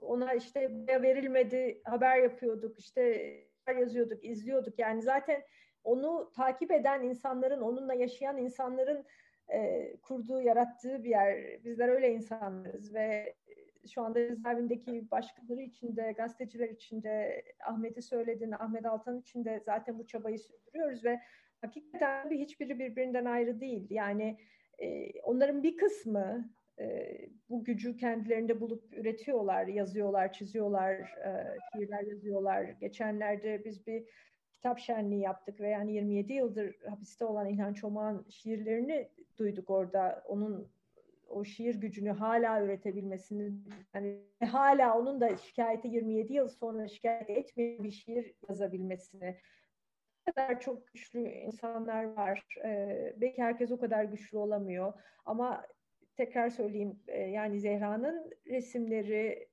ona 0.00 0.34
işte 0.34 0.70
verilmedi 0.88 1.80
haber 1.84 2.16
yapıyorduk 2.16 2.78
işte 2.78 3.34
yazıyorduk 3.78 4.24
izliyorduk 4.24 4.78
yani 4.78 5.02
zaten 5.02 5.42
onu 5.84 6.32
takip 6.36 6.70
eden 6.70 7.02
insanların 7.02 7.60
onunla 7.60 7.94
yaşayan 7.94 8.38
insanların 8.38 9.06
e, 9.48 9.90
kurduğu, 10.02 10.40
yarattığı 10.40 11.04
bir 11.04 11.10
yer. 11.10 11.64
Bizler 11.64 11.88
öyle 11.88 12.12
insanlarız 12.12 12.94
ve 12.94 13.34
şu 13.88 14.02
anda 14.02 14.28
cezaevindeki 14.28 15.10
başkaları 15.10 15.60
için 15.60 15.96
de, 15.96 16.12
gazeteciler 16.16 16.68
için 16.68 17.02
de, 17.02 17.44
Ahmet'i 17.66 18.02
söyledin, 18.02 18.52
Ahmet 18.52 18.86
Altan 18.86 19.20
için 19.20 19.44
de 19.44 19.60
zaten 19.66 19.98
bu 19.98 20.06
çabayı 20.06 20.38
sürdürüyoruz 20.38 21.04
ve 21.04 21.20
hakikaten 21.60 22.30
de 22.30 22.38
hiçbiri 22.38 22.78
birbirinden 22.78 23.24
ayrı 23.24 23.60
değil. 23.60 23.86
Yani 23.90 24.38
e, 24.78 25.20
onların 25.20 25.62
bir 25.62 25.76
kısmı 25.76 26.50
e, 26.78 27.18
bu 27.48 27.64
gücü 27.64 27.96
kendilerinde 27.96 28.60
bulup 28.60 28.98
üretiyorlar, 28.98 29.66
yazıyorlar, 29.66 30.32
çiziyorlar, 30.32 30.94
e, 31.00 31.58
şiirler 31.72 32.02
yazıyorlar. 32.02 32.64
Geçenlerde 32.64 33.64
biz 33.64 33.86
bir 33.86 34.04
kitap 34.54 34.78
şenliği 34.78 35.20
yaptık 35.20 35.60
ve 35.60 35.68
yani 35.68 35.92
27 35.92 36.32
yıldır 36.32 36.76
hapiste 36.88 37.24
olan 37.24 37.48
İlhan 37.48 37.72
Çomağ'ın 37.74 38.26
şiirlerini 38.30 39.08
duyduk 39.38 39.70
orada. 39.70 40.24
Onun 40.28 40.68
o 41.28 41.44
şiir 41.44 41.74
gücünü 41.74 42.10
hala 42.10 42.64
üretebilmesini 42.64 43.52
yani 43.94 44.20
hala 44.46 44.98
onun 44.98 45.20
da 45.20 45.36
şikayeti 45.36 45.88
27 45.88 46.32
yıl 46.32 46.48
sonra 46.48 46.88
şikayet 46.88 47.30
etmeyen 47.30 47.84
bir 47.84 47.90
şiir 47.90 48.34
yazabilmesini 48.48 49.36
kadar 50.24 50.60
çok 50.60 50.86
güçlü 50.86 51.20
insanlar 51.20 52.04
var. 52.04 52.44
Ee, 52.64 53.14
belki 53.16 53.42
herkes 53.42 53.72
o 53.72 53.78
kadar 53.78 54.04
güçlü 54.04 54.38
olamıyor 54.38 54.92
ama 55.24 55.66
tekrar 56.16 56.48
söyleyeyim 56.48 57.00
e, 57.08 57.20
yani 57.20 57.60
Zehra'nın 57.60 58.30
resimleri 58.46 59.48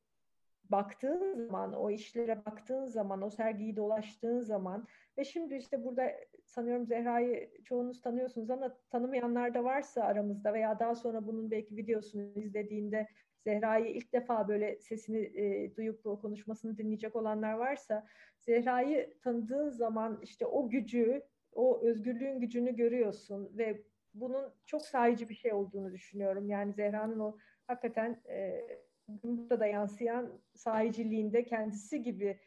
baktığın 0.63 1.47
zaman, 1.47 1.73
o 1.73 1.91
işlere 1.91 2.45
baktığın 2.45 2.85
zaman, 2.85 3.21
o 3.21 3.29
sergiyi 3.29 3.75
dolaştığın 3.75 4.41
zaman 4.41 4.87
ve 5.17 5.23
şimdi 5.23 5.55
işte 5.55 5.83
burada 5.83 6.11
sanıyorum 6.51 6.85
Zehra'yı 6.85 7.49
çoğunuz 7.63 8.01
tanıyorsunuz 8.01 8.49
ama 8.49 8.77
tanımayanlar 8.89 9.53
da 9.53 9.63
varsa 9.63 10.03
aramızda 10.03 10.53
veya 10.53 10.79
daha 10.79 10.95
sonra 10.95 11.27
bunun 11.27 11.51
belki 11.51 11.77
videosunu 11.77 12.39
izlediğinde 12.39 13.07
Zehra'yı 13.43 13.85
ilk 13.85 14.13
defa 14.13 14.47
böyle 14.47 14.79
sesini 14.79 15.19
e, 15.19 15.75
duyup 15.75 16.05
o 16.05 16.19
konuşmasını 16.19 16.77
dinleyecek 16.77 17.15
olanlar 17.15 17.53
varsa 17.53 18.07
Zehra'yı 18.39 19.13
tanıdığın 19.23 19.69
zaman 19.69 20.19
işte 20.23 20.45
o 20.45 20.69
gücü, 20.69 21.23
o 21.53 21.81
özgürlüğün 21.81 22.39
gücünü 22.39 22.75
görüyorsun 22.75 23.57
ve 23.57 23.83
bunun 24.13 24.53
çok 24.65 24.81
sahici 24.81 25.29
bir 25.29 25.35
şey 25.35 25.53
olduğunu 25.53 25.91
düşünüyorum. 25.91 26.49
Yani 26.49 26.73
Zehra'nın 26.73 27.19
o 27.19 27.37
hakikaten 27.67 28.21
e, 28.29 28.67
burada 29.07 29.59
da 29.59 29.65
yansıyan 29.65 30.41
sahiciliğinde 30.55 31.45
kendisi 31.45 32.03
gibi 32.03 32.39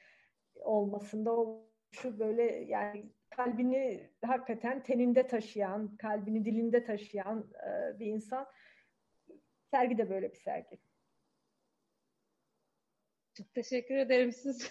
olmasında 0.54 1.32
o 1.36 1.66
şu 1.90 2.18
böyle 2.18 2.42
yani 2.42 3.04
kalbini 3.36 4.10
hakikaten 4.24 4.82
teninde 4.82 5.26
taşıyan, 5.26 5.96
kalbini 5.96 6.44
dilinde 6.44 6.84
taşıyan 6.84 7.50
e, 7.66 7.98
bir 7.98 8.06
insan. 8.06 8.46
Sergi 9.70 9.98
de 9.98 10.10
böyle 10.10 10.32
bir 10.32 10.36
sergi. 10.36 10.78
Çok 13.34 13.54
teşekkür 13.54 13.94
ederim 13.94 14.32
siz. 14.32 14.70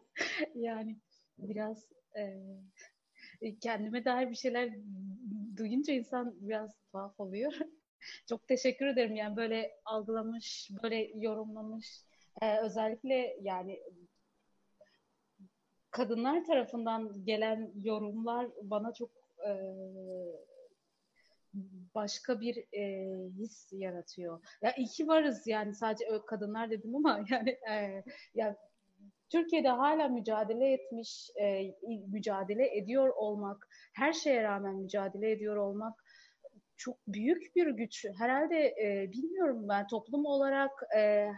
yani 0.54 0.98
biraz 1.38 1.88
e, 2.16 3.58
kendime 3.60 4.04
dair 4.04 4.30
bir 4.30 4.34
şeyler 4.34 4.70
duyunca 5.56 5.94
insan 5.94 6.48
biraz 6.48 6.76
tuhaf 6.92 7.20
oluyor. 7.20 7.52
Çok 8.28 8.48
teşekkür 8.48 8.86
ederim 8.86 9.16
yani 9.16 9.36
böyle 9.36 9.70
algılamış, 9.84 10.70
böyle 10.82 11.10
yorumlamış. 11.14 12.04
Ee, 12.42 12.58
özellikle 12.58 13.36
yani 13.40 13.80
kadınlar 15.90 16.44
tarafından 16.44 17.24
gelen 17.24 17.70
yorumlar 17.82 18.46
bana 18.62 18.92
çok 18.92 19.10
e, 19.46 19.52
başka 21.94 22.40
bir 22.40 22.64
e, 22.72 23.14
his 23.38 23.68
yaratıyor. 23.72 24.40
Ya 24.62 24.74
iyi 24.76 24.86
ki 24.86 25.08
varız 25.08 25.46
yani 25.46 25.74
sadece 25.74 26.04
kadınlar 26.26 26.70
dedim 26.70 26.96
ama 26.96 27.24
yani 27.30 27.50
e, 27.70 28.04
ya 28.34 28.56
Türkiye'de 29.30 29.68
hala 29.68 30.08
mücadele 30.08 30.72
etmiş, 30.72 31.30
e, 31.40 31.74
mücadele 32.08 32.76
ediyor 32.76 33.08
olmak, 33.08 33.68
her 33.92 34.12
şeye 34.12 34.42
rağmen 34.42 34.74
mücadele 34.74 35.30
ediyor 35.30 35.56
olmak 35.56 36.04
çok 36.76 36.96
büyük 37.08 37.56
bir 37.56 37.66
güç. 37.66 38.04
Herhalde 38.18 38.74
e, 38.82 39.12
bilmiyorum 39.12 39.68
ben 39.68 39.86
toplum 39.86 40.24
olarak 40.26 40.70
e, 40.96 41.30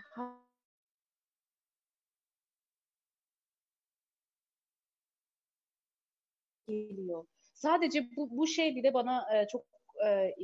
geliyor. 6.72 7.24
Sadece 7.54 8.08
bu, 8.16 8.36
bu 8.36 8.46
şey 8.46 8.76
bile 8.76 8.94
bana 8.94 9.38
e, 9.38 9.46
çok 9.48 9.64
e, 10.06 10.34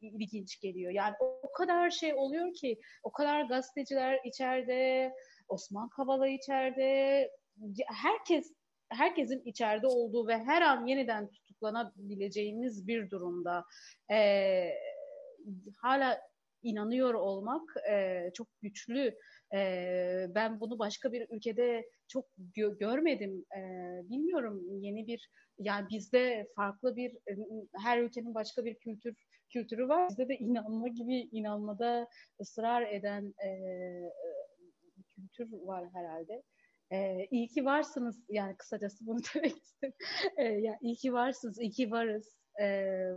ilginç 0.00 0.60
geliyor. 0.60 0.92
Yani 0.92 1.14
o 1.20 1.52
kadar 1.52 1.90
şey 1.90 2.14
oluyor 2.14 2.54
ki, 2.54 2.80
o 3.02 3.12
kadar 3.12 3.42
gazeteciler 3.42 4.20
içeride, 4.24 5.12
Osman 5.48 5.88
Kavala 5.88 6.28
içeride, 6.28 7.30
herkes 7.86 8.52
herkesin 8.90 9.42
içeride 9.44 9.86
olduğu 9.86 10.26
ve 10.26 10.38
her 10.38 10.62
an 10.62 10.86
yeniden 10.86 11.30
tutuklanabileceğimiz 11.30 12.86
bir 12.86 13.10
durumda 13.10 13.64
e, 14.12 14.70
hala 15.82 16.20
inanıyor 16.62 17.14
olmak 17.14 17.62
e, 17.90 18.24
çok 18.34 18.48
güçlü. 18.62 19.14
E, 19.54 20.26
ben 20.34 20.60
bunu 20.60 20.78
başka 20.78 21.12
bir 21.12 21.26
ülkede 21.30 21.84
çok 22.08 22.24
gö- 22.56 22.78
görmedim. 22.78 23.44
E, 23.56 23.60
bilmiyorum 24.10 24.62
yeni 24.80 25.06
bir 25.06 25.30
yani 25.58 25.86
bizde 25.90 26.46
farklı 26.56 26.96
bir 26.96 27.16
her 27.82 27.98
ülkenin 27.98 28.34
başka 28.34 28.64
bir 28.64 28.74
kültür 28.74 29.14
kültürü 29.52 29.88
var. 29.88 30.08
Bizde 30.10 30.28
de 30.28 30.36
inanma 30.36 30.88
gibi 30.88 31.28
inanmada 31.32 32.08
ısrar 32.40 32.82
eden 32.82 33.34
e, 33.44 33.50
bir 34.96 35.04
kültür 35.04 35.52
var 35.52 35.84
herhalde. 35.92 36.42
Ee, 36.92 37.26
iyi 37.30 37.48
ki 37.48 37.64
varsınız 37.64 38.24
yani 38.28 38.56
kısacası 38.56 39.06
bunu 39.06 39.20
demek 39.34 39.56
istedim. 39.62 39.94
Ee, 40.36 40.44
yani 40.44 40.78
iyi 40.80 40.96
ki 40.96 41.12
varsınız, 41.12 41.60
iyi 41.60 41.70
ki 41.70 41.90
varız. 41.90 42.36
Ee, 42.60 43.10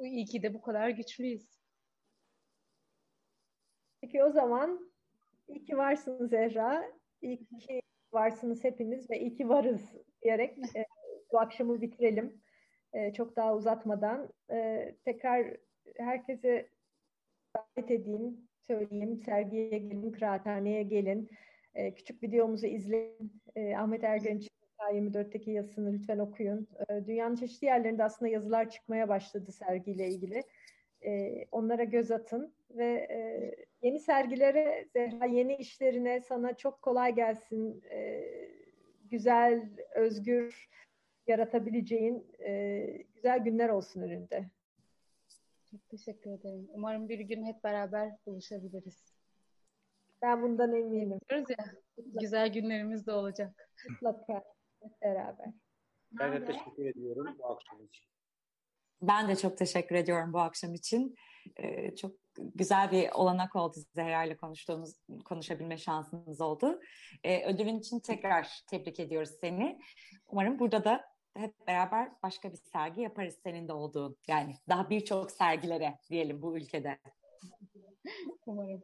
iyi 0.00 0.24
ki 0.24 0.42
de 0.42 0.54
bu 0.54 0.62
kadar 0.62 0.88
güçlüyüz. 0.88 1.57
Peki 4.08 4.24
o 4.24 4.30
zaman 4.30 4.90
iyi 5.48 5.64
ki 5.64 5.76
varsınız 5.76 6.30
Zehra, 6.30 6.92
iyi 7.22 7.38
ki 7.38 7.82
varsınız 8.12 8.64
hepiniz 8.64 9.10
ve 9.10 9.20
iyi 9.20 9.34
ki 9.34 9.48
varız 9.48 9.94
diyerek 10.22 10.58
e, 10.76 10.84
bu 11.32 11.40
akşamı 11.40 11.80
bitirelim. 11.80 12.40
E, 12.92 13.12
çok 13.12 13.36
daha 13.36 13.54
uzatmadan 13.56 14.28
e, 14.50 14.88
tekrar 15.04 15.56
herkese 15.96 16.68
davet 17.56 17.90
edeyim, 17.90 18.48
söyleyeyim. 18.60 19.16
Sergiye 19.16 19.68
gelin, 19.68 20.12
kıraathaneye 20.12 20.82
gelin. 20.82 21.30
E, 21.74 21.94
küçük 21.94 22.22
videomuzu 22.22 22.66
izleyin. 22.66 23.32
E, 23.56 23.76
Ahmet 23.76 24.04
Ergenç'in 24.04 24.50
K24'teki 24.78 25.50
yazısını 25.50 25.92
lütfen 25.92 26.18
okuyun. 26.18 26.68
E, 26.88 27.06
dünyanın 27.06 27.36
çeşitli 27.36 27.66
yerlerinde 27.66 28.04
aslında 28.04 28.30
yazılar 28.30 28.70
çıkmaya 28.70 29.08
başladı 29.08 29.52
sergiyle 29.52 30.08
ilgili. 30.08 30.42
E, 31.06 31.44
onlara 31.52 31.84
göz 31.84 32.10
atın 32.10 32.54
ve 32.70 32.86
e, 33.10 33.67
yeni 33.82 34.00
sergilere, 34.00 34.88
Zehra 34.92 35.26
yeni 35.26 35.56
işlerine 35.56 36.20
sana 36.20 36.56
çok 36.56 36.82
kolay 36.82 37.14
gelsin. 37.14 37.82
E, 37.90 38.24
güzel, 39.04 39.70
özgür 39.94 40.68
yaratabileceğin 41.26 42.26
e, 42.38 42.80
güzel 43.14 43.38
günler 43.38 43.68
olsun 43.68 44.02
önünde. 44.02 44.50
Çok 45.70 45.88
teşekkür 45.88 46.30
ederim. 46.30 46.68
Umarım 46.72 47.08
bir 47.08 47.20
gün 47.20 47.44
hep 47.44 47.64
beraber 47.64 48.12
buluşabiliriz. 48.26 49.18
Ben 50.22 50.42
bundan 50.42 50.74
eminim. 50.74 51.18
Diyoruz 51.30 51.50
ya, 51.50 51.56
güzel 52.20 52.52
günlerimiz 52.52 53.06
de 53.06 53.12
olacak. 53.12 53.70
Mutlaka 53.90 54.44
hep 54.82 55.02
beraber. 55.02 55.52
Ben 56.12 56.32
de 56.32 56.44
teşekkür 56.44 56.86
ediyorum 56.86 57.36
bu 57.38 57.46
akşam 57.46 57.84
için. 57.84 58.06
Ben 59.02 59.28
de 59.28 59.36
çok 59.36 59.58
teşekkür 59.58 59.94
ediyorum 59.94 60.32
bu 60.32 60.38
akşam 60.38 60.74
için. 60.74 61.14
Ee, 61.56 61.96
çok 61.96 62.12
güzel 62.36 62.90
bir 62.92 63.10
olanak 63.10 63.56
oldu 63.56 63.76
Zehra 63.94 64.24
ile 64.24 64.36
konuştuğumuz, 64.36 64.94
konuşabilme 65.24 65.78
şansımız 65.78 66.40
oldu. 66.40 66.80
Ee, 67.24 67.44
ödülün 67.46 67.78
için 67.78 68.00
tekrar 68.00 68.60
tebrik 68.70 69.00
ediyoruz 69.00 69.30
seni. 69.40 69.78
Umarım 70.26 70.58
burada 70.58 70.84
da 70.84 71.04
hep 71.36 71.66
beraber 71.66 72.12
başka 72.22 72.52
bir 72.52 72.56
sergi 72.56 73.00
yaparız 73.00 73.38
senin 73.44 73.68
de 73.68 73.72
olduğun. 73.72 74.16
Yani 74.28 74.54
daha 74.68 74.90
birçok 74.90 75.30
sergilere 75.30 75.98
diyelim 76.10 76.42
bu 76.42 76.56
ülkede. 76.56 76.98
Umarım. 78.46 78.82